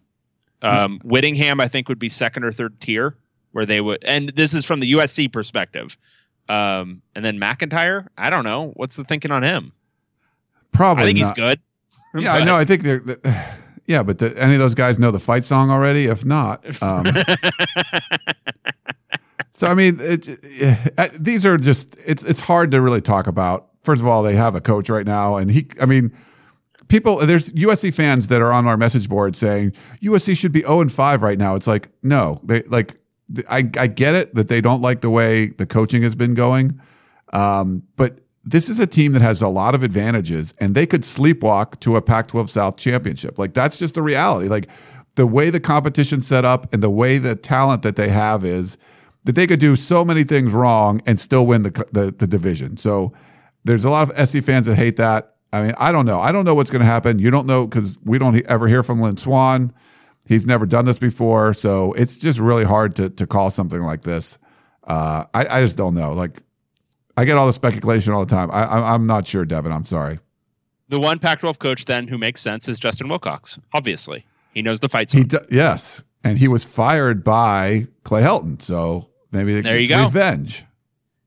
[0.62, 3.16] Um, Whittingham, I think, would be second or third tier,
[3.52, 5.96] where they would, and this is from the USC perspective.
[6.48, 8.72] Um, and then McIntyre, I don't know.
[8.76, 9.72] What's the thinking on him?
[10.72, 11.04] Probably.
[11.04, 11.60] I think he's good.
[12.14, 12.56] Yeah, I know.
[12.56, 13.02] I think they're.
[13.88, 16.06] Yeah, but the, any of those guys know the fight song already?
[16.06, 17.04] If not, um,
[19.52, 20.28] so I mean, it's
[20.98, 23.68] uh, these are just it's it's hard to really talk about.
[23.84, 25.68] First of all, they have a coach right now, and he.
[25.80, 26.12] I mean,
[26.88, 27.18] people.
[27.18, 29.72] There's USC fans that are on our message board saying
[30.02, 31.54] USC should be zero and five right now.
[31.54, 32.94] It's like no, they like.
[33.50, 36.80] I I get it that they don't like the way the coaching has been going,
[37.32, 41.02] um, but this is a team that has a lot of advantages and they could
[41.02, 43.38] sleepwalk to a Pac 12 South championship.
[43.38, 44.48] Like, that's just the reality.
[44.48, 44.70] Like,
[45.16, 48.78] the way the competition set up and the way the talent that they have is
[49.24, 52.76] that they could do so many things wrong and still win the, the, the division.
[52.76, 53.12] So,
[53.64, 55.35] there's a lot of SC fans that hate that.
[55.56, 56.20] I mean, I don't know.
[56.20, 57.18] I don't know what's going to happen.
[57.18, 59.72] You don't know because we don't ever hear from Lynn Swann.
[60.26, 61.54] He's never done this before.
[61.54, 64.38] So, it's just really hard to, to call something like this.
[64.84, 66.12] Uh, I, I just don't know.
[66.12, 66.38] Like,
[67.16, 68.50] I get all the speculation all the time.
[68.52, 68.64] I,
[68.94, 69.72] I'm not sure, Devin.
[69.72, 70.18] I'm sorry.
[70.88, 73.58] the one Pac-12 coach then who makes sense is Justin Wilcox.
[73.74, 75.12] Obviously, he knows the fights.
[75.12, 80.04] He yes, and he was fired by Clay Helton, so maybe they There you go.
[80.04, 80.64] revenge.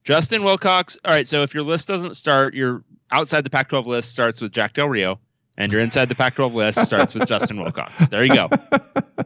[0.04, 0.98] Justin Wilcox.
[1.06, 4.52] All right, so if your list doesn't start, your outside the Pac-12 list starts with
[4.52, 5.19] Jack Del Rio,
[5.57, 8.10] and your inside the Pac-12 list starts with Justin Wilcox.
[8.10, 8.49] There you go.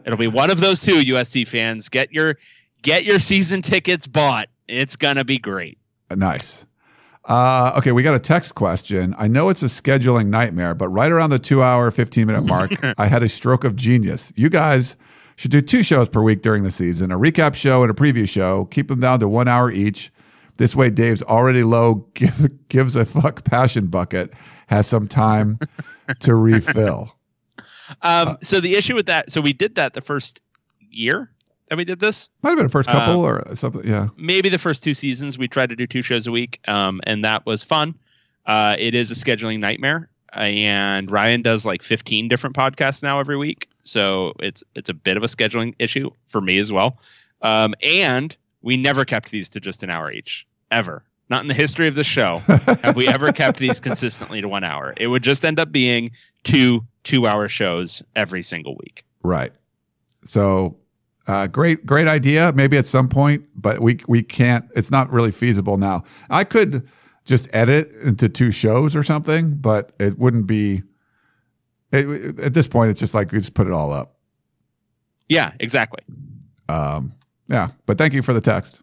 [0.04, 0.94] It'll be one of those two.
[0.94, 2.36] USC fans, get your
[2.82, 4.48] get your season tickets bought.
[4.68, 5.78] It's gonna be great.
[6.14, 6.66] Nice.
[7.26, 9.14] Uh, okay, we got a text question.
[9.18, 12.70] I know it's a scheduling nightmare, but right around the two hour, 15 minute mark,
[12.98, 14.30] I had a stroke of genius.
[14.36, 14.96] You guys
[15.36, 18.28] should do two shows per week during the season a recap show and a preview
[18.28, 18.66] show.
[18.66, 20.10] Keep them down to one hour each.
[20.56, 24.32] This way, Dave's already low, give, gives a fuck passion bucket,
[24.68, 25.58] has some time
[26.20, 27.16] to refill.
[28.00, 30.42] Um, so the issue with that, so we did that the first
[30.90, 31.30] year
[31.68, 32.30] that we did this.
[32.42, 33.82] Might have been the first couple Uh, or something.
[33.86, 34.08] Yeah.
[34.16, 37.24] maybe the first two seasons we tried to do two shows a week um, and
[37.24, 37.94] that was fun
[38.46, 43.36] uh, it is a scheduling nightmare and ryan does like 15 different podcasts now every
[43.36, 46.98] week so it's it's a bit of a scheduling issue for me as well
[47.42, 51.54] um, and we never kept these to just an hour each ever not in the
[51.54, 52.38] history of the show
[52.82, 56.10] have we ever kept these consistently to one hour it would just end up being
[56.42, 59.52] two two hour shows every single week Right.
[60.22, 60.76] So,
[61.26, 62.52] uh, great, great idea.
[62.54, 64.66] Maybe at some point, but we we can't.
[64.76, 66.02] It's not really feasible now.
[66.30, 66.86] I could
[67.24, 70.82] just edit into two shows or something, but it wouldn't be.
[71.90, 74.16] It, at this point, it's just like we just put it all up.
[75.28, 76.00] yeah exactly
[76.68, 77.14] Um,
[77.48, 78.80] yeah, but thank you for the text.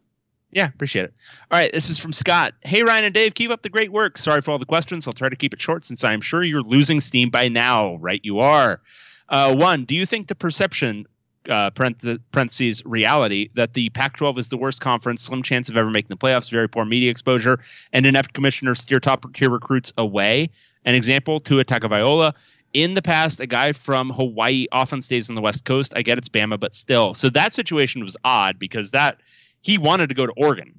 [0.52, 1.14] Yeah, appreciate it.
[1.50, 2.54] All right, this is from Scott.
[2.64, 4.18] Hey, Ryan and Dave, keep up the great work.
[4.18, 5.08] Sorry for all the questions.
[5.08, 7.96] I'll try to keep it short since I'm sure you're losing steam by now.
[7.98, 8.82] Right, you are.
[9.30, 11.06] Uh, one, do you think the perception,
[11.50, 15.90] uh, parentheses, reality, that the Pac 12 is the worst conference, slim chance of ever
[15.90, 17.58] making the playoffs, very poor media exposure,
[17.94, 20.48] and inept commissioners steer top tier recruits away?
[20.84, 22.34] An example, Tua Tagovailoa.
[22.74, 25.94] In the past, a guy from Hawaii often stays on the West Coast.
[25.96, 27.14] I get it's Bama, but still.
[27.14, 29.20] So that situation was odd because that
[29.62, 30.74] he wanted to go to Oregon.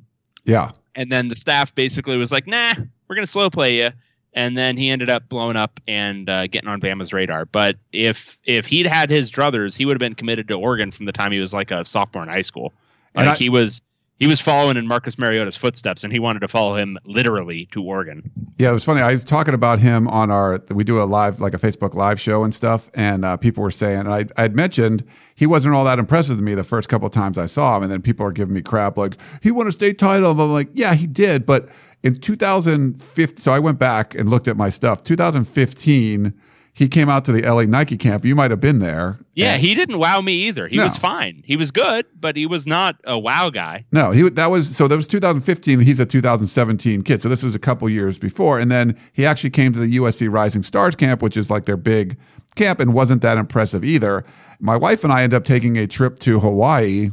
[0.44, 2.72] Yeah, And then the staff basically was like, nah,
[3.06, 3.90] we're going to slow play you.
[4.34, 7.44] And then he ended up blowing up and uh, getting on Bama's radar.
[7.44, 11.04] But if if he'd had his druthers, he would have been committed to Oregon from
[11.06, 12.72] the time he was like a sophomore in high school.
[13.14, 13.82] And Like I- he was
[14.18, 17.82] he was following in Marcus Mariota's footsteps, and he wanted to follow him literally to
[17.82, 18.22] Oregon.
[18.58, 18.70] yeah.
[18.70, 19.00] It was funny.
[19.00, 20.60] I was talking about him on our.
[20.72, 23.70] We do a live, like a Facebook live show and stuff, and uh, people were
[23.70, 26.88] saying, and I I had mentioned he wasn't all that impressive to me the first
[26.88, 29.50] couple of times I saw him, and then people are giving me crap like he
[29.50, 30.30] won a state title.
[30.30, 31.68] And I'm like, yeah, he did, but
[32.02, 35.02] in 2015, so I went back and looked at my stuff.
[35.02, 36.34] 2015,
[36.74, 38.24] he came out to the LA Nike camp.
[38.24, 39.18] You might have been there.
[39.34, 40.68] Yeah, he didn't wow me either.
[40.68, 40.84] He No.
[40.84, 41.42] was fine.
[41.44, 43.84] He was good, but he was not a wow guy.
[43.92, 45.80] No, he that was so that was 2015.
[45.80, 48.58] He's a 2017 kid, so this was a couple years before.
[48.58, 51.76] And then he actually came to the USC Rising Stars camp, which is like their
[51.76, 52.16] big
[52.56, 54.24] camp, and wasn't that impressive either.
[54.58, 57.10] My wife and I ended up taking a trip to Hawaii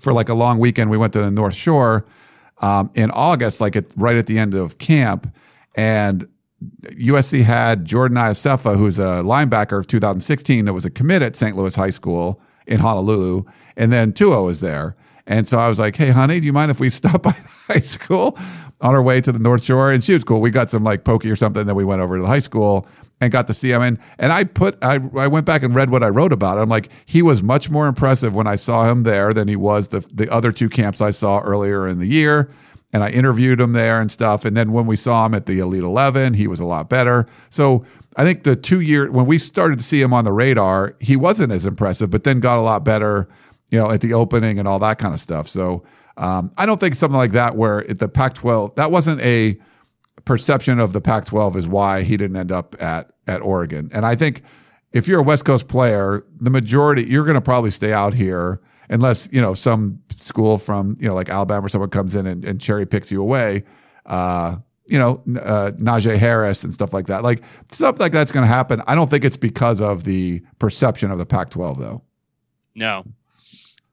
[0.00, 0.90] for like a long weekend.
[0.90, 2.06] We went to the North Shore
[2.60, 5.32] um, in August, like at, right at the end of camp,
[5.74, 6.26] and
[6.62, 11.56] USC had Jordan Iosefa, who's a linebacker of 2016 that was a commit at St.
[11.56, 13.44] Louis High School in Honolulu,
[13.76, 14.96] and then Tua was there.
[15.26, 17.72] And so I was like, "Hey, honey, do you mind if we stop by the
[17.74, 18.36] high school
[18.80, 20.40] on our way to the North Shore?" And she was cool.
[20.40, 21.66] We got some like pokey or something.
[21.66, 22.86] Then we went over to the high school
[23.20, 23.82] and got to see him.
[23.82, 26.58] And and I put I I went back and read what I wrote about.
[26.58, 26.62] it.
[26.62, 29.88] I'm like, he was much more impressive when I saw him there than he was
[29.88, 32.50] the the other two camps I saw earlier in the year
[32.92, 34.44] and I interviewed him there and stuff.
[34.44, 37.26] And then when we saw him at the Elite 11, he was a lot better.
[37.50, 37.84] So
[38.16, 41.16] I think the two year, when we started to see him on the radar, he
[41.16, 43.28] wasn't as impressive, but then got a lot better
[43.70, 45.46] you know, at the opening and all that kind of stuff.
[45.46, 45.84] So
[46.16, 49.58] um, I don't think something like that, where the Pac-12, that wasn't a
[50.24, 53.88] perception of the Pac-12 is why he didn't end up at at Oregon.
[53.92, 54.42] And I think
[54.92, 58.60] if you're a West Coast player, the majority you're going to probably stay out here
[58.90, 62.44] unless you know some school from you know like Alabama or someone comes in and,
[62.44, 63.64] and cherry picks you away.
[64.06, 64.56] Uh,
[64.88, 67.22] you know, uh, Najee Harris and stuff like that.
[67.22, 68.82] Like stuff like that's going to happen.
[68.86, 72.02] I don't think it's because of the perception of the Pac-12 though.
[72.74, 73.04] No.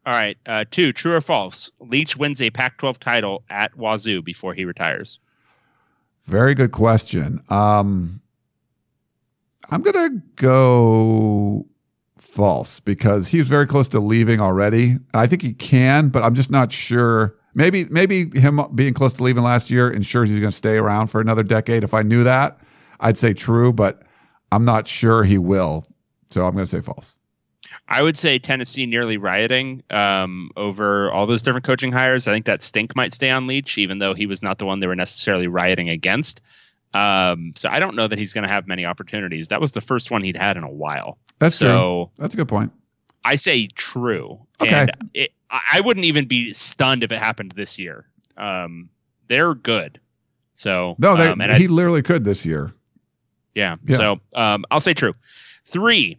[0.06, 0.38] All right.
[0.46, 1.72] Uh, two, true or false?
[1.82, 5.20] Leach wins a Pac 12 title at Wazoo before he retires.
[6.22, 7.40] Very good question.
[7.50, 8.22] Um,
[9.70, 11.66] I'm going to go
[12.26, 14.96] false because he's very close to leaving already.
[15.14, 17.38] I think he can, but I'm just not sure.
[17.54, 21.08] Maybe maybe him being close to leaving last year ensures he's going to stay around
[21.08, 21.84] for another decade.
[21.84, 22.60] If I knew that,
[23.00, 24.04] I'd say true, but
[24.52, 25.86] I'm not sure he will.
[26.28, 27.18] So I'm going to say false.
[27.88, 32.28] I would say Tennessee nearly rioting um, over all those different coaching hires.
[32.28, 34.80] I think that stink might stay on Leach, even though he was not the one
[34.80, 36.42] they were necessarily rioting against.
[36.96, 39.50] Um, so I don't know that he's going to have many opportunities.
[39.50, 41.18] That was the first one he'd had in a while.
[41.40, 42.12] That's so true.
[42.18, 42.72] That's a good point.
[43.26, 44.40] I say true.
[44.62, 44.82] Okay.
[44.82, 48.06] And it, I wouldn't even be stunned if it happened this year.
[48.38, 48.90] Um,
[49.28, 50.00] they're good.
[50.54, 52.72] So No, um, he I, literally could this year.
[53.56, 53.76] yeah.
[53.86, 53.98] Yeah.
[53.98, 55.12] So um, I'll say true.
[55.66, 56.18] Three.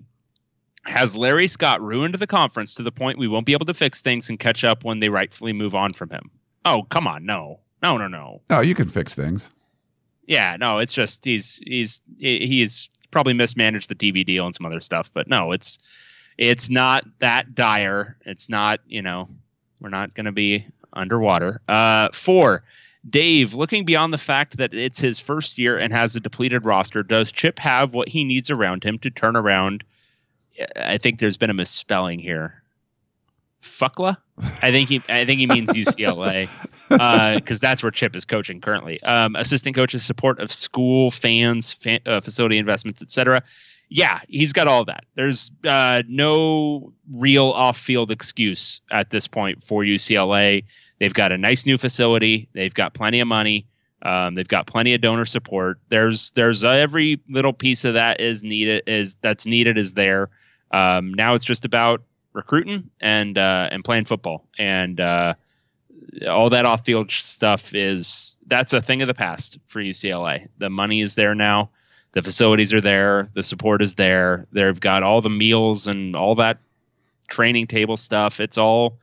[0.85, 4.03] Has Larry Scott ruined the conference to the point we won't be able to fix
[4.03, 6.31] things and catch up when they rightfully move on from him?
[6.65, 7.25] Oh, come on.
[7.25, 7.61] No.
[7.83, 8.41] No, no, no.
[8.51, 9.53] No, you can fix things.
[10.27, 14.81] Yeah, no, it's just he's he's he's probably mismanaged the TV deal and some other
[14.81, 15.79] stuff, but no, it's
[16.37, 18.17] it's not that dire.
[18.27, 19.29] It's not, you know,
[19.81, 21.61] we're not going to be underwater.
[21.69, 22.63] Uh 4.
[23.09, 27.05] Dave, looking beyond the fact that it's his first year and has a depleted roster,
[27.05, 29.85] does Chip have what he needs around him to turn around?
[30.77, 32.65] I think there's been a misspelling here.
[33.67, 34.17] Fuckla?
[34.63, 36.49] I think he I think he means UCLA
[37.37, 39.03] because that's where Chip is coaching currently.
[39.03, 43.43] Um, assistant coaches, support of school, fans, fan, uh, facility investments, etc.
[43.89, 45.05] Yeah, he's got all that.
[45.15, 50.65] There's uh, no real off-field excuse at this point for UCLA.
[50.99, 52.49] They've got a nice new facility.
[52.53, 53.67] They've got plenty of money.
[54.03, 55.81] Um, they've got plenty of donor support.
[55.89, 60.31] There's there's uh, every little piece of that is needed is that's needed is there.
[60.71, 62.03] Um, now it's just about
[62.37, 65.35] recruiting and uh, and playing football and uh,
[66.29, 70.47] all that off field stuff is that's a thing of the past for UCLA.
[70.59, 71.71] The money is there now,
[72.13, 74.47] the facilities are there, the support is there.
[74.53, 76.59] They've got all the meals and all that
[77.29, 78.41] training table stuff.
[78.41, 78.99] It's all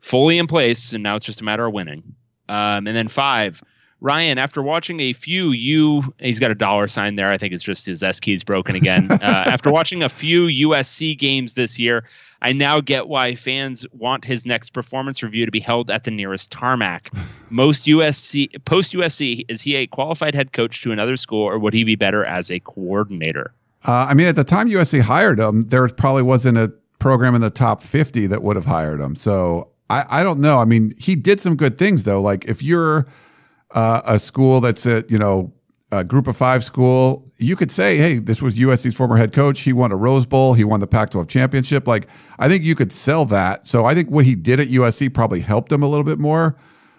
[0.00, 2.02] fully in place, and now it's just a matter of winning.
[2.48, 3.62] Um, and then five.
[4.00, 7.30] Ryan, after watching a few U, he's got a dollar sign there.
[7.30, 9.10] I think it's just his S key's broken again.
[9.10, 12.04] uh, after watching a few USC games this year,
[12.44, 16.10] I now get why fans want his next performance review to be held at the
[16.10, 17.10] nearest tarmac.
[17.50, 21.72] Most USC post USC is he a qualified head coach to another school, or would
[21.72, 23.54] he be better as a coordinator?
[23.86, 27.40] Uh, I mean, at the time USC hired him, there probably wasn't a program in
[27.40, 29.16] the top 50 that would have hired him.
[29.16, 30.58] So I, I don't know.
[30.58, 32.20] I mean, he did some good things though.
[32.20, 33.06] Like if you're
[33.70, 35.50] uh, a school that's a you know
[35.94, 39.60] a group of five school, you could say, hey, this was USC's former head coach.
[39.60, 40.54] He won a Rose Bowl.
[40.54, 41.86] He won the Pac-12 championship.
[41.86, 42.08] Like
[42.38, 43.68] I think you could sell that.
[43.68, 46.56] So I think what he did at USC probably helped him a little bit more.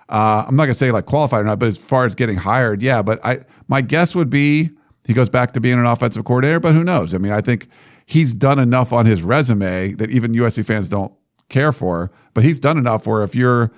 [0.07, 2.81] Uh, I'm not gonna say like qualified or not, but as far as getting hired,
[2.81, 3.01] yeah.
[3.01, 4.69] But I my guess would be
[5.05, 6.59] he goes back to being an offensive coordinator.
[6.59, 7.13] But who knows?
[7.13, 7.67] I mean, I think
[8.05, 11.11] he's done enough on his resume that even USC fans don't
[11.49, 12.11] care for.
[12.33, 13.71] But he's done enough where if you're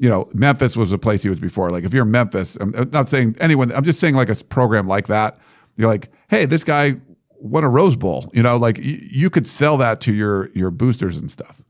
[0.00, 1.70] you know, Memphis was the place he was before.
[1.70, 4.86] Like if you're Memphis, I'm I'm not saying anyone, I'm just saying like a program
[4.88, 5.38] like that.
[5.76, 6.92] You're like, hey, this guy
[7.38, 8.30] won a Rose Bowl.
[8.32, 11.62] You know, like y- you could sell that to your your boosters and stuff.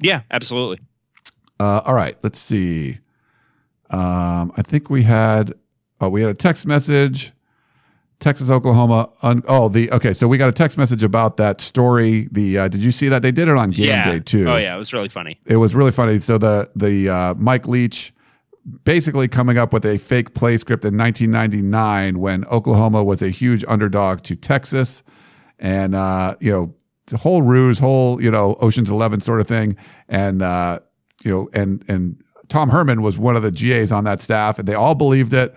[0.00, 0.78] Yeah, absolutely.
[1.58, 2.98] Uh, all right, let's see.
[3.90, 5.52] Um, I think we had
[6.00, 7.32] oh we had a text message.
[8.18, 9.10] Texas, Oklahoma.
[9.22, 10.12] Un, oh, the okay.
[10.12, 12.28] So we got a text message about that story.
[12.32, 14.12] The uh, did you see that they did it on game yeah.
[14.12, 14.46] day too?
[14.48, 15.38] Oh yeah, it was really funny.
[15.46, 16.18] it was really funny.
[16.18, 18.12] So the the uh, Mike Leach
[18.84, 23.64] basically coming up with a fake play script in 1999 when Oklahoma was a huge
[23.68, 25.04] underdog to Texas,
[25.58, 26.74] and uh, you know
[27.06, 29.76] the whole ruse, whole you know Ocean's Eleven sort of thing,
[30.08, 30.78] and uh,
[31.24, 34.66] you know and and Tom Herman was one of the GAs on that staff, and
[34.66, 35.54] they all believed it.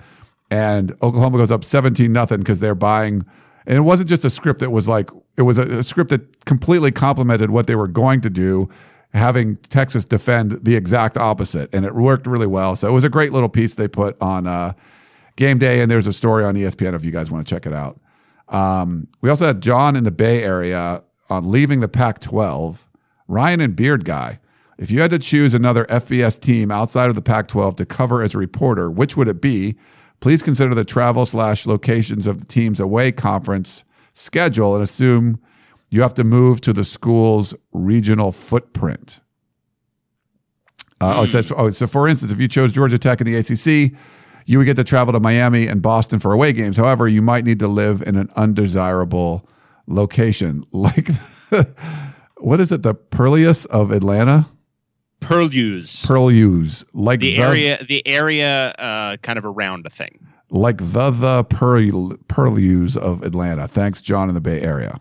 [0.51, 3.23] And Oklahoma goes up 17 nothing because they're buying.
[3.67, 6.45] And it wasn't just a script that was like, it was a, a script that
[6.45, 8.67] completely complemented what they were going to do,
[9.13, 11.73] having Texas defend the exact opposite.
[11.73, 12.75] And it worked really well.
[12.75, 14.73] So it was a great little piece they put on uh,
[15.35, 15.81] game day.
[15.81, 17.99] And there's a story on ESPN if you guys want to check it out.
[18.47, 22.87] Um, we also had John in the Bay Area on leaving the Pac 12,
[23.27, 24.39] Ryan and Beard Guy.
[24.79, 28.23] If you had to choose another FBS team outside of the Pac 12 to cover
[28.23, 29.75] as a reporter, which would it be?
[30.19, 35.39] Please consider the travel slash locations of the team's away conference schedule and assume
[35.89, 39.21] you have to move to the school's regional footprint.
[41.01, 43.35] Uh, oh, it says, oh, so for instance, if you chose Georgia Tech in the
[43.35, 43.97] ACC,
[44.45, 46.75] you would get to travel to Miami and Boston for away games.
[46.75, 49.47] However, you might need to live in an undesirable
[49.87, 51.07] location, like
[52.37, 54.45] what is it, the Purlius of Atlanta?
[55.19, 56.05] Purlieu's.
[56.05, 60.19] Purlius, like the, area, the area, uh, kind of around a thing.
[60.49, 63.67] like the the Purl, Purlius of Atlanta.
[63.67, 64.97] Thanks, John, in the Bay Area.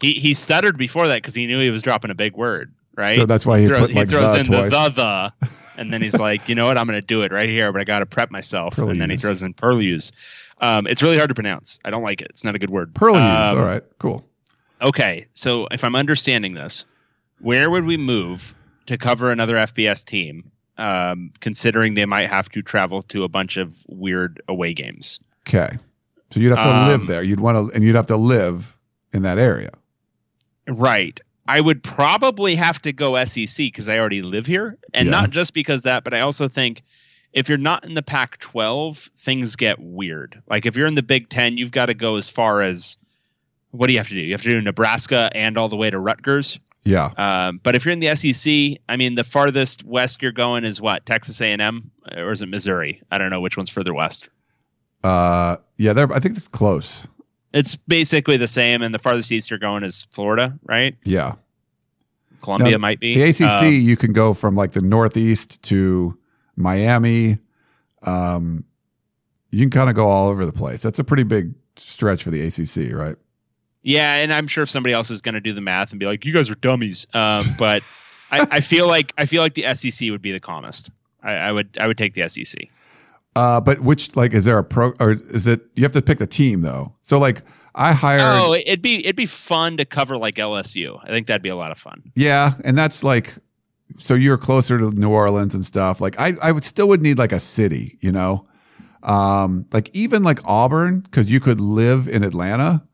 [0.00, 3.18] He he stuttered before that because he knew he was dropping a big word, right?
[3.18, 4.70] So that's why he throws, put, like, throws the in twice.
[4.70, 7.32] the the the, and then he's like, you know what, I'm going to do it
[7.32, 10.12] right here, but I got to prep myself, and then he throws in Purlieu's.
[10.62, 11.78] Um, it's really hard to pronounce.
[11.84, 12.28] I don't like it.
[12.30, 12.94] It's not a good word.
[12.94, 13.52] Purlius.
[13.52, 14.24] Um, All right, cool.
[14.82, 16.86] Okay, so if I'm understanding this,
[17.40, 18.54] where would we move
[18.90, 20.50] to cover another FBS team?
[20.78, 25.20] Um, considering they might have to travel to a bunch of weird away games.
[25.46, 25.68] Okay,
[26.30, 27.22] so you'd have to Um, live there.
[27.22, 28.78] You'd want to, and you'd have to live
[29.12, 29.70] in that area.
[30.68, 31.20] Right.
[31.48, 34.78] I would probably have to go SEC because I already live here.
[34.94, 35.12] And Yeah.
[35.20, 36.80] not just because that, but I also think
[37.32, 40.36] if you're not in the Pac 12, things get weird.
[40.48, 42.96] Like if you're in the Big Ten, you've got to go as far as
[43.72, 44.20] what do you have to do?
[44.20, 46.58] You have to do Nebraska and all the way to Rutgers.
[46.82, 50.64] Yeah, Um, but if you're in the SEC, I mean, the farthest west you're going
[50.64, 53.02] is what Texas A&M or is it Missouri?
[53.10, 54.30] I don't know which one's further west.
[55.04, 55.92] uh, yeah.
[55.92, 57.06] There, I think it's close.
[57.52, 60.96] It's basically the same, and the farthest east you're going is Florida, right?
[61.04, 61.34] Yeah,
[62.42, 63.62] Columbia Now, might be the ACC.
[63.62, 66.18] Um, you can go from like the Northeast to
[66.56, 67.38] Miami.
[68.02, 68.64] Um,
[69.50, 70.82] you can kind of go all over the place.
[70.82, 73.16] That's a pretty big stretch for the ACC, right?
[73.82, 76.06] Yeah, and I'm sure if somebody else is going to do the math and be
[76.06, 77.82] like, "You guys are dummies." Um, but
[78.30, 80.90] I, I feel like I feel like the SEC would be the calmest.
[81.22, 82.68] I, I would I would take the SEC.
[83.36, 86.18] Uh, but which like is there a pro or is it you have to pick
[86.18, 86.94] the team though?
[87.02, 87.42] So like
[87.74, 90.98] I hired Oh, it'd be it'd be fun to cover like LSU.
[91.04, 92.02] I think that'd be a lot of fun.
[92.16, 93.36] yeah, and that's like
[93.98, 96.00] so you're closer to New Orleans and stuff.
[96.00, 98.46] Like I I would still would need like a city, you know.
[99.02, 102.84] Um like even like Auburn cuz you could live in Atlanta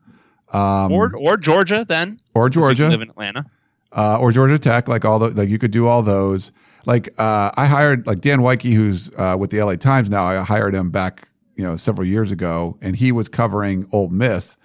[0.53, 2.17] um or or Georgia then.
[2.33, 3.45] or Georgia live in Atlanta.
[3.91, 6.51] uh, or Georgia Tech, like all the like you could do all those.
[6.85, 10.23] Like uh, I hired like Dan Woike, who's uh, with the LA Times now.
[10.25, 14.55] I hired him back, you know, several years ago, and he was covering Ole Miss,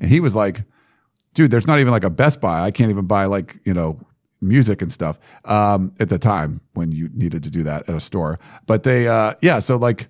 [0.00, 0.62] and he was like,
[1.34, 2.62] "Dude, there's not even like a Best Buy.
[2.62, 4.00] I can't even buy like you know
[4.40, 8.00] music and stuff um, at the time when you needed to do that at a
[8.00, 10.08] store." But they, uh, yeah, so like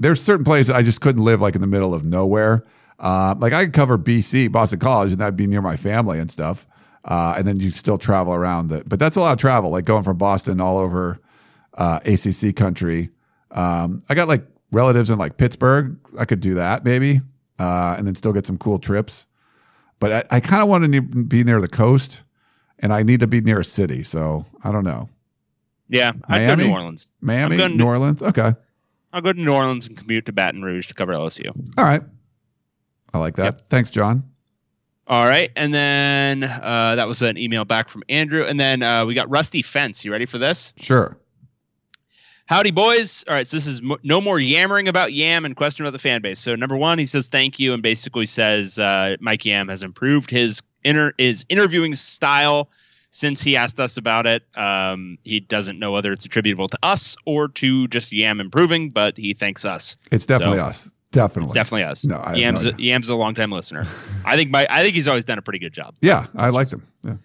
[0.00, 2.64] there's certain places I just couldn't live like in the middle of nowhere.
[2.98, 6.30] Uh, like I could cover BC, Boston College, and that'd be near my family and
[6.30, 6.66] stuff.
[7.04, 9.70] Uh, and then you still travel around it, but that's a lot of travel.
[9.70, 11.20] Like going from Boston all over
[11.74, 13.10] uh, ACC country.
[13.52, 15.96] Um, I got like relatives in like Pittsburgh.
[16.18, 17.20] I could do that maybe,
[17.58, 19.26] uh, and then still get some cool trips.
[20.00, 22.24] But I, I kind of want to ne- be near the coast,
[22.80, 24.02] and I need to be near a city.
[24.02, 25.08] So I don't know.
[25.88, 26.62] Yeah, I'd go Miami?
[26.64, 27.12] to New Orleans.
[27.22, 28.22] Miami, I'm to- New Orleans.
[28.22, 28.52] Okay,
[29.12, 31.56] I'll go to New Orleans and commute to Baton Rouge to cover LSU.
[31.78, 32.02] all right.
[33.14, 33.58] I like that.
[33.68, 34.22] Thanks, John.
[35.06, 39.06] All right, and then uh, that was an email back from Andrew, and then uh,
[39.06, 40.04] we got Rusty Fence.
[40.04, 40.74] You ready for this?
[40.76, 41.16] Sure.
[42.46, 43.24] Howdy, boys.
[43.28, 45.98] All right, so this is mo- no more yammering about Yam and question about the
[45.98, 46.38] fan base.
[46.38, 50.30] So, number one, he says thank you and basically says uh, Mike Yam has improved
[50.30, 52.70] his inter- his interviewing style
[53.10, 54.44] since he asked us about it.
[54.56, 59.16] Um, he doesn't know whether it's attributable to us or to just Yam improving, but
[59.16, 59.96] he thanks us.
[60.12, 60.92] It's definitely So- us.
[61.10, 61.44] Definitely.
[61.44, 62.06] It's definitely us.
[62.06, 63.84] No, I Yam's, no a, Yam's a longtime listener.
[64.26, 65.94] I think my I think he's always done a pretty good job.
[66.02, 66.82] yeah, I liked him.
[67.04, 67.16] Yeah.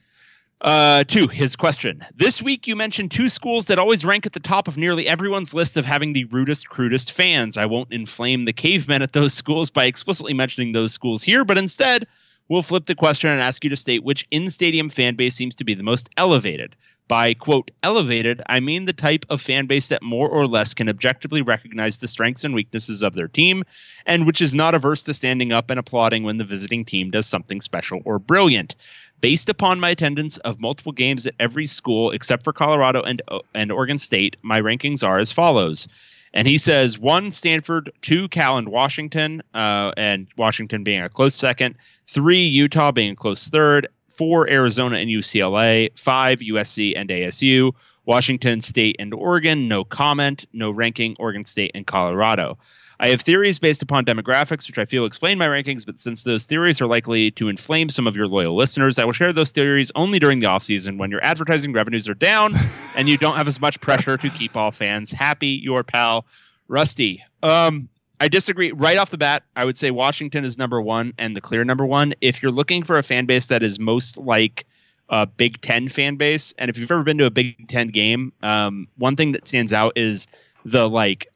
[0.61, 1.99] Uh, two, his question.
[2.15, 5.53] This week you mentioned two schools that always rank at the top of nearly everyone's
[5.53, 7.57] list of having the rudest, crudest fans.
[7.57, 11.57] I won't inflame the cavemen at those schools by explicitly mentioning those schools here, but
[11.57, 12.07] instead
[12.49, 15.63] we'll flip the question and ask you to state which in-stadium fan base seems to
[15.63, 16.75] be the most elevated.
[17.07, 20.87] By quote elevated, I mean the type of fan base that more or less can
[20.87, 23.63] objectively recognize the strengths and weaknesses of their team,
[24.05, 27.27] and which is not averse to standing up and applauding when the visiting team does
[27.27, 28.75] something special or brilliant.
[29.19, 33.21] Based upon my attendance of multiple games at every school except for Colorado and
[33.53, 35.87] and Oregon State, my rankings are as follows.
[36.33, 41.35] And he says one Stanford, two Cal and Washington, uh, and Washington being a close
[41.35, 41.75] second,
[42.07, 47.71] three Utah being a close third, four Arizona and UCLA, five USC and ASU,
[48.05, 52.57] Washington State and Oregon, no comment, no ranking, Oregon State and Colorado.
[53.03, 56.45] I have theories based upon demographics, which I feel explain my rankings, but since those
[56.45, 59.91] theories are likely to inflame some of your loyal listeners, I will share those theories
[59.95, 62.51] only during the offseason when your advertising revenues are down
[62.97, 65.59] and you don't have as much pressure to keep all fans happy.
[65.61, 66.25] Your pal,
[66.69, 67.21] Rusty.
[67.43, 67.89] Um,
[68.21, 68.71] I disagree.
[68.71, 71.85] Right off the bat, I would say Washington is number one and the clear number
[71.85, 72.13] one.
[72.21, 74.65] If you're looking for a fan base that is most like
[75.09, 78.31] a Big Ten fan base, and if you've ever been to a Big Ten game,
[78.43, 81.27] um, one thing that stands out is the like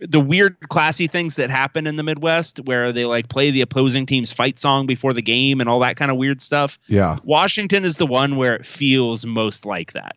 [0.00, 4.06] the weird classy things that happen in the Midwest where they like play the opposing
[4.06, 6.78] team's fight song before the game and all that kind of weird stuff.
[6.86, 7.16] Yeah.
[7.24, 10.16] Washington is the one where it feels most like that.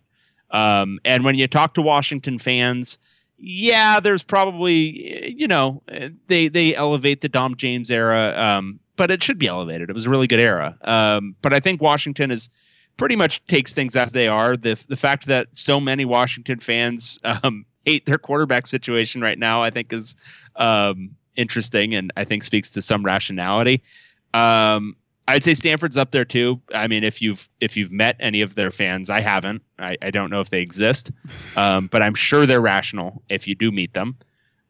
[0.51, 2.97] Um, and when you talk to Washington fans,
[3.37, 5.81] yeah, there's probably you know
[6.27, 9.89] they they elevate the Don James era, um, but it should be elevated.
[9.89, 10.77] It was a really good era.
[10.83, 12.49] Um, but I think Washington is
[12.95, 14.55] pretty much takes things as they are.
[14.55, 19.61] The the fact that so many Washington fans um, hate their quarterback situation right now,
[19.61, 20.15] I think is
[20.55, 23.83] um, interesting, and I think speaks to some rationality.
[24.33, 24.95] Um,
[25.27, 26.61] I'd say Stanford's up there too.
[26.75, 29.61] I mean, if you've if you've met any of their fans, I haven't.
[29.79, 31.11] I, I don't know if they exist,
[31.57, 34.17] um, but I'm sure they're rational if you do meet them.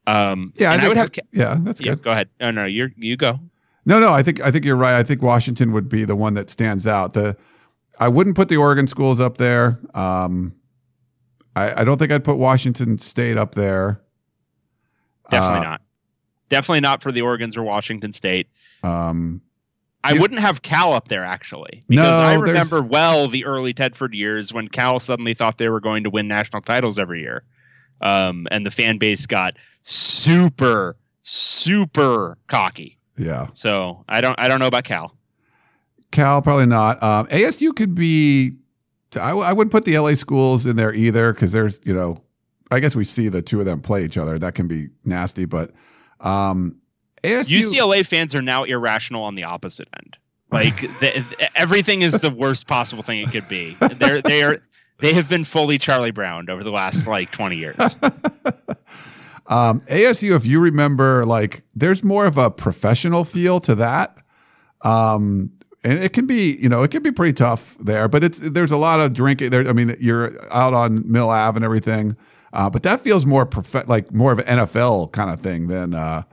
[0.06, 1.11] Um, Yeah, I, I, would have.
[1.11, 2.03] that- yeah, that's yeah, good.
[2.03, 2.30] go ahead.
[2.40, 3.40] Oh no, you you go.
[3.85, 4.98] No, no, I think I think you're right.
[4.98, 7.14] I think Washington would be the one that stands out.
[7.14, 7.35] The
[7.99, 9.80] I wouldn't put the Oregon schools up there.
[9.94, 10.53] Um,
[11.55, 14.01] I, I don't think I'd put Washington State up there.
[15.30, 15.81] Definitely Uh, not.
[16.49, 18.47] Definitely not for the Oregon's or Washington State.
[18.84, 19.41] Um,
[20.03, 23.73] I wouldn't have Cal up there actually because No, I there's- remember well the early
[23.73, 27.43] Tedford years when Cal suddenly thought they were going to win national titles every year,
[28.01, 32.97] um, and the fan base got super super cocky.
[33.17, 35.15] yeah, So I don't I don't know about Cal.
[36.11, 37.01] Cal probably not.
[37.01, 38.57] Um, ASU could be.
[39.18, 42.23] I, I wouldn't put the LA schools in there either because there's you know,
[42.72, 44.38] I guess we see the two of them play each other.
[44.38, 45.72] That can be nasty, but
[46.19, 46.80] um,
[47.23, 47.60] ASU.
[47.60, 50.18] UCLA fans are now irrational on the opposite end.
[50.52, 53.76] Like the, everything is the worst possible thing it could be.
[53.95, 54.57] They're they are
[54.99, 57.98] they have been fully Charlie Brown over the last like twenty years.
[59.48, 64.18] Um, ASU, if you remember, like there's more of a professional feel to that.
[64.81, 65.52] Um,
[65.84, 68.72] and it can be, you know, it can be pretty tough there, but it's there's
[68.72, 69.68] a lot of drinking there.
[69.68, 72.15] I mean, you're out on Mill Ave and everything,
[72.53, 75.93] uh, but that feels more prof- like more of an NFL kind of thing than.
[75.93, 76.23] Uh,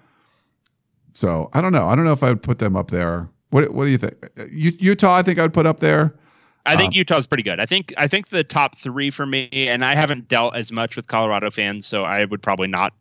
[1.12, 1.86] so I don't know.
[1.86, 3.28] I don't know if I would put them up there.
[3.50, 4.14] What What do you think?
[4.52, 6.14] U- Utah, I think I would put up there.
[6.66, 7.58] I Um, think Utah's pretty good.
[7.58, 10.94] I think I think the top three for me, and I haven't dealt as much
[10.94, 12.92] with Colorado fans, so I would probably not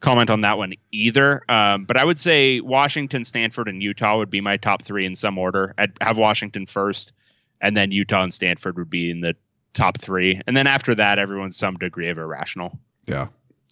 [0.00, 1.42] comment on that one either.
[1.48, 5.14] Um, but I would say Washington, Stanford, and Utah would be my top three in
[5.14, 5.74] some order.
[5.78, 7.14] I'd have Washington first,
[7.60, 9.34] and then Utah and Stanford would be in the
[9.72, 12.78] top three, and then after that, everyone's some degree of irrational.
[13.06, 13.28] Yeah.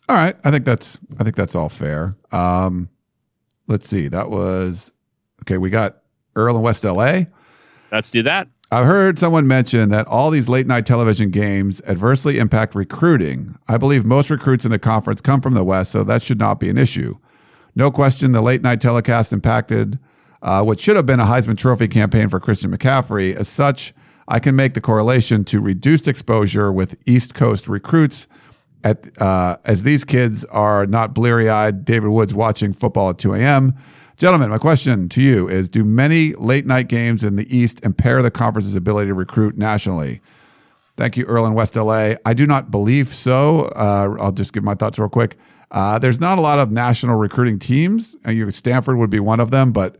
[0.08, 0.36] All right.
[0.44, 2.16] I think that's I think that's all fair.
[2.30, 2.90] Um,
[3.66, 4.08] let's see.
[4.08, 4.92] That was
[5.42, 5.58] okay.
[5.58, 6.02] We got
[6.36, 7.22] Earl and West LA.
[7.90, 8.48] Let's do that.
[8.74, 13.54] I've heard someone mention that all these late night television games adversely impact recruiting.
[13.68, 16.58] I believe most recruits in the conference come from the West, so that should not
[16.58, 17.14] be an issue.
[17.76, 20.00] No question, the late night telecast impacted
[20.42, 23.32] uh, what should have been a Heisman Trophy campaign for Christian McCaffrey.
[23.36, 23.92] As such,
[24.26, 28.26] I can make the correlation to reduced exposure with East Coast recruits,
[28.82, 33.34] at uh, as these kids are not bleary eyed David Woods watching football at 2
[33.34, 33.74] a.m.
[34.16, 38.22] Gentlemen, my question to you is Do many late night games in the East impair
[38.22, 40.20] the conference's ability to recruit nationally?
[40.96, 42.14] Thank you, Earl in West LA.
[42.24, 43.70] I do not believe so.
[43.74, 45.36] Uh, I'll just give my thoughts real quick.
[45.72, 48.16] Uh, there's not a lot of national recruiting teams.
[48.24, 49.96] Uh, you, Stanford would be one of them, but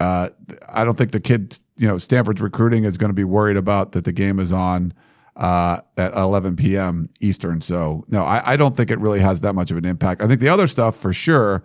[0.00, 0.30] uh,
[0.68, 3.92] I don't think the kid, you know, Stanford's recruiting is going to be worried about
[3.92, 4.92] that the game is on
[5.36, 7.06] uh, at 11 p.m.
[7.20, 7.60] Eastern.
[7.60, 10.20] So, no, I, I don't think it really has that much of an impact.
[10.20, 11.62] I think the other stuff for sure,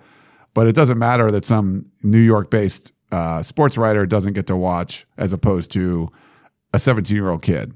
[0.57, 4.57] but it doesn't matter that some New York based uh, sports writer doesn't get to
[4.57, 6.11] watch as opposed to
[6.73, 7.75] a 17 year old kid.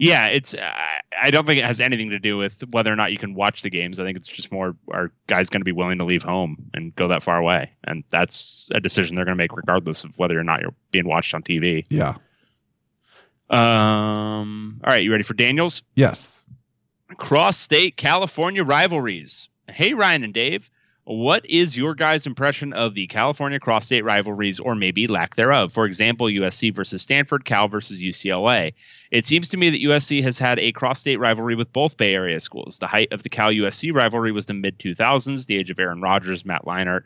[0.00, 0.56] Yeah, it's.
[0.58, 3.34] I I don't think it has anything to do with whether or not you can
[3.34, 4.00] watch the games.
[4.00, 6.92] I think it's just more are guys going to be willing to leave home and
[6.96, 10.36] go that far away, and that's a decision they're going to make regardless of whether
[10.36, 11.84] or not you're being watched on TV.
[11.88, 12.14] Yeah.
[13.48, 14.80] Um.
[14.82, 15.84] All right, you ready for Daniels?
[15.94, 16.44] Yes.
[17.16, 19.48] Cross state California rivalries.
[19.68, 20.68] Hey, Ryan and Dave.
[21.12, 25.72] What is your guys' impression of the California cross state rivalries or maybe lack thereof?
[25.72, 28.74] For example, USC versus Stanford, Cal versus UCLA.
[29.10, 32.14] It seems to me that USC has had a cross state rivalry with both Bay
[32.14, 32.78] Area schools.
[32.78, 36.00] The height of the Cal USC rivalry was the mid 2000s, the age of Aaron
[36.00, 37.02] Rodgers, Matt Leinart,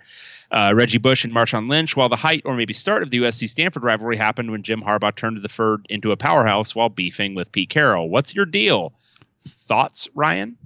[0.50, 3.48] uh, Reggie Bush, and Marshawn Lynch, while the height or maybe start of the USC
[3.48, 7.52] Stanford rivalry happened when Jim Harbaugh turned the Furd into a powerhouse while beefing with
[7.52, 8.10] Pete Carroll.
[8.10, 8.92] What's your deal?
[9.40, 10.58] Thoughts, Ryan?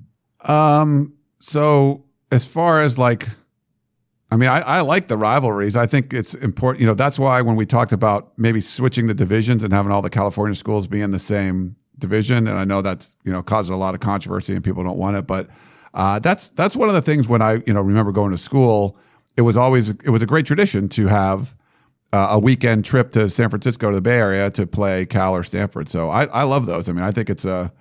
[0.44, 3.26] Um, so as far as like
[4.30, 5.74] I mean, I, I like the rivalries.
[5.74, 6.82] I think it's important.
[6.82, 10.02] You know, that's why when we talked about maybe switching the divisions and having all
[10.02, 13.74] the California schools be in the same division, and I know that's you know causing
[13.74, 15.48] a lot of controversy and people don't want it, but
[15.94, 18.98] uh, that's that's one of the things when I you know remember going to school.
[19.36, 21.54] It was always it was a great tradition to have
[22.12, 25.42] uh, a weekend trip to San Francisco to the Bay Area to play Cal or
[25.42, 25.88] Stanford.
[25.88, 26.88] So I, I love those.
[26.88, 27.72] I mean, I think it's a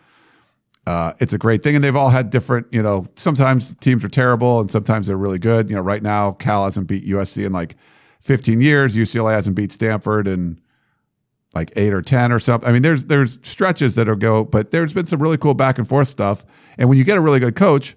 [0.87, 2.65] uh, it's a great thing, and they've all had different.
[2.71, 5.69] You know, sometimes teams are terrible, and sometimes they're really good.
[5.69, 7.75] You know, right now Cal hasn't beat USC in like
[8.21, 8.95] 15 years.
[8.95, 10.61] UCLA hasn't beat Stanford in
[11.53, 12.69] like eight or 10 or something.
[12.69, 15.85] I mean, there's there's stretches that'll go, but there's been some really cool back and
[15.85, 16.45] forth stuff.
[16.77, 17.93] And when you get a really good coach,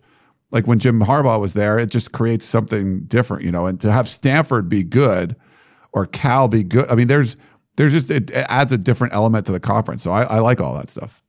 [0.51, 3.67] like when Jim Harbaugh was there, it just creates something different, you know.
[3.67, 5.37] And to have Stanford be good
[5.93, 7.37] or Cal be good, I mean, there's
[7.77, 10.03] there's just it adds a different element to the conference.
[10.03, 11.23] So I, I like all that stuff.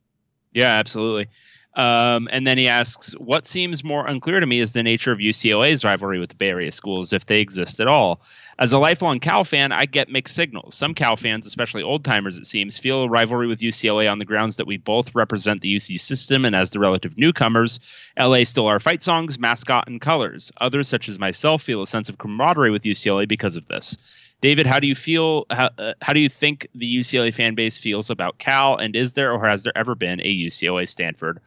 [0.52, 1.28] Yeah, absolutely.
[1.74, 5.20] Um, and then he asks, "What seems more unclear to me is the nature of
[5.20, 8.20] UCLA's rivalry with the Bay Area schools, if they exist at all.
[8.58, 10.74] As a lifelong Cal fan, I get mixed signals.
[10.74, 14.26] Some Cal fans, especially old timers, it seems, feel a rivalry with UCLA on the
[14.26, 17.80] grounds that we both represent the UC system, and as the relative newcomers,
[18.18, 20.52] LA still our fight songs, mascot, and colors.
[20.60, 24.66] Others, such as myself, feel a sense of camaraderie with UCLA because of this." David,
[24.66, 25.46] how do you feel?
[25.50, 28.76] How, uh, how do you think the UCLA fan base feels about Cal?
[28.76, 31.40] And is there or has there ever been a UCLA Stanford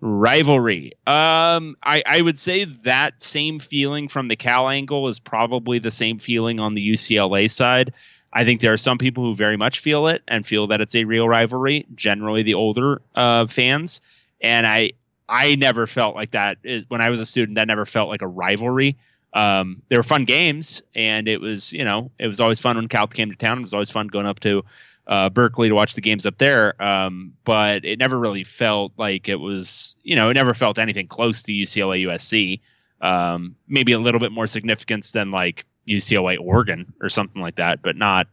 [0.00, 0.92] rivalry?
[1.06, 5.90] Um, I, I would say that same feeling from the Cal angle is probably the
[5.90, 7.92] same feeling on the UCLA side.
[8.32, 10.94] I think there are some people who very much feel it and feel that it's
[10.94, 11.84] a real rivalry.
[11.94, 14.00] Generally, the older uh, fans,
[14.40, 14.92] and I
[15.28, 16.58] I never felt like that.
[16.62, 18.96] Is, when I was a student, that never felt like a rivalry
[19.32, 22.88] um, they were fun games, and it was you know it was always fun when
[22.88, 23.58] Cal came to town.
[23.58, 24.64] It was always fun going up to
[25.10, 26.80] uh, Berkeley to watch the games up there.
[26.80, 31.08] Um, but it never really felt like it was you know it never felt anything
[31.08, 32.60] close to UCLA USC.
[33.02, 37.82] Um, maybe a little bit more significance than like UCLA Oregon or something like that,
[37.82, 38.28] but not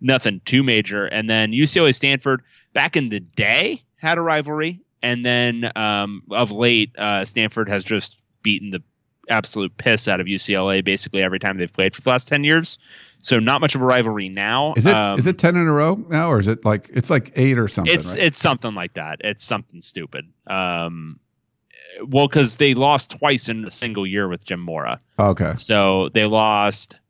[0.00, 1.06] nothing too major.
[1.06, 2.42] And then UCLA Stanford
[2.74, 7.84] back in the day had a rivalry, and then um, of late uh, Stanford has
[7.84, 8.82] just beaten the
[9.28, 12.78] absolute piss out of UCLA basically every time they've played for the last 10 years.
[13.20, 14.74] So not much of a rivalry now.
[14.76, 17.10] Is it um, is it 10 in a row now or is it like it's
[17.10, 17.94] like 8 or something?
[17.94, 18.26] It's right?
[18.26, 19.20] it's something like that.
[19.24, 20.26] It's something stupid.
[20.46, 21.18] Um
[22.06, 24.98] well cuz they lost twice in a single year with Jim Mora.
[25.18, 25.54] Okay.
[25.56, 27.00] So they lost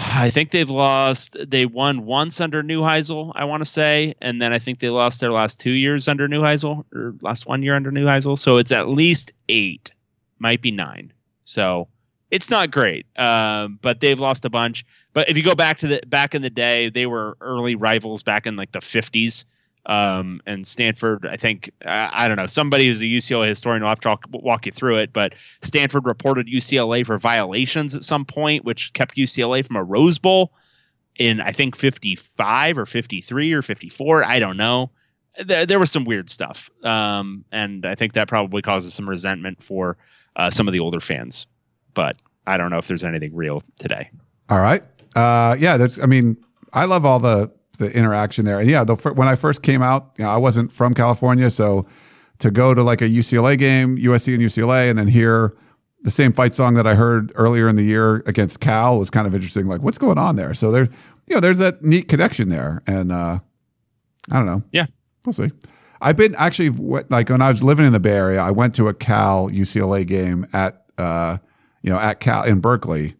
[0.00, 1.50] I think they've lost.
[1.50, 5.20] They won once under Neuheisel, I want to say, and then I think they lost
[5.20, 8.38] their last two years under Neuheisel, or last one year under Neuheisel.
[8.38, 9.90] So it's at least eight
[10.38, 11.12] might be nine.
[11.44, 11.88] So
[12.30, 14.84] it's not great, um, but they've lost a bunch.
[15.14, 18.22] But if you go back to the back in the day, they were early rivals
[18.22, 19.44] back in like the fifties.
[19.86, 23.88] Um, and Stanford, I think, I, I, don't know, somebody who's a UCLA historian will
[23.88, 28.26] have to talk, walk you through it, but Stanford reported UCLA for violations at some
[28.26, 30.52] point, which kept UCLA from a Rose Bowl
[31.18, 34.24] in, I think, 55 or 53 or 54.
[34.24, 34.90] I don't know.
[35.42, 36.68] There, there was some weird stuff.
[36.84, 39.96] Um, and I think that probably causes some resentment for
[40.38, 41.46] uh, some of the older fans.
[41.94, 42.16] But
[42.46, 44.10] I don't know if there's anything real today.
[44.48, 44.82] All right.
[45.14, 46.02] Uh, yeah, that's.
[46.02, 46.36] I mean,
[46.72, 48.60] I love all the the interaction there.
[48.60, 51.86] And yeah, the, when I first came out, you know, I wasn't from California, so
[52.38, 55.56] to go to like a UCLA game, USC and UCLA, and then hear
[56.02, 59.26] the same fight song that I heard earlier in the year against Cal was kind
[59.26, 59.66] of interesting.
[59.66, 60.54] Like, what's going on there?
[60.54, 60.88] So there's,
[61.26, 63.38] you know, there's that neat connection there, and uh,
[64.30, 64.62] I don't know.
[64.72, 64.86] Yeah,
[65.26, 65.50] we'll see.
[66.00, 66.70] I've been actually
[67.08, 70.06] like when I was living in the Bay Area, I went to a Cal UCLA
[70.06, 71.38] game at uh,
[71.82, 73.14] you know at Cal in Berkeley,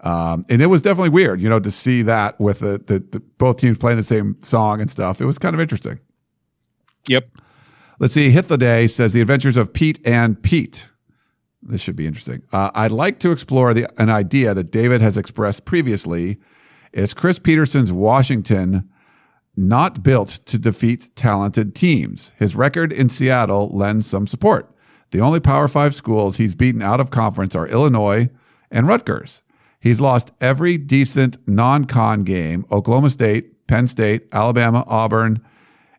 [0.00, 3.20] um, and it was definitely weird, you know, to see that with the, the, the
[3.38, 5.20] both teams playing the same song and stuff.
[5.20, 5.98] It was kind of interesting.
[7.08, 7.28] Yep.
[7.98, 8.30] Let's see.
[8.30, 10.90] Hythloday says the adventures of Pete and Pete.
[11.62, 12.42] This should be interesting.
[12.52, 16.38] Uh, I'd like to explore the, an idea that David has expressed previously.
[16.92, 18.88] Is Chris Petersen's Washington
[19.58, 22.30] not built to defeat talented teams.
[22.38, 24.70] His record in Seattle lends some support.
[25.10, 28.30] The only Power Five schools he's beaten out of conference are Illinois
[28.70, 29.42] and Rutgers.
[29.80, 35.44] He's lost every decent non con game Oklahoma State, Penn State, Alabama, Auburn,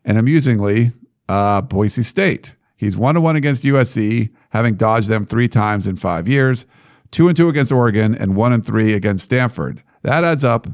[0.06, 0.92] and amusingly,
[1.28, 2.56] uh, Boise State.
[2.76, 6.64] He's one to one against USC, having dodged them three times in five years,
[7.10, 9.82] two and two against Oregon, and one and three against Stanford.
[10.02, 10.66] That adds up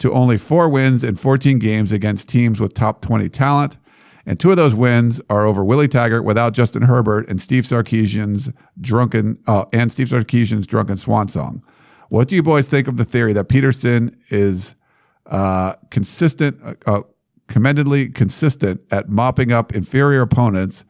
[0.00, 3.78] to only four wins in 14 games against teams with top 20 talent.
[4.26, 8.52] And two of those wins are over Willie Taggart without Justin Herbert and Steve Sarkisian's
[8.80, 11.62] drunken uh, and Steve Sarkisian's drunken swan song.
[12.08, 14.74] What do you boys think of the theory that Petersen is
[15.26, 17.02] uh, consistent, uh, uh
[17.48, 20.84] commendedly consistent at mopping up inferior opponents,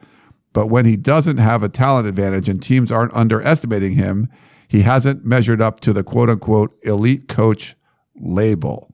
[0.53, 4.29] but when he doesn't have a talent advantage and teams aren't underestimating him,
[4.69, 7.75] he hasn't measured up to the quote unquote elite coach
[8.15, 8.93] label.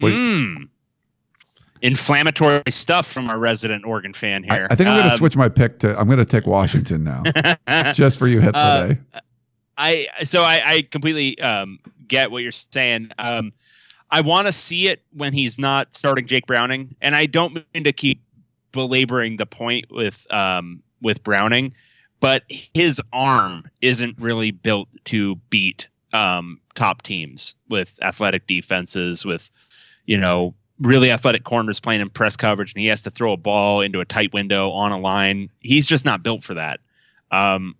[0.00, 0.68] Mm.
[1.82, 4.66] Inflammatory stuff from our resident Oregon fan here.
[4.70, 7.04] I think I'm going to Um, switch my pick to I'm going to take Washington
[7.04, 7.22] now,
[7.92, 9.00] just for you, hit Uh, today.
[9.76, 11.78] I so I, I completely um,
[12.08, 13.10] get what you're saying.
[13.18, 13.52] Um,
[14.10, 17.84] I want to see it when he's not starting Jake Browning, and I don't mean
[17.84, 18.22] to keep
[18.72, 21.74] belaboring the point with um, with Browning,
[22.20, 29.50] but his arm isn't really built to beat um, top teams with athletic defenses, with
[30.06, 33.36] you know really athletic corners playing in press coverage, and he has to throw a
[33.36, 35.48] ball into a tight window on a line.
[35.60, 36.80] He's just not built for that.
[37.30, 37.74] Um,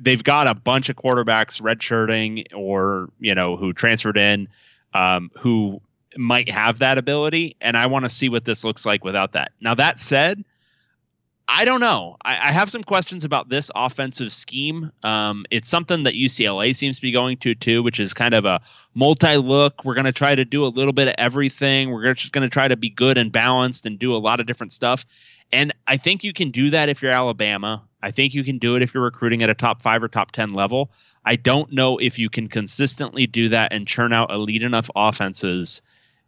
[0.00, 4.48] they've got a bunch of quarterbacks redshirting or you know who transferred in
[4.94, 5.80] um, who
[6.16, 9.52] might have that ability and i want to see what this looks like without that
[9.60, 10.44] now that said
[11.52, 16.04] i don't know i, I have some questions about this offensive scheme um, it's something
[16.04, 18.60] that ucla seems to be going to too which is kind of a
[18.94, 22.48] multi-look we're going to try to do a little bit of everything we're just going
[22.48, 25.04] to try to be good and balanced and do a lot of different stuff
[25.52, 27.82] and I think you can do that if you're Alabama.
[28.02, 30.32] I think you can do it if you're recruiting at a top five or top
[30.32, 30.92] 10 level.
[31.24, 35.82] I don't know if you can consistently do that and churn out elite enough offenses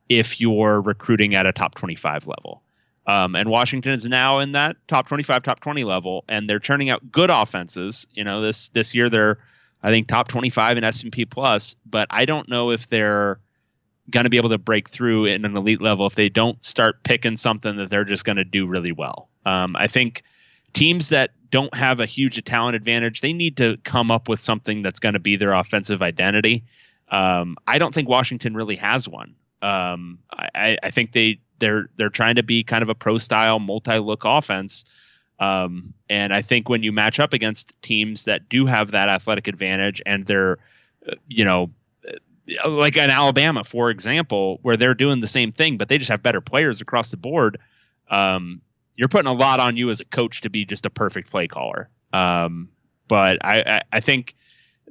[0.09, 2.62] if you're recruiting at a top 25 level.
[3.07, 6.91] Um, and Washington is now in that top 25, top 20 level, and they're churning
[6.91, 8.07] out good offenses.
[8.12, 9.39] You know, this this year they're,
[9.83, 11.77] I think, top 25 in S and P plus.
[11.85, 13.41] But I don't know if they're
[14.11, 17.03] going to be able to break through in an elite level if they don't start
[17.03, 19.29] picking something that they're just going to do really well.
[19.45, 20.23] Um, I think
[20.73, 24.83] teams that don't have a huge talent advantage, they need to come up with something
[24.83, 26.65] that's going to be their offensive identity.
[27.11, 29.35] Um, I don't think Washington really has one.
[29.61, 33.60] Um, I, I think they they're they're trying to be kind of a pro style
[33.60, 34.84] multi look offense.
[35.39, 39.48] Um, and I think when you match up against teams that do have that athletic
[39.48, 40.59] advantage and they're,
[41.09, 41.70] uh, you know,
[42.64, 46.10] uh, like an Alabama, for example, where they're doing the same thing, but they just
[46.10, 47.59] have better players across the board.
[48.10, 48.60] Um,
[48.97, 51.48] you're putting a lot on you as a coach to be just a perfect play
[51.48, 51.89] caller.
[52.12, 52.70] Um,
[53.09, 54.34] but I, I, I think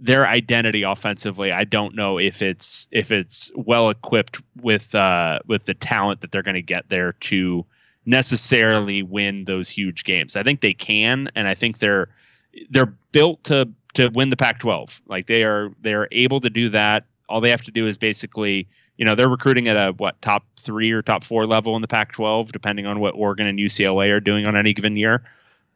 [0.01, 5.65] their identity offensively, I don't know if it's if it's well equipped with uh, with
[5.65, 7.65] the talent that they're going to get there to
[8.07, 10.35] necessarily win those huge games.
[10.35, 12.09] I think they can, and I think they're
[12.71, 15.01] they're built to to win the Pac-12.
[15.05, 17.05] Like they are they're able to do that.
[17.29, 18.67] All they have to do is basically,
[18.97, 21.87] you know, they're recruiting at a what top three or top four level in the
[21.87, 25.21] Pac-12, depending on what Oregon and UCLA are doing on any given year.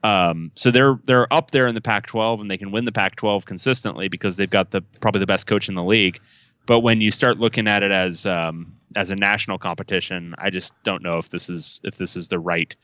[0.06, 3.44] Um, so they're they're up there in the Pac-12 and they can win the Pac-12
[3.45, 6.19] consistently because they've got the probably the best coach in the league.
[6.68, 10.76] But when you start looking at it as um, as a national competition, I just
[10.84, 12.76] don't know if this is if this is the right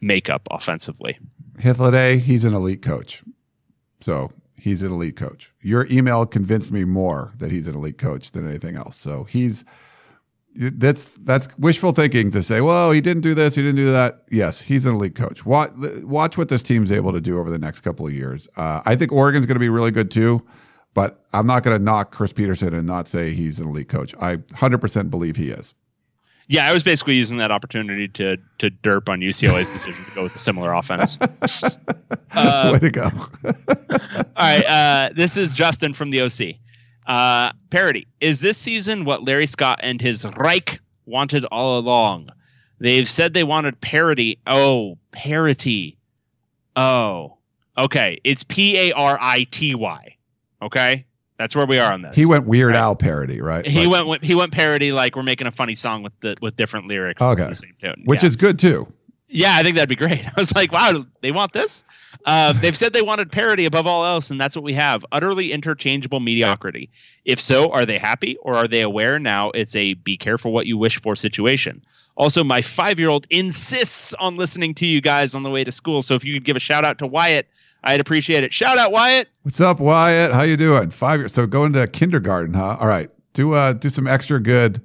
[0.00, 1.18] makeup offensively.
[1.58, 3.22] Hythloday, he's an elite coach.
[4.00, 5.52] So he's an elite coach.
[5.60, 8.96] Your email convinced me more that he's an elite coach than anything else.
[8.96, 9.66] So he's
[10.58, 14.22] that's that's wishful thinking to say, well, he didn't do this, he didn't do that.
[14.30, 15.46] Yes, he's an elite coach.
[15.46, 15.70] Watch,
[16.02, 18.48] watch what this team's able to do over the next couple of years.
[18.56, 20.44] Uh, I think Oregon's going to be really good too,
[20.94, 24.14] but I'm not going to knock Chris Petersen and not say he's an elite coach.
[24.20, 25.74] I 100% believe he is.
[26.48, 30.22] Yeah, I was basically using that opportunity to to derp on UCLA's decision to go
[30.22, 31.18] with a similar offense.
[32.34, 33.02] Uh, Way to go.
[33.44, 33.50] All
[34.36, 36.56] right, uh, this is Justin from the OC.
[37.08, 38.06] Uh, parody.
[38.20, 42.28] Is this season what Larry Scott and his Reich wanted all along?
[42.78, 44.38] They've said they wanted parody.
[44.46, 45.96] Oh, parity.
[46.76, 47.38] Oh,
[47.76, 48.20] okay.
[48.24, 50.14] It's P A R I T Y.
[50.62, 51.04] Okay,
[51.38, 52.14] that's where we are on this.
[52.16, 52.78] he went Weird Right.
[52.80, 53.64] Al parody, right?
[53.66, 54.24] He Like- went.
[54.24, 57.22] He went parody like we're making a funny song with the with different lyrics.
[57.22, 57.50] Okay.
[57.52, 58.02] Same tone.
[58.04, 58.28] which Yeah.
[58.28, 58.92] is good too.
[59.30, 60.24] Yeah, I think that'd be great.
[60.26, 61.84] I was like, wow, they want this?
[62.24, 65.52] Uh, they've said they wanted parody above all else, and that's what we have utterly
[65.52, 66.88] interchangeable mediocrity.
[67.24, 70.66] If so, are they happy or are they aware now it's a be careful what
[70.66, 71.82] you wish for situation?
[72.16, 75.70] Also, my five year old insists on listening to you guys on the way to
[75.70, 76.02] school.
[76.02, 77.46] So if you could give a shout out to Wyatt,
[77.84, 78.52] I'd appreciate it.
[78.52, 79.28] Shout out, Wyatt.
[79.42, 80.32] What's up, Wyatt?
[80.32, 80.90] How you doing?
[80.90, 81.32] Five years.
[81.32, 82.78] So going to kindergarten, huh?
[82.80, 83.08] All right.
[83.34, 84.82] Do uh do some extra good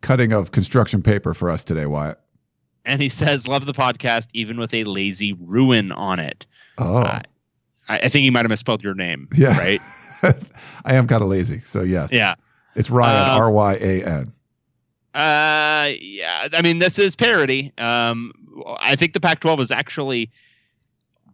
[0.00, 2.18] cutting of construction paper for us today, Wyatt.
[2.84, 6.46] And he says, love the podcast, even with a lazy ruin on it.
[6.78, 7.20] Oh, Uh,
[7.88, 9.28] I, I think he might have misspelled your name.
[9.34, 9.58] Yeah.
[9.58, 9.80] Right?
[10.84, 12.12] I am kind of lazy, so yes.
[12.12, 12.34] Yeah.
[12.74, 14.32] It's Ryan Um, R Y A N.
[15.14, 16.48] Uh, yeah.
[16.52, 17.72] I mean, this is parody.
[17.78, 18.32] Um,
[18.80, 20.30] I think the Pac-12 is actually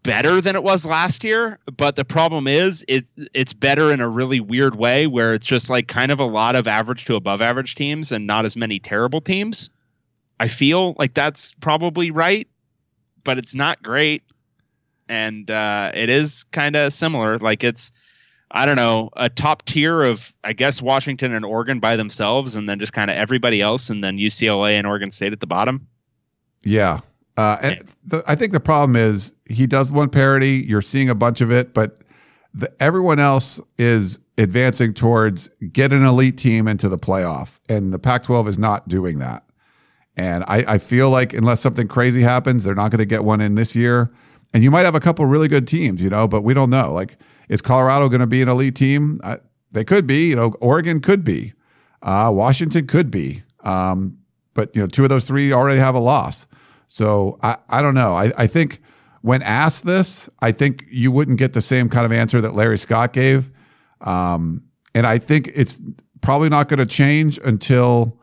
[0.03, 4.09] better than it was last year, but the problem is it's it's better in a
[4.09, 7.43] really weird way where it's just like kind of a lot of average to above
[7.43, 9.71] average teams and not as many terrible teams.
[10.41, 12.49] I feel like that's probably right,
[13.25, 14.25] but it's not great.
[15.07, 17.37] And uh, it is kind of similar.
[17.37, 17.93] Like it's
[18.51, 22.67] I don't know, a top tier of I guess Washington and Oregon by themselves, and
[22.69, 25.87] then just kind of everybody else, and then UCLA and Oregon State at the bottom.
[26.65, 27.01] Yeah.
[27.37, 30.65] Uh, and the, I think the problem is he does want parity.
[30.67, 31.99] You're seeing a bunch of it, but
[32.55, 37.99] the, everyone else is advancing towards get an elite team into the playoff, and the
[37.99, 39.45] Pac-12 is not doing that.
[40.21, 43.41] And I, I feel like unless something crazy happens, they're not going to get one
[43.41, 44.13] in this year.
[44.53, 46.93] And you might have a couple really good teams, you know, but we don't know.
[46.93, 47.17] Like,
[47.49, 49.19] is Colorado going to be an elite team?
[49.25, 49.39] I,
[49.73, 50.29] they could be.
[50.29, 51.55] You know, Oregon could be.
[52.03, 53.43] Uh, Washington could be.
[53.65, 54.19] Um,
[54.53, 56.47] but you know, two of those three already have a loss.
[56.87, 58.13] So I, I don't know.
[58.13, 58.83] I, I think
[59.23, 62.77] when asked this, I think you wouldn't get the same kind of answer that Larry
[62.77, 63.51] Scott gave.
[64.03, 64.65] Um,
[64.95, 65.81] and I think it's
[66.21, 68.20] probably not going to change until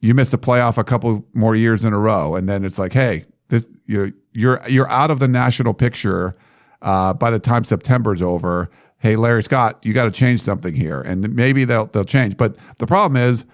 [0.00, 2.92] you miss the playoff a couple more years in a row, and then it's like,
[2.92, 6.34] hey, this you're you're you're out of the national picture
[6.82, 8.70] uh, by the time September's over.
[8.98, 12.36] Hey, Larry Scott, you got to change something here, and maybe they'll they'll change.
[12.36, 13.44] But the problem is,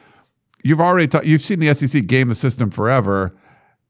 [0.63, 3.33] you've already ta- you've seen the SEC game the system forever.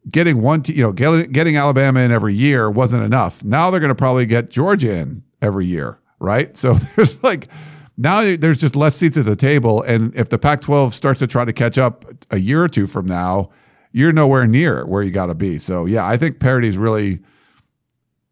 [0.09, 3.43] Getting one, te- you know, getting, getting Alabama in every year wasn't enough.
[3.43, 6.57] Now they're going to probably get Georgia in every year, right?
[6.57, 7.49] So there's like
[7.97, 9.83] now there's just less seats at the table.
[9.83, 12.87] And if the Pac 12 starts to try to catch up a year or two
[12.87, 13.51] from now,
[13.93, 15.59] you're nowhere near where you got to be.
[15.59, 17.21] So, yeah, I think parity's really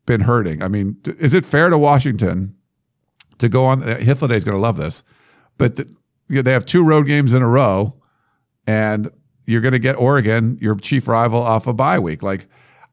[0.07, 0.63] been hurting.
[0.63, 2.55] I mean, is it fair to Washington
[3.39, 3.83] to go on?
[3.83, 5.03] Uh, Hythloday is going to love this,
[5.57, 5.91] but the,
[6.29, 7.99] they have two road games in a row,
[8.67, 9.11] and
[9.47, 12.23] you're going to get Oregon, your chief rival, off a bye week.
[12.23, 12.47] Like,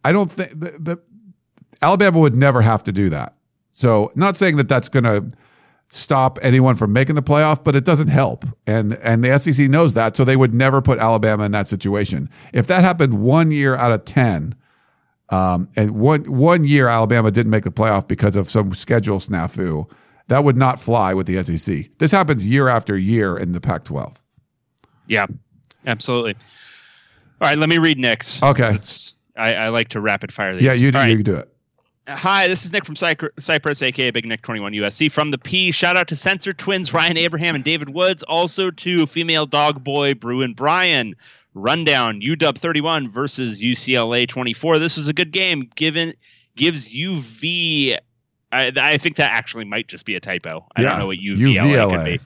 [0.06, 1.02] I don't think the, the
[1.81, 3.35] Alabama would never have to do that.
[3.73, 5.30] So, not saying that that's going to
[5.92, 8.46] stop anyone from making the playoff, but it doesn't help.
[8.66, 12.30] And and the SEC knows that, so they would never put Alabama in that situation.
[12.54, 14.56] If that happened one year out of ten,
[15.30, 19.90] um, and one one year Alabama didn't make the playoff because of some schedule snafu,
[20.30, 21.98] that would not fly with the SEC.
[22.00, 24.24] This happens year after year in the Pac-12.
[25.08, 25.28] Yeah,
[25.86, 26.36] absolutely.
[27.42, 28.42] All right, let me read Nick's.
[28.42, 28.72] Okay.
[29.36, 30.64] I, I like to rapid fire these.
[30.64, 31.10] Yeah, you, do right.
[31.10, 31.51] you do it.
[32.07, 35.11] Hi, this is Nick from Cypr- Cyprus, aka Big Nick 21 USC.
[35.11, 38.23] From the P, shout out to Censor Twins Ryan Abraham and David Woods.
[38.23, 41.14] Also to female dog boy Bruin Brian.
[41.53, 44.80] Rundown UW 31 versus UCLA 24.
[44.80, 45.64] This was a good game.
[45.76, 46.14] Given
[46.56, 47.98] gives UV.
[48.53, 50.65] I, I think that actually might just be a typo.
[50.78, 51.90] I Yeah, don't know what UVLA, UVLA.
[51.90, 52.19] could be.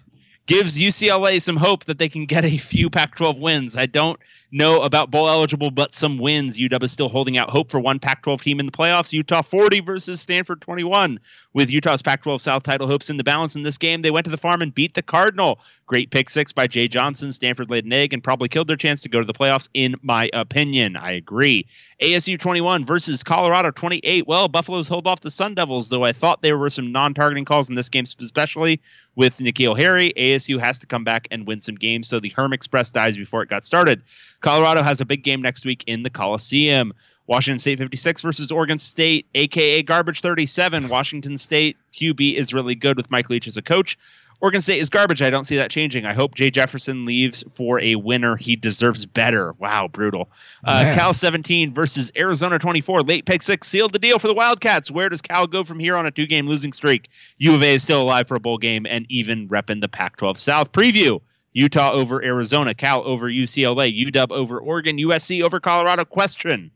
[0.45, 3.75] Gives UCLA some hope that they can get a few Pac-12 wins.
[3.77, 4.19] I don't
[4.51, 6.57] know about bowl eligible, but some wins.
[6.57, 9.13] UW is still holding out hope for one Pac 12 team in the playoffs.
[9.13, 11.19] Utah 40 versus Stanford 21.
[11.55, 14.25] With Utah's Pac 12 South title hopes in the balance in this game, they went
[14.25, 15.57] to the farm and beat the Cardinal.
[15.85, 17.31] Great pick six by Jay Johnson.
[17.31, 19.95] Stanford laid an egg and probably killed their chance to go to the playoffs, in
[20.03, 20.97] my opinion.
[20.97, 21.65] I agree.
[22.03, 24.27] ASU 21 versus Colorado 28.
[24.27, 27.45] Well, Buffalo's hold off the Sun Devils, though I thought there were some non targeting
[27.45, 28.81] calls in this game, especially
[29.15, 30.11] with N'Keal Harry.
[30.17, 33.41] ASU has to come back and win some games, so the Herm Express dies before
[33.43, 34.01] it got started.
[34.41, 36.91] Colorado has a big game next week in the Coliseum.
[37.27, 40.89] Washington State 56 versus Oregon State, aka Garbage 37.
[40.89, 43.97] Washington State QB is really good with Mike Leach as a coach.
[44.41, 45.21] Oregon State is garbage.
[45.21, 46.05] I don't see that changing.
[46.05, 48.35] I hope Jay Jefferson leaves for a winner.
[48.35, 49.53] He deserves better.
[49.59, 50.29] Wow, brutal.
[50.63, 53.03] Uh, Cal 17 versus Arizona 24.
[53.03, 54.91] Late pick six sealed the deal for the Wildcats.
[54.91, 57.09] Where does Cal go from here on a two game losing streak?
[57.37, 60.17] U of A is still alive for a bowl game and even repping the Pac
[60.17, 60.71] 12 South.
[60.73, 61.21] Preview
[61.53, 66.03] Utah over Arizona, Cal over UCLA, UW over Oregon, USC over Colorado.
[66.03, 66.71] Question.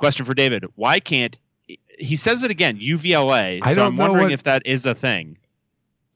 [0.00, 0.64] Question for David.
[0.74, 1.38] Why can't
[1.98, 3.60] he says it again, UVLA.
[3.62, 5.36] I So don't I'm wondering what- if that is a thing.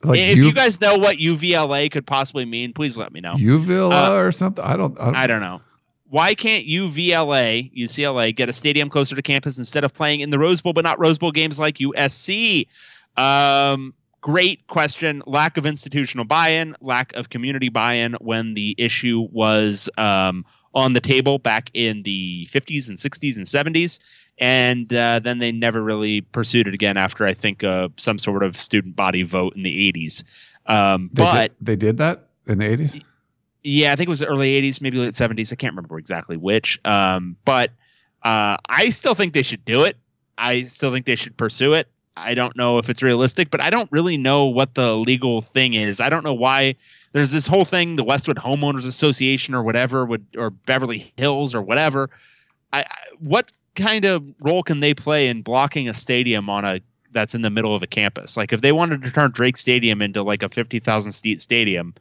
[0.03, 3.35] Like if U- you guys know what UVLA could possibly mean, please let me know.
[3.35, 4.65] UVLA Uh, or something.
[4.65, 4.99] I don't.
[4.99, 5.61] I don't, I don't know.
[6.09, 10.39] Why can't UVLA, UCLA, get a stadium closer to campus instead of playing in the
[10.39, 12.67] Rose Bowl, but not Rose Bowl games like USC?
[13.17, 15.23] Um, great question.
[15.27, 20.45] Lack of institutional buy-in, lack of community buy-in when the issue was um,
[20.75, 24.01] on the table back in the 50s and 60s and 70s.
[24.39, 28.43] And uh, then they never really pursued it again after I think uh, some sort
[28.43, 30.53] of student body vote in the 80s.
[30.67, 33.01] Um, They but did, they did that in the eighties.
[33.63, 35.53] yeah, I think it was the early 80s, maybe late 70s.
[35.53, 36.81] I can't remember exactly which.
[36.85, 37.71] Um, but
[38.23, 39.97] uh, I still think they should do it.
[40.37, 41.87] I still think they should pursue it.
[42.17, 45.75] I don't know if it's realistic, but I don't really know what the legal thing
[45.75, 46.01] is.
[46.01, 46.77] I don't know why
[47.13, 51.63] there's this whole thing, the Westwood Homeowners Association or whatever, would or Beverly Hills or
[51.63, 52.11] whatever.
[52.73, 56.81] I, I what kind of role can they play in blocking a stadium on a
[57.11, 58.37] that's in the middle of a campus?
[58.37, 61.95] Like if they wanted to turn Drake Stadium into like a fifty thousand seat stadium,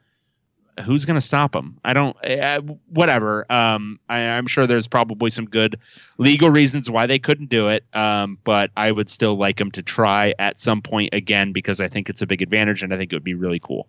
[0.82, 1.78] who's going to stop him?
[1.84, 2.16] I don't.
[2.26, 3.46] Uh, whatever.
[3.52, 5.76] Um, I, I'm sure there's probably some good
[6.20, 7.86] legal reasons why they couldn't do it.
[7.94, 11.88] Um, but I would still like them to try at some point again because I
[11.88, 13.88] think it's a big advantage and I think it would be really cool.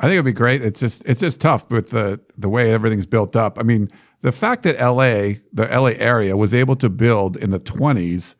[0.00, 0.62] I think it'd be great.
[0.62, 3.58] It's just it's just tough with the the way everything's built up.
[3.58, 3.88] I mean,
[4.20, 8.36] the fact that LA, the LA area, was able to build in the twenties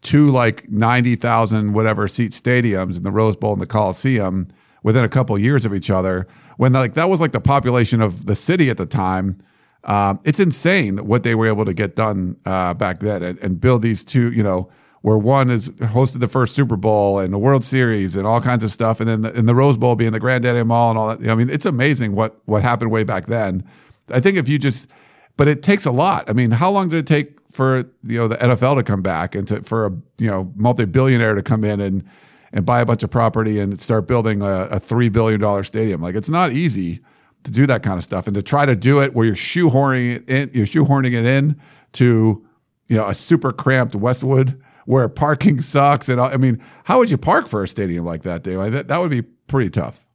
[0.00, 4.46] two like ninety thousand whatever seat stadiums in the Rose Bowl and the Coliseum
[4.82, 6.26] within a couple of years of each other,
[6.56, 9.38] when like that was like the population of the city at the time.
[9.84, 13.60] Um, it's insane what they were able to get done uh, back then and, and
[13.60, 14.70] build these two, you know,
[15.02, 18.62] where one is hosted the first Super Bowl and the World Series and all kinds
[18.62, 21.16] of stuff, and then the, and the Rose Bowl being the Granddaddy Mall and all
[21.16, 21.28] that.
[21.28, 23.64] I mean, it's amazing what what happened way back then.
[24.12, 24.90] I think if you just,
[25.36, 26.30] but it takes a lot.
[26.30, 29.34] I mean, how long did it take for you know the NFL to come back
[29.34, 32.04] and to for a you know multi billionaire to come in and
[32.52, 36.00] and buy a bunch of property and start building a, a three billion dollar stadium?
[36.00, 37.00] Like it's not easy
[37.44, 40.16] to do that kind of stuff and to try to do it where you're shoehorning
[40.16, 41.58] it in, you're shoehorning it in
[41.92, 42.44] to
[42.88, 46.08] you know a super cramped Westwood where parking sucks.
[46.08, 48.58] And I mean, how would you park for a stadium like that, Dave?
[48.58, 50.06] Like that, that would be pretty tough.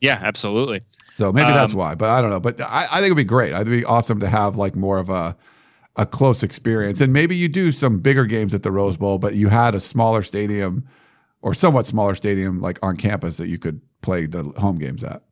[0.00, 0.80] Yeah, absolutely.
[1.12, 2.40] So maybe that's Um, why, but I don't know.
[2.40, 3.52] But I, I think it'd be great.
[3.52, 5.36] I'd be awesome to have like more of a
[5.96, 9.34] a close experience, and maybe you do some bigger games at the Rose Bowl, but
[9.34, 10.86] you had a smaller stadium
[11.42, 15.22] or somewhat smaller stadium like on campus that you could play the home games at.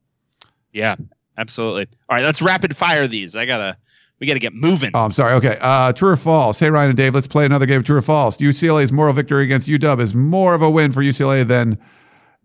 [0.72, 0.96] Yeah,
[1.36, 1.86] absolutely.
[2.08, 3.34] All right, let's rapid fire these.
[3.36, 3.76] I gotta,
[4.20, 4.90] we gotta get moving.
[4.94, 5.34] Oh, I'm sorry.
[5.34, 5.56] Okay.
[5.60, 6.58] Uh, true or false?
[6.60, 7.78] Hey, Ryan and Dave, let's play another game.
[7.78, 8.36] of True or false?
[8.38, 11.78] UCLA's moral victory against UW is more of a win for UCLA than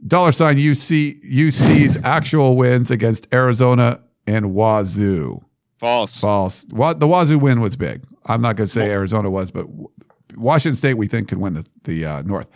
[0.08, 5.40] dollar sign UC UC's actual wins against Arizona and Wazoo.
[5.76, 6.20] False.
[6.20, 6.66] False.
[6.72, 8.04] Wa- The Wazoo win was big.
[8.26, 9.66] I'm not to say Arizona was, but
[10.38, 12.50] Washington State we think can win the the uh, North.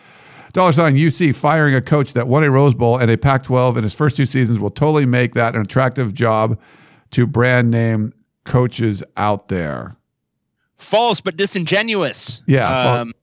[0.58, 3.84] Dollar sign UC firing a coach that won a Rose Bowl and a Pac-12 in
[3.84, 6.60] his first two seasons will totally make that an attractive job
[7.12, 8.12] to brand name
[8.44, 9.98] coaches out there.
[10.76, 12.42] False, but disingenuous.
[12.48, 12.68] Yeah,
[13.02, 13.14] Um,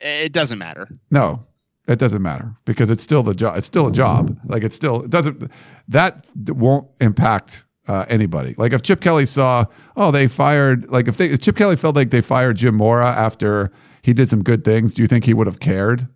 [0.00, 0.88] it doesn't matter.
[1.12, 1.46] No,
[1.86, 3.58] it doesn't matter because it's still the job.
[3.58, 4.36] It's still a job.
[4.44, 5.52] Like it's still it doesn't
[5.86, 8.56] that won't impact uh, anybody.
[8.58, 10.90] Like if Chip Kelly saw, oh, they fired.
[10.90, 13.70] Like if they if Chip Kelly felt like they fired Jim Mora after
[14.02, 16.08] he did some good things, do you think he would have cared?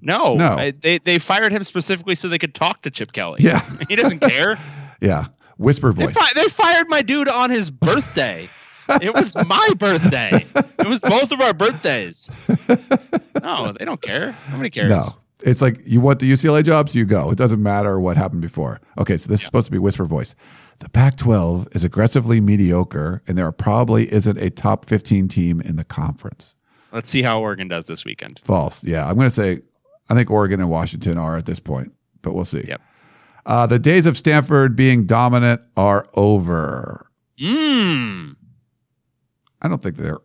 [0.00, 0.48] No, No.
[0.58, 3.38] I- they they fired him specifically so they could talk to Chip Kelly.
[3.42, 4.56] Yeah, he doesn't care.
[5.00, 5.24] yeah.
[5.56, 6.14] Whisper They, voice.
[6.14, 8.46] fi- they fired my dude on his birthday.
[9.02, 10.30] it was my birthday.
[10.78, 12.30] It was both of our birthdays.
[13.42, 14.34] No, they don't care.
[14.50, 14.90] Nobody cares.
[14.90, 15.00] No.
[15.44, 17.30] It's like you want the UCLA jobs, you go.
[17.30, 18.80] It doesn't matter what happened before.
[18.98, 20.34] Okay, so this is supposed to be whisper voice.
[20.78, 25.76] The Pac 12 is aggressively mediocre, and there probably isn't a top 15 team in
[25.76, 26.56] the conference.
[26.90, 28.40] Let's see how Oregon does this weekend.
[28.44, 28.82] False.
[28.82, 29.58] Yeah, I'm going to say
[30.10, 32.64] I think Oregon and Washington are at this point, but we'll see.
[32.66, 32.80] Yep.
[33.46, 37.10] Uh, the days of Stanford being dominant are over.
[37.38, 38.36] Mmm.
[39.62, 40.18] I don't think they're.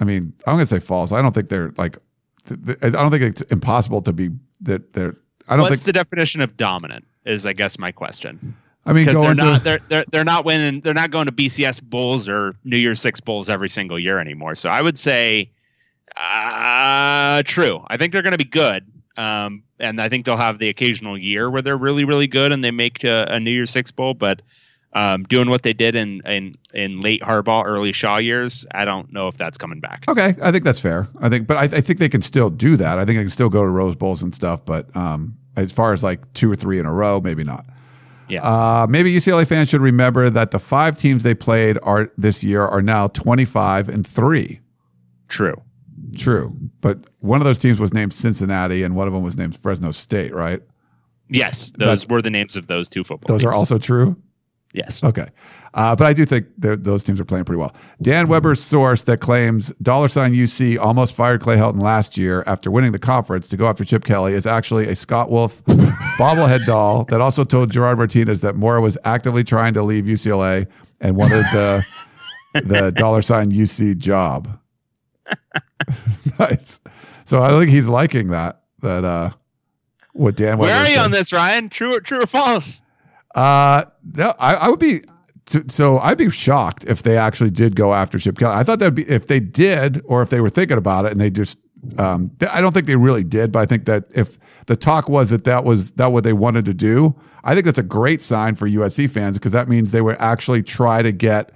[0.00, 1.12] I mean, I'm going to say false.
[1.12, 1.98] I don't think they're like.
[2.46, 4.30] th- th- I don't think it's impossible to be
[4.62, 5.16] that they're.
[5.48, 5.86] I don't What's think.
[5.86, 7.04] the definition of dominant?
[7.24, 8.54] Is I guess my question.
[8.86, 9.64] I mean, Because they're going not to.
[9.64, 10.80] they're, they're they're not winning.
[10.80, 14.54] They're not going to BCS bowls or New Year's Six bowls every single year anymore.
[14.54, 15.50] So I would say,
[16.18, 17.84] uh, true.
[17.88, 18.86] I think they're going to be good.
[19.16, 22.62] Um, and I think they'll have the occasional year where they're really, really good and
[22.62, 24.14] they make a, a New Year's Six bowl.
[24.14, 24.42] But
[24.92, 29.12] um, doing what they did in, in in late Harbaugh, early Shaw years, I don't
[29.12, 30.04] know if that's coming back.
[30.08, 31.08] Okay, I think that's fair.
[31.20, 32.98] I think, but I, I think they can still do that.
[32.98, 34.64] I think they can still go to Rose Bowls and stuff.
[34.64, 37.66] But um, as far as like two or three in a row, maybe not.
[38.28, 38.42] Yeah.
[38.42, 42.62] Uh, maybe UCLA fans should remember that the five teams they played are this year
[42.62, 44.60] are now 25 and three.
[45.28, 45.54] True.
[46.16, 49.56] True, but one of those teams was named Cincinnati, and one of them was named
[49.56, 50.34] Fresno State.
[50.34, 50.60] Right?
[51.28, 53.36] Yes, That's- those were the names of those two football.
[53.36, 54.16] Those are also true.
[54.72, 55.02] yes.
[55.04, 55.26] Okay.
[55.74, 57.74] Uh, but I do think those teams are playing pretty well.
[58.02, 62.70] Dan Weber's source that claims dollar sign UC almost fired Clay Helton last year after
[62.70, 65.62] winning the conference to go after Chip Kelly is actually a Scott Wolf
[66.18, 70.66] bobblehead doll that also told Gerard Martinez that Mora was actively trying to leave UCLA
[71.02, 71.84] and wanted the
[72.64, 74.48] the dollar sign UC job.
[76.38, 76.80] nice.
[77.24, 79.30] So I think he's liking that that uh
[80.14, 81.04] what Dan Weber Where are you said.
[81.04, 81.68] on this, Ryan?
[81.68, 82.82] True or true or false?
[83.34, 83.84] Uh,
[84.16, 85.00] no, I, I would be.
[85.46, 88.54] So, so I'd be shocked if they actually did go after Chip Kelly.
[88.54, 91.20] I thought that'd be if they did, or if they were thinking about it and
[91.20, 91.58] they just.
[91.96, 95.30] Um, I don't think they really did, but I think that if the talk was
[95.30, 97.14] that that was that what they wanted to do,
[97.44, 100.64] I think that's a great sign for USC fans because that means they would actually
[100.64, 101.52] try to get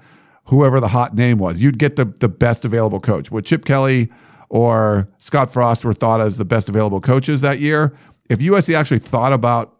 [0.46, 1.62] whoever the hot name was.
[1.62, 3.30] You'd get the the best available coach.
[3.30, 4.10] Would Chip Kelly
[4.48, 7.94] or Scott Frost were thought as the best available coaches that year?
[8.28, 9.76] If USC actually thought about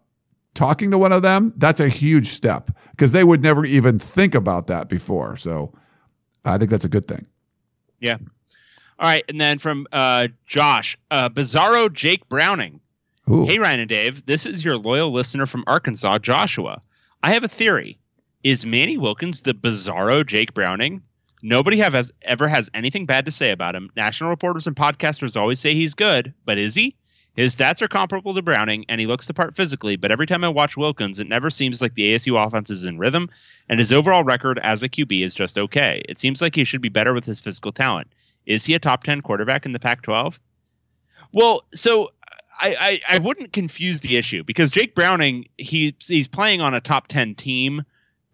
[0.53, 4.35] talking to one of them, that's a huge step because they would never even think
[4.35, 5.37] about that before.
[5.37, 5.73] So
[6.45, 7.25] I think that's a good thing.
[7.99, 8.17] Yeah.
[8.99, 12.79] All right, and then from uh, Josh, uh, Bizarro Jake Browning.
[13.29, 13.45] Ooh.
[13.45, 16.81] Hey Ryan and Dave, this is your loyal listener from Arkansas, Joshua.
[17.23, 17.97] I have a theory.
[18.43, 21.01] Is Manny Wilkins the Bizarro Jake Browning?
[21.41, 23.89] Nobody have has ever has anything bad to say about him.
[23.95, 26.93] National reporters and podcasters always say he's good, but is he?
[27.37, 29.95] His stats are comparable to Browning, and he looks the part physically.
[29.95, 32.97] But every time I watch Wilkins, it never seems like the ASU offense is in
[32.97, 33.29] rhythm,
[33.69, 36.01] and his overall record as a QB is just okay.
[36.09, 38.11] It seems like he should be better with his physical talent.
[38.45, 40.37] Is he a top ten quarterback in the Pac-12?
[41.31, 42.09] Well, so
[42.59, 46.81] I, I, I wouldn't confuse the issue because Jake Browning he he's playing on a
[46.81, 47.83] top ten team,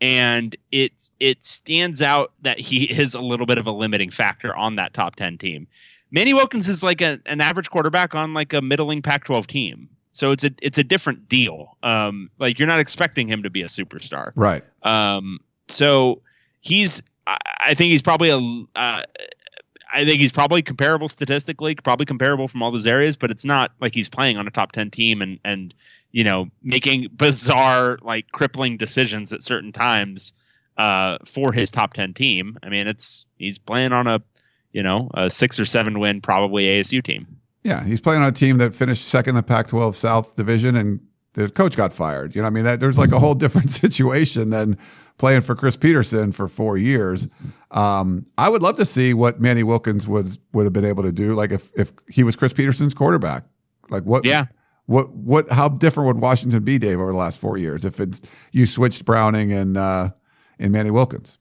[0.01, 4.55] and it it stands out that he is a little bit of a limiting factor
[4.55, 5.67] on that top ten team.
[6.11, 10.31] Manny Wilkins is like a, an average quarterback on like a middling Pac-12 team, so
[10.31, 11.77] it's a it's a different deal.
[11.83, 14.63] Um, like you're not expecting him to be a superstar, Right.
[14.83, 16.21] um, so
[16.61, 18.39] he's, I, I think he's probably a,
[18.75, 19.03] uh,
[19.93, 23.71] I think he's probably comparable statistically, probably comparable from all those areas, but it's not
[23.79, 25.73] like he's playing on a top 10 team and, and,
[26.11, 30.33] you know, making bizarre, like crippling decisions at certain times,
[30.77, 32.57] uh, for his top 10 team.
[32.63, 34.21] I mean, it's, he's playing on a,
[34.71, 37.27] you know, a six or seven win, probably ASU team.
[37.63, 40.99] Yeah, he's playing on a team that finished second in the Pac-12 South Division, and
[41.33, 42.35] the coach got fired.
[42.35, 44.77] You know, I mean, that, there's like a whole different situation than
[45.19, 47.53] playing for Chris Petersen for four years.
[47.71, 51.11] Um, I would love to see what Manny Wilkins would would have been able to
[51.11, 53.43] do, like if if he was Chris Petersen's quarterback.
[53.89, 54.25] Like what?
[54.25, 54.45] Yeah.
[54.87, 55.47] What what?
[55.51, 58.21] How different would Washington be, Dave, over the last four years if it's
[58.51, 60.09] you switched Browning and uh,
[60.57, 61.37] and Manny Wilkins?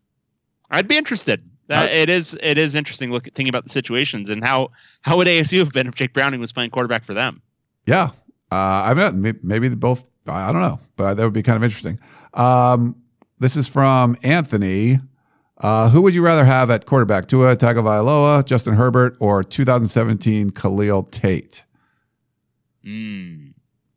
[0.70, 1.42] I'd be interested.
[1.68, 4.68] That, Uh, it is it is interesting looking thinking about the situations and how
[5.00, 7.40] how would ASU have been if Jake Browning was playing quarterback for them?
[7.86, 8.08] Yeah.
[8.50, 10.06] Uh, I mean, maybe both.
[10.26, 11.98] I don't know, but that would be kind of interesting.
[12.34, 12.96] Um,
[13.40, 14.98] this is from Anthony.
[15.60, 21.02] Uh, who would you rather have at quarterback, Tua Tagovailoa, Justin Herbert, or 2017 Khalil
[21.04, 21.64] Tate?
[22.86, 23.52] Mm.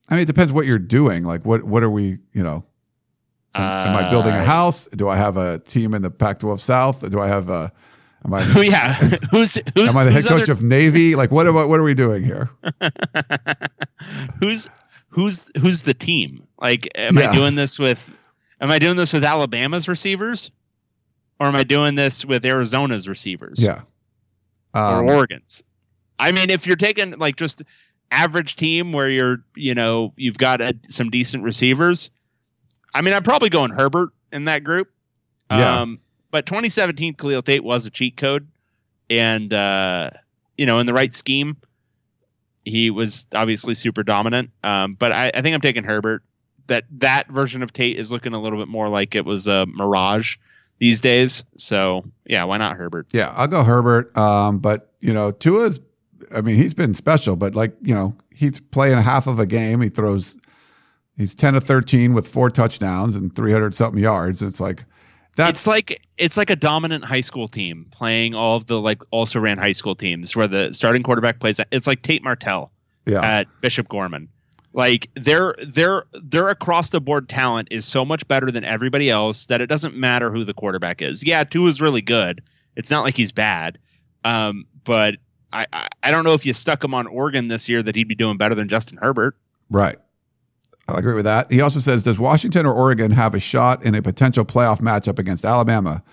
[0.09, 1.23] I mean, it depends what you're doing.
[1.23, 2.17] Like, what what are we?
[2.33, 2.65] You know,
[3.53, 4.87] am, am I building a Uh, house?
[4.87, 7.09] Do I have a team in the Pac-12 South?
[7.09, 7.71] Do I have a?
[8.25, 8.43] Am I?
[8.63, 8.93] Yeah.
[9.31, 11.15] who's who's Am I the head coach other- of Navy?
[11.15, 12.49] Like, what I, What are we doing here?
[14.39, 14.69] who's
[15.09, 16.45] who's who's the team?
[16.59, 17.29] Like, am Yeah.
[17.29, 18.17] I doing this with?
[18.61, 20.51] Am I doing this with Alabama's receivers,
[21.39, 23.57] or am I doing this with Arizona's receivers?
[23.61, 23.81] Yeah.
[24.73, 25.63] Um, or Oregon's.
[26.19, 27.63] I mean, if you're taking like just
[28.11, 32.11] average team where you're, you know, you've got a, some decent receivers.
[32.93, 34.91] I mean, I'm probably going Herbert in that group.
[35.49, 35.81] Yeah.
[35.81, 38.47] Um, but 2017 Khalil Tate was a cheat code,
[39.09, 40.11] and uh,
[40.57, 41.57] you know, in the right scheme,
[42.63, 44.51] he was obviously super dominant.
[44.63, 46.23] Um, but I, I think I'm taking Herbert.
[46.67, 49.65] That that version of Tate is looking a little bit more like it was a
[49.65, 50.37] mirage
[50.79, 51.45] these days.
[51.57, 53.07] So yeah, why not Herbert?
[53.13, 54.15] Yeah, I'll go Herbert.
[54.17, 55.79] Um, but you know, Tua's.
[56.33, 59.81] I mean, he's been special, but like you know, he's playing half of a game.
[59.81, 60.37] He throws.
[61.17, 64.41] He's ten to thirteen with four touchdowns and three hundred something yards.
[64.41, 64.85] It's like
[65.37, 69.01] that's it's like it's like a dominant high school team playing all of the like
[69.11, 71.59] also ran high school teams where the starting quarterback plays.
[71.71, 72.71] It's like Tate Martell
[73.05, 74.27] yeah, at Bishop Gorman.
[74.73, 79.47] Like their their their across the board talent is so much better than everybody else
[79.47, 81.27] that it doesn't matter who the quarterback is.
[81.27, 82.41] Yeah, Tua is really good.
[82.77, 83.77] It's not like he's bad,
[84.23, 85.17] um, but
[85.51, 88.07] I, I I don't know if you stuck him on Oregon this year that he'd
[88.07, 89.35] be doing better than Justin Herbert.
[89.69, 89.97] right.
[90.87, 91.49] I agree with that.
[91.51, 95.19] He also says, does Washington or Oregon have a shot in a potential playoff matchup
[95.19, 96.03] against Alabama,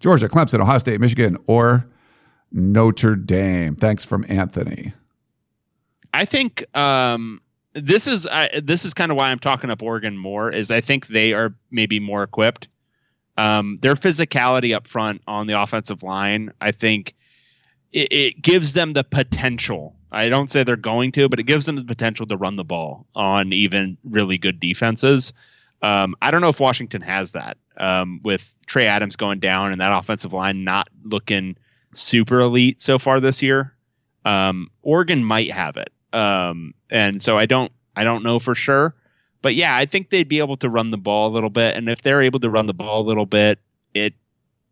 [0.00, 1.88] Georgia, Clemson, Ohio State, Michigan, or
[2.52, 3.74] Notre Dame?
[3.74, 4.92] Thanks from Anthony.
[6.14, 7.40] I think um,
[7.74, 8.26] this is
[8.62, 10.50] this is kind of why I'm talking up Oregon more.
[10.50, 12.68] Is I think they are maybe more equipped.
[13.36, 17.14] Um, their physicality up front on the offensive line, I think,
[17.92, 19.94] it, it gives them the potential.
[20.10, 22.64] I don't say they're going to, but it gives them the potential to run the
[22.64, 25.32] ball on even really good defenses.
[25.82, 29.80] Um, I don't know if Washington has that um, with Trey Adams going down and
[29.80, 31.56] that offensive line not looking
[31.92, 33.72] super elite so far this year.
[34.24, 38.94] Um, Oregon might have it, um, and so I don't I don't know for sure,
[39.42, 41.88] but yeah, I think they'd be able to run the ball a little bit, and
[41.88, 43.58] if they're able to run the ball a little bit,
[43.94, 44.14] it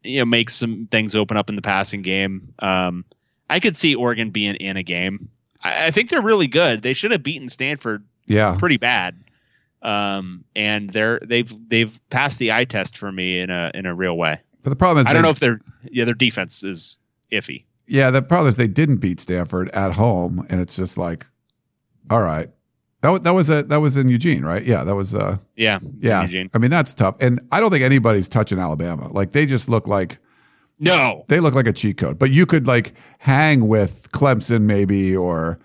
[0.03, 2.43] you know makes some things open up in the passing game.
[2.61, 3.05] Um,
[3.49, 5.29] I could see Oregon being in a game.
[5.63, 6.83] I, I think they're really good.
[6.83, 9.17] They should have beaten Stanford Yeah, pretty bad.
[9.83, 13.95] Um, and they're they've they've passed the eye test for me in a in a
[13.95, 14.41] real way.
[14.63, 15.61] but the problem is I don't know if their
[15.91, 16.99] yeah their defense is
[17.31, 17.65] iffy.
[17.89, 21.27] Yeah, the problem is they didn't beat Stanford at home, and it's just like,
[22.11, 22.49] all right,
[23.03, 24.63] That was, that was a that was in Eugene, right?
[24.63, 25.79] Yeah, that was uh Yeah.
[25.99, 26.23] yeah.
[26.23, 26.51] Eugene.
[26.55, 29.09] I mean that's tough, and I don't think anybody's touching Alabama.
[29.13, 30.19] Like they just look like
[30.81, 31.25] No.
[31.29, 32.19] they look like a cheat code.
[32.19, 35.59] But you could like hang with Clemson maybe, or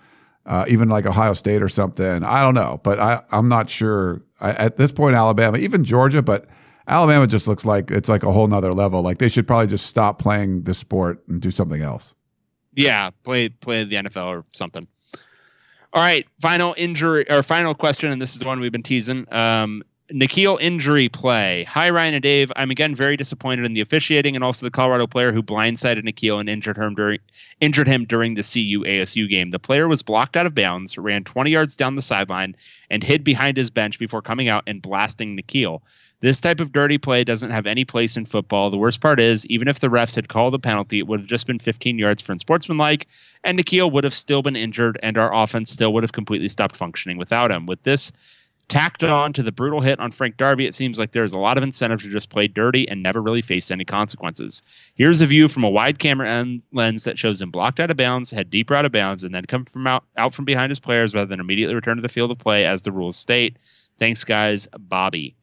[0.46, 2.24] uh, even like Ohio State or something.
[2.24, 5.14] I don't know, but I I'm not sure I, at this point.
[5.16, 6.46] Alabama, even Georgia, but
[6.88, 9.02] Alabama just looks like it's like a whole nother level.
[9.02, 12.14] Like they should probably just stop playing the sport and do something else.
[12.74, 14.86] Yeah, play play the NFL or something.
[15.92, 19.32] All right, final injury or final question, and this is the one we've been teasing.
[19.32, 19.82] Um,
[20.12, 21.64] N'Keal injury play.
[21.64, 22.52] Hi Ryan and Dave.
[22.56, 26.38] I'm again very disappointed in the officiating and also the Colorado player who blindsided N'Keal
[26.38, 27.18] and injured him during
[27.60, 29.50] injured him during the CU ASU game.
[29.50, 32.56] The player was blocked out of bounds, ran 20 yards down the sideline,
[32.90, 35.80] and hid behind his bench before coming out and blasting N'Keal.
[36.22, 38.70] This type of dirty play doesn't have any place in football.
[38.70, 41.26] The worst part is, even if the refs had called the penalty, it would have
[41.26, 43.08] just been 15 yards for unsportsmanlike,
[43.42, 46.76] and N'Keal would have still been injured, and our offense still would have completely stopped
[46.76, 47.66] functioning without him.
[47.66, 48.12] With this
[48.68, 51.58] tacked on to the brutal hit on Frank Darby, it seems like there's a lot
[51.58, 54.62] of incentive to just play dirty and never really face any consequences.
[54.94, 57.96] Here's a view from a wide camera en- lens that shows him blocked out of
[57.96, 60.78] bounds, head deeper out of bounds, and then come from out, out from behind his
[60.78, 63.58] players rather than immediately return to the field of play as the rules state.
[63.98, 64.68] Thanks, guys.
[64.78, 65.34] Bobby.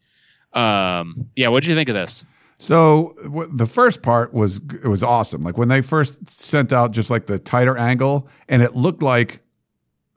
[0.54, 2.26] Um, yeah, what did you think of this?
[2.58, 5.44] So w- the first part was it was awesome.
[5.44, 9.42] Like when they first sent out just like the tighter angle, and it looked like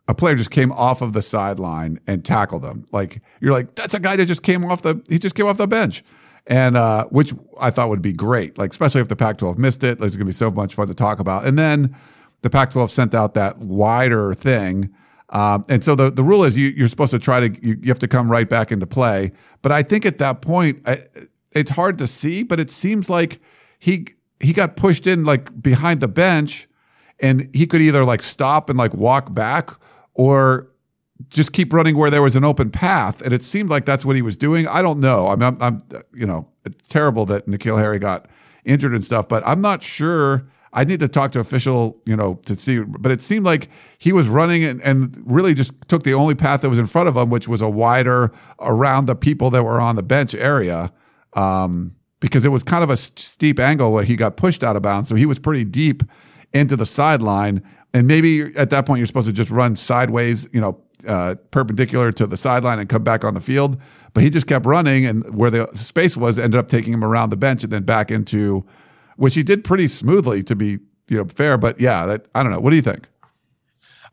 [0.09, 2.85] a player just came off of the sideline and tackled them.
[2.93, 5.59] Like you're like, that's a guy that just came off the he just came off
[5.59, 6.03] the bench.
[6.49, 10.01] And uh, which I thought would be great, like especially if the Pac-12 missed it.
[10.01, 11.47] Like, it's gonna be so much fun to talk about.
[11.47, 11.95] And then
[12.43, 14.93] the Pac-12 sent out that wider thing.
[15.33, 17.89] Um, and so the, the rule is you, you're supposed to try to, you, you
[17.89, 19.33] have to come right back into play.
[19.63, 20.99] But I think at that point, I,
[21.53, 23.41] it's hard to see, but it seems like
[23.79, 24.07] he,
[24.41, 26.69] he got pushed in like behind the bench
[27.19, 29.71] and he could either like stop and like walk back
[30.15, 30.69] or
[31.29, 33.23] just keep running where there was an open path.
[33.23, 34.67] And it seemed like that's what he was doing.
[34.69, 35.29] I don't know.
[35.29, 35.79] I mean, I'm, I'm
[36.13, 38.29] you know, it's terrible that N'Keal Harry got
[38.65, 40.45] injured and stuff, but I'm not sure.
[40.73, 42.83] I need to talk to official, you know, to see.
[42.83, 43.69] But it seemed like
[43.99, 47.09] he was running and, and really just took the only path that was in front
[47.09, 50.93] of him, which was a wider around the people that were on the bench area.
[51.35, 54.83] Um, because it was kind of a steep angle where he got pushed out of
[54.83, 55.09] bounds.
[55.09, 56.05] So he was pretty deep
[56.53, 57.63] into the sideline.
[57.95, 62.13] And maybe at that point, you're supposed to just run sideways, you know, uh, perpendicular
[62.13, 63.81] to the sideline and come back on the field.
[64.15, 67.31] But he just kept running, and where the space was, ended up taking him around
[67.31, 68.65] the bench and then back into,
[69.23, 70.79] which he did pretty smoothly, to be
[71.09, 71.57] you know fair.
[71.57, 72.59] But yeah, that, I don't know.
[72.59, 73.09] What do you think?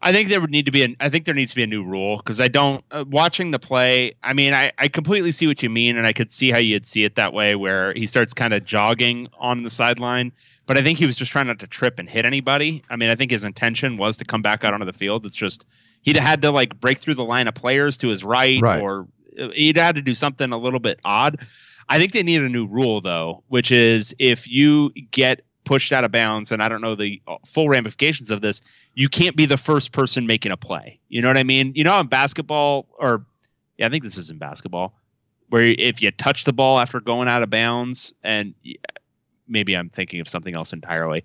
[0.04, 1.68] I think there would need to be an I think there needs to be a
[1.68, 4.12] new rule because I don't uh, watching the play.
[4.22, 6.86] I mean, I I completely see what you mean, and I could see how you'd
[6.86, 10.32] see it that way, where he starts kind of jogging on the sideline.
[10.68, 12.84] But I think he was just trying not to trip and hit anybody.
[12.92, 15.26] I mean, I think his intention was to come back out onto the field.
[15.26, 15.66] It's just
[16.04, 18.80] he'd had to like break through the line of players to his right, Right.
[18.80, 19.08] or
[19.42, 21.38] uh, he'd had to do something a little bit odd.
[21.90, 26.04] I think they need a new rule though, which is if you get pushed out
[26.04, 28.62] of bounds, and I don't know the uh, full ramifications of this,
[28.96, 31.00] you can't be the first person making a play.
[31.10, 31.74] You know what I mean?
[31.76, 33.26] You know, in basketball, or
[33.78, 34.94] yeah, I think this is in basketball,
[35.50, 38.54] where if you touch the ball after going out of bounds, and
[39.48, 41.24] maybe I'm thinking of something else entirely.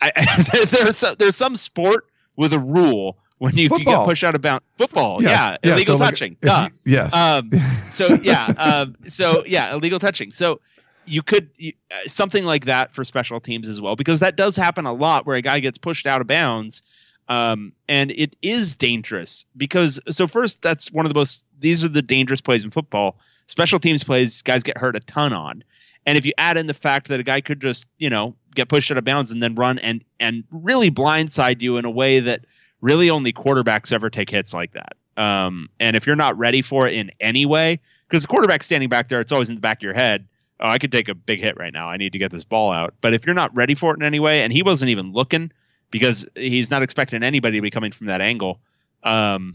[0.00, 0.12] I,
[0.72, 2.06] there's there's some sport
[2.36, 4.64] with a rule when you, you get pushed out of bounds.
[4.76, 5.58] Football, Yes.
[5.62, 6.36] yeah, illegal so touching.
[6.40, 6.68] Duh.
[6.84, 7.14] you- yes.
[7.14, 7.50] Um,
[7.86, 10.32] so yeah, um, so yeah, illegal touching.
[10.32, 10.60] So
[11.04, 14.56] you could you, uh, something like that for special teams as well, because that does
[14.56, 16.82] happen a lot where a guy gets pushed out of bounds,
[17.28, 19.46] um, and it is dangerous.
[19.56, 21.46] Because so first, that's one of the most.
[21.60, 23.18] These are the dangerous plays in football.
[23.48, 25.62] Special teams plays, guys get hurt a ton on,
[26.06, 28.68] and if you add in the fact that a guy could just you know get
[28.68, 32.18] pushed out of bounds and then run and and really blindside you in a way
[32.20, 32.46] that
[32.80, 34.96] really only quarterbacks ever take hits like that.
[35.16, 37.78] Um, and if you're not ready for it in any way,
[38.08, 40.26] because the quarterback's standing back there, it's always in the back of your head.
[40.60, 41.88] Oh, I could take a big hit right now.
[41.88, 42.94] I need to get this ball out.
[43.00, 45.50] But if you're not ready for it in any way, and he wasn't even looking
[45.90, 48.60] because he's not expecting anybody to be coming from that angle,
[49.04, 49.52] um,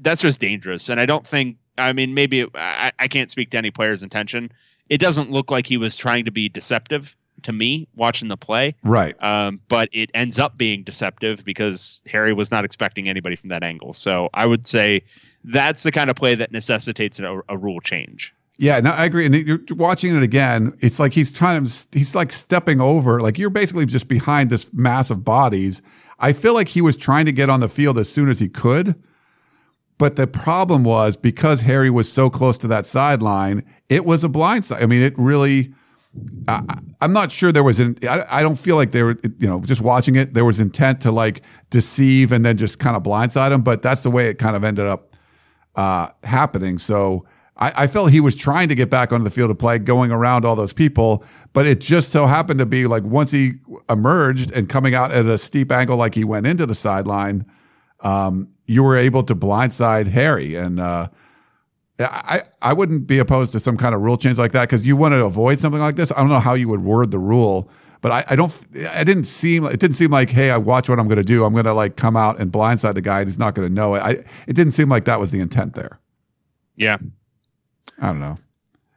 [0.00, 0.88] that's just dangerous.
[0.88, 4.50] And I don't think, I mean, maybe I, I can't speak to any player's intention.
[4.88, 8.74] It doesn't look like he was trying to be deceptive to me watching the play.
[8.84, 9.14] right.
[9.22, 13.62] Um, but it ends up being deceptive because Harry was not expecting anybody from that
[13.62, 13.92] angle.
[13.92, 15.02] So I would say
[15.44, 18.34] that's the kind of play that necessitates a, a rule change.
[18.60, 19.24] Yeah, no, I agree.
[19.24, 20.76] And you're watching it again.
[20.80, 23.20] It's like he's trying to, he's like stepping over.
[23.20, 25.80] Like you're basically just behind this mass of bodies.
[26.18, 28.48] I feel like he was trying to get on the field as soon as he
[28.48, 29.00] could.
[29.96, 34.28] But the problem was because Harry was so close to that sideline, it was a
[34.28, 34.82] blind side.
[34.82, 35.72] I mean, it really,
[36.48, 36.62] I,
[37.00, 39.60] I'm not sure there was an, I, I don't feel like they were, you know,
[39.60, 43.52] just watching it, there was intent to like deceive and then just kind of blindside
[43.52, 43.62] him.
[43.62, 45.16] But that's the way it kind of ended up
[45.76, 46.78] uh, happening.
[46.78, 47.26] So
[47.58, 50.10] I, I felt he was trying to get back onto the field of play, going
[50.10, 53.52] around all those people, but it just so happened to be like once he
[53.90, 57.44] emerged and coming out at a steep angle, like he went into the sideline,
[58.00, 60.54] um, you were able to blindside Harry.
[60.54, 61.08] And uh,
[62.00, 64.96] I, I wouldn't be opposed to some kind of rule change like that because you
[64.96, 66.12] want to avoid something like this.
[66.12, 67.70] I don't know how you would word the rule,
[68.00, 68.52] but I, I don't.
[68.94, 69.64] I didn't seem.
[69.64, 71.44] It didn't seem like, hey, I watch what I'm going to do.
[71.44, 73.74] I'm going to like come out and blindside the guy, and he's not going to
[73.74, 74.00] know it.
[74.00, 74.10] I.
[74.46, 75.98] It didn't seem like that was the intent there.
[76.76, 76.98] Yeah,
[78.00, 78.36] I don't know.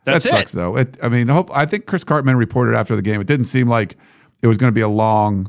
[0.06, 0.58] that's that sucks it.
[0.58, 0.78] though.
[0.78, 0.98] It.
[1.02, 1.50] I mean, hope.
[1.56, 3.20] I think Chris Karpman reported after the game.
[3.20, 3.96] It didn't seem like
[4.44, 5.48] it was going to be a long,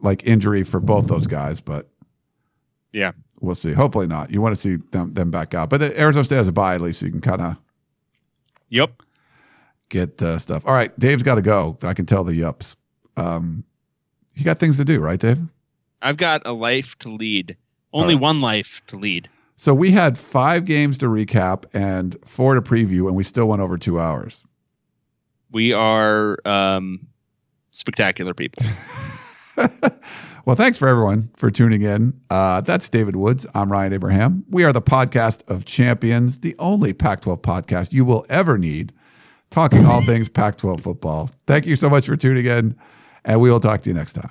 [0.00, 1.88] like injury for both those guys, but
[2.92, 3.12] Yeah.
[3.46, 3.72] We'll see.
[3.72, 4.30] Hopefully not.
[4.30, 6.74] You want to see them them back out, but the Arizona State has a bye
[6.74, 7.56] at least, so you can kind of
[8.68, 9.02] Yep.
[9.88, 10.66] get uh, stuff.
[10.66, 11.78] All right, Dave's got to go.
[11.82, 12.76] I can tell the yups.
[13.16, 13.64] Um,
[14.34, 15.38] you got things to do, right, Dave?
[16.02, 17.56] I've got a life to lead.
[17.92, 18.22] Only All right.
[18.22, 19.28] one life to lead.
[19.54, 23.62] So we had five games to recap and four to preview, and we still went
[23.62, 24.44] over two hours.
[25.52, 27.00] We are um,
[27.70, 28.62] spectacular people.
[30.44, 32.20] well, thanks for everyone for tuning in.
[32.30, 33.46] Uh, that's David Woods.
[33.54, 34.44] I'm Ryan Abraham.
[34.50, 38.92] We are the podcast of champions, the only Pac 12 podcast you will ever need,
[39.50, 41.30] talking all things Pac 12 football.
[41.46, 42.76] Thank you so much for tuning in,
[43.24, 44.30] and we will talk to you next time.